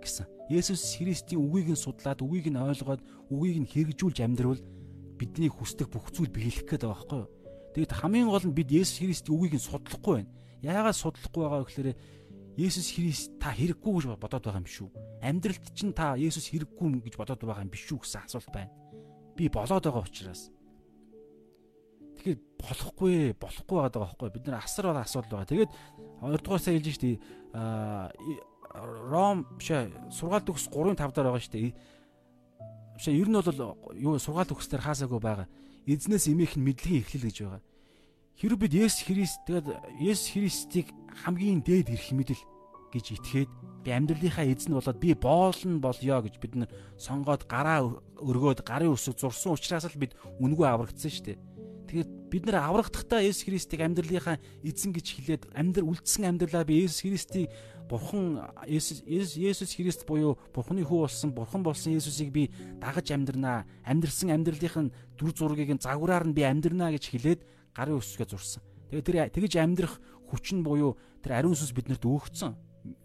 [0.01, 0.25] гэсэн.
[0.49, 4.61] Есүс Христийн үгийг нь судлаад, үгийг нь ойлгоод, үгийг нь хэрэгжүүлж амьдрал
[5.19, 7.29] бидний хүсдэг бүх зүйл биелэх гээд байгаа байхгүй юу?
[7.73, 10.31] Тэгэд хамгийн гол нь бид Есүс Христийн үгийг нь судлахгүй байна.
[10.65, 11.89] Яагаад судлахгүй байгаа вэ гэхээр
[12.57, 14.89] Есүс Христ та хэрэггүй гэж бодоод байгаа юм шүү.
[15.21, 18.73] Амьдралд чинь та Есүс хэрэггүй гэж бодоод байгаа юм биш үү гэсэн асуулт байна.
[19.37, 20.49] Би болоод байгаа учраас.
[22.17, 25.53] Тэгэхээр болохгүй болохгүй байгаа байхгүй бид нар асар байгаа асуудал байгаа.
[25.53, 25.71] Тэгээд
[26.25, 27.21] 2 дугаар сая хэлж штий
[28.73, 31.73] Ром бишээ сургаал төгс 3-5 дараа байгаа дээ.
[32.97, 35.47] Бишээ ер нь бол юу сургаал төгсдөр хаасаагүй байгаа.
[35.85, 37.61] Эзнээс эмээх нь мэдлэгийн эхлэл гэж байгаа.
[38.37, 39.67] Хэрвээ бид Есүс Христ тэгээд
[40.01, 40.87] Есүс Христийг
[41.25, 42.43] хамгийн дээд эрх мэдэл
[42.93, 43.51] гэж итгээд
[43.83, 49.17] би амьдралынхаа эзэн болоод би боолн болёо гэж бид нар сонгоод гараа өргөөд гарын үсэг
[49.17, 51.37] зурсан учраас л бид үнгүй аврагдсан шүү дээ.
[51.87, 57.07] Тэгэхээр бид нар аврагдахдаа Есүс Христийг амьдралынхаа эзэн гэж хэлээд амьдрал үлдсэн амьдралаа би Есүс
[57.07, 57.47] Христийг
[57.87, 62.51] Бурхан Есүс Христ буюу Бурханы хүү болсон Бурхан болсон Есүсийг би
[62.83, 63.63] дагаж амьдрнаа.
[63.87, 67.41] Амьдрсан амьдралынх нь дүр зургийг нь загвараар нь би амьдрнаа гэж хэлээд
[67.71, 68.63] гарын өсгөө зурсан.
[68.91, 69.95] Тэгээ тэр тэгж амьдрах
[70.27, 72.53] хүч нь буюу тэр ариун сүнс биднэрт өгөгдсөн.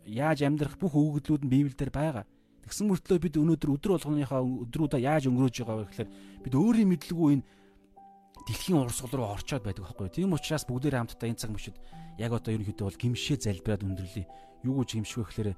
[0.07, 2.27] Яаж амьдрах бүх өгөгдлүүд нь Библиэлд байгаа.
[2.63, 6.11] Тэгсэн мөртлөө бид өнөөдөр өдөр болгоныхаа өдрүүдээ яаж өнгөрөөж байгаа вэ гэхээр
[6.47, 7.47] бид өөрийн мэдлгүй энэ
[8.47, 10.09] дэлхийн урсгал руу орчоод байдаг байхгүй.
[10.15, 11.77] Тийм учраас бүгдээрээ хамтдаа энэ цаг мөчид
[12.23, 14.27] яг одоо ерөнхийдөө бол гимшээ залбираад өндөрлөе
[14.63, 15.51] юу гэж юмшгүй гэхээр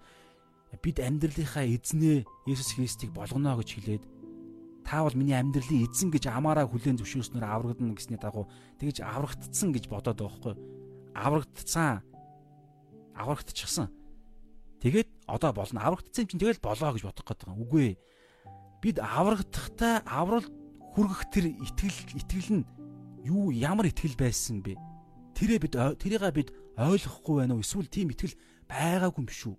[0.80, 4.04] бид амьдралынхаа эзнээ Есүс Христийг болгоно гэж хэлээд
[4.84, 8.48] та бол миний амьдралын эзэн гэж амаараа хүлээн зөвшөөрснөөр аврагдана гэсний дагуу
[8.80, 10.54] тэгж аврагдцсан гэж бодоод байгаа хгүй
[11.14, 12.02] аврагдцсан.
[13.14, 13.88] Аврагдчихсан.
[14.82, 15.80] Тэгээд одоо болно.
[15.80, 17.62] Аврагдсан юм чинь тэгэл болоо гэж бодох гээд байгаа.
[17.64, 17.88] Үгүй
[18.84, 20.44] бид аврагдахдаа аврал
[20.92, 22.64] хүргэх тэр итгэл итгэл нь
[23.24, 24.76] юу ямар итгэл байсан бэ?
[25.32, 27.64] Тэрээ бид тэрийг бид ойлгохгүй байна уу?
[27.64, 28.36] Эсвэл тийм итгэл
[28.68, 29.54] байгаагүй юм шүү.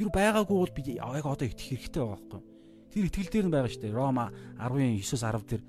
[0.00, 2.42] Хэрэг байгаагүй бол би яг одоо итгэх хэрэгтэй байгаа байхгүй.
[2.90, 3.94] Тэр итгэл дээр нь байгаа шүү дээ.
[3.94, 5.62] Рома 10:9-10 дээр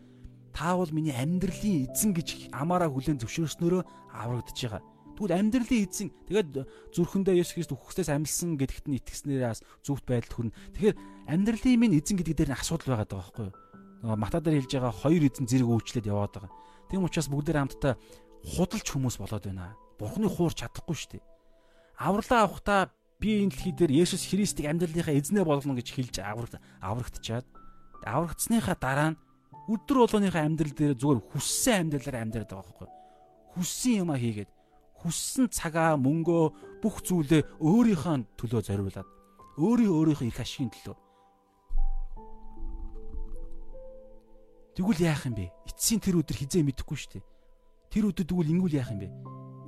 [0.56, 3.84] та бол миний амьдралын эзэн гэж амаараа хүлээн зөвшөөрснөөрөө
[4.16, 4.82] аврагдаж байгаа.
[5.20, 6.50] Тэгвэл амьдралын эзэн тэгээд
[6.96, 10.56] зүрхэндээ Есүс Христ үхсдээс амьлсан гэдэгт нь итгэснээрээс зүвт байдалд хүрнэ.
[10.80, 10.96] Тэгэхээр
[11.28, 13.56] амьдралын минь эзэн гэдэг дээр нь асуудал байгаа байхгүй юу?
[14.08, 16.52] Нөгөө Мата дээр хэлж байгаа хоёр эзэн зэрэг үйлчлээд яваад байгаа.
[16.88, 17.94] Тийм учраас бүгдээр хамтдаа
[18.44, 19.76] худалч хүмүүс болоод байна.
[20.00, 21.24] Бурхны хуур чадахгүй шүү дээ
[21.98, 27.48] авралаа авахдаа би энэ дэлхий дээр Есүс Христийг амьдралынхаа эзнээ болгоно гэж хэлж аврагт аврагдчихад
[28.04, 29.20] аврагдсныхаа дараа нь
[29.70, 32.90] өдөр болгоныхаа амьдрал дээр зүгээр хүссэн амьдралаар амьдраад байгаа байхгүй.
[33.56, 34.52] хүссэн юмаа хийгээд
[35.02, 36.44] хүссэн цагаа мөнгөө
[36.82, 39.10] бүх зүйлээ өөрийнхөө төлөө зориулаад
[39.58, 40.96] өөрийн өөрийнхөө их ашигын төлөө
[44.76, 45.48] Тэгвэл яах юм бэ?
[45.72, 47.24] Эцсийн тэр өдөр хизээ мэдэхгүй шүү дээ.
[47.96, 49.10] Тэр өдөр тэгвэл ингүүл яах юм бэ?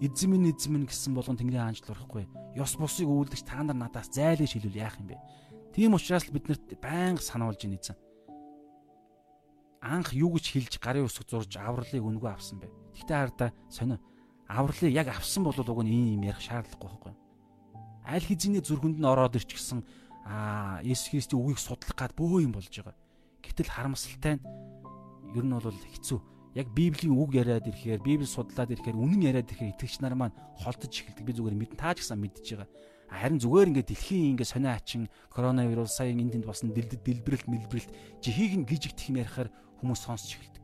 [0.03, 2.27] Эзэм минь эзэм минь гэсэн болгон Тэнгэрийн хаанчл урахгүй.
[2.59, 5.17] Ёс бусыг үүлдэж та нар надаас зайлж шилүүл яах юм бэ?
[5.71, 7.95] Тийм учраас л биднэрт байнга сануулж ийн эзэн.
[9.87, 12.67] Анх юу гэж хэлж гарын үсэг зурж авралыг өнгөө авсан бэ?
[12.91, 14.03] Гэхдээ хараа сонио.
[14.51, 17.15] Авралыг яг авсан бол уг нь ийм юм ярих шаардлагагүй байхгүй.
[18.03, 19.87] Аль хэзээний зүрхэнд нь ороод ирчихсэн
[20.27, 22.99] аа Есүс Христийн үгийг судлах гад бөө юм болж байгаа.
[23.39, 24.43] Гэтэл харамсалтай нь
[25.39, 26.19] ер нь бол хэцүү.
[26.59, 30.89] Яг Библийн үг яриад ирэхээр, Библи судлаад ирэхээр, үнэн яриад ирэхээр итгэгч нар маань холдож
[30.89, 31.23] эхэлдэг.
[31.23, 32.67] Би зүгээр мэдэн таа ч гэсэн мэдж байгаа.
[33.07, 37.91] Харин зүгээр ингээд дэлхийн ингээд сонио ачин, коронавирус сая энд тэнд басан дэлдэд дэлбэрэлт мэлбэрэлт
[38.19, 39.49] жихийг нь гижигдэх юм ярихаар
[39.81, 40.63] хүмүүс сонсч эхэлдэг.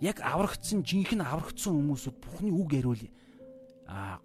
[0.00, 3.04] Яг аврагдсан жинхэнэ аврагдсан хүмүүсүүд Бухны үг яриул
[3.84, 4.20] аа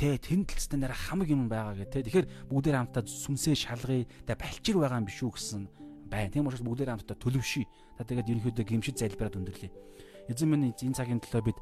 [0.00, 4.80] тэ тэмдэлцтэй нэр хамаг юм байгаа гэх тэ тэгэхээр бүгдээр хамтаа сүнсээ шалгая тэ балчир
[4.80, 5.62] байгаа юм биш үү гэсэн
[6.08, 6.32] байна.
[6.32, 7.68] Тийм учраас бүгдээр хамтдаа төлөвший.
[8.00, 9.70] Та тэгээд ерөнхийдөө гимшид залбираад өндөрлөе.
[10.32, 11.58] Эзэн минь энэ цагийн төлөө бид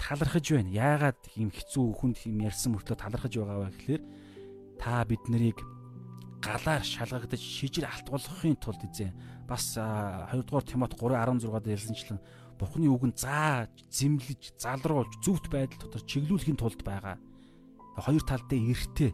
[0.00, 0.72] талархаж байна.
[0.72, 4.02] Яагаад ийм хэцүү хүнд юм ярьсан мөртлөө талархаж байгаа вэ гэхээр
[4.80, 5.62] та бид нарыг
[6.42, 9.14] галаар шалгагдаж шижир алтгуулахын тулд эзэн
[9.52, 12.20] бас 2 дугаар Тимот 3:16 дээр хэлсэнчлэн
[12.56, 17.20] Бурхны үгэнд заа зэмлэж залруулж зөвхт байдал дотор чиглүүлэхийн тулд байгаа.
[18.00, 19.10] Хоёр тал дээр эртээ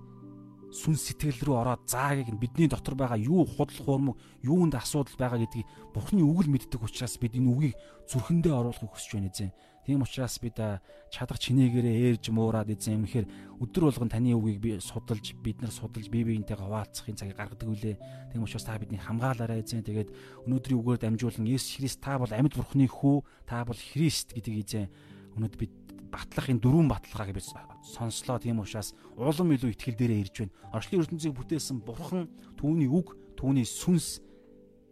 [0.69, 5.67] сүнс сэтгэл рүү ороод заагийг бидний дотор байгаа юу худал хуурмаг юунд асуудал байгаа гэдгийг
[5.97, 7.75] Бурхны үг л мэддэг учраас бид энэ үгийг
[8.13, 9.53] зүрхэндээ оруулахыг хүсэж байна эзэн.
[9.89, 10.61] Тийм учраас бид
[11.09, 13.25] чадах чинээгээрээ ээрж муураад эзэн юм хэр
[13.57, 17.97] өдөр болгон таны үгийг би судалж бид нар судалж бие биентэйгээ хуваалцахын цагийг гаргадаг үлээ.
[18.29, 19.81] Тийм учраас та бидний хамгаалаарай эзэн.
[19.89, 20.13] Тэгээд
[20.45, 24.93] өнөөдрийн үгээр дамжуулан Есүс Христ та бол амьд Бурхны хүү, та бол Христ гэдгийг эзэн
[25.41, 25.73] өнөөдөр бид
[26.13, 27.49] батлах энэ дөрвөн баталгааг бид
[27.81, 30.57] сонслоо тийм учраас улам илүү ихтгэл дээрээ ирж байна.
[30.77, 32.29] Орчлын ертөнцийг бүтээсэн бурхан
[32.61, 34.21] түүний үг, түүний сүнс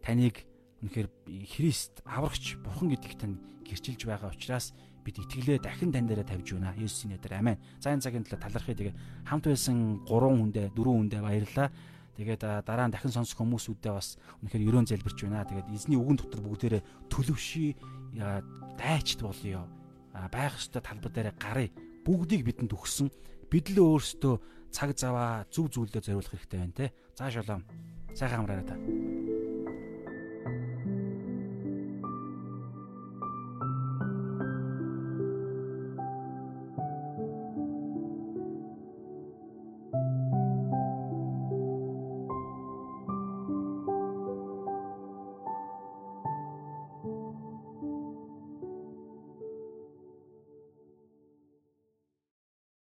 [0.01, 0.41] таныг
[0.81, 1.09] үнэхээр
[1.53, 4.73] Христ аврагч бурхан гэдэгт тань гэрчилж байгаа учраас
[5.07, 6.75] бид итгэлээ дахин тань дээрээ тавьж байна.
[6.75, 7.55] Есүсийн нэрээр амен.
[7.79, 8.75] За энэ цагийн төлөө талархъя.
[8.75, 11.71] Тэгээ хамт байсан 3 хүндээ 4 хүндээ баярлалаа.
[12.19, 15.47] Тэгээд дараа нь дахин сонсох хүмүүсүүдээ бас үнэхээр ерөөн залбирч байна.
[15.47, 17.79] Тэгээд эзний үгэн дотор бүгдээрээ төлөвший
[18.75, 19.63] дайчт болъё
[20.27, 21.71] байх ёстой талбар дээр гарыг
[22.03, 23.07] бүгдийг бидэнд өгсөн.
[23.47, 24.35] Бид л өөрсдөө
[24.75, 26.91] цаг заваа зөв зүйлдээ зориулах хэрэгтэй байна те.
[27.15, 27.63] За шалом.
[28.11, 29.36] Сайхан амраарай та.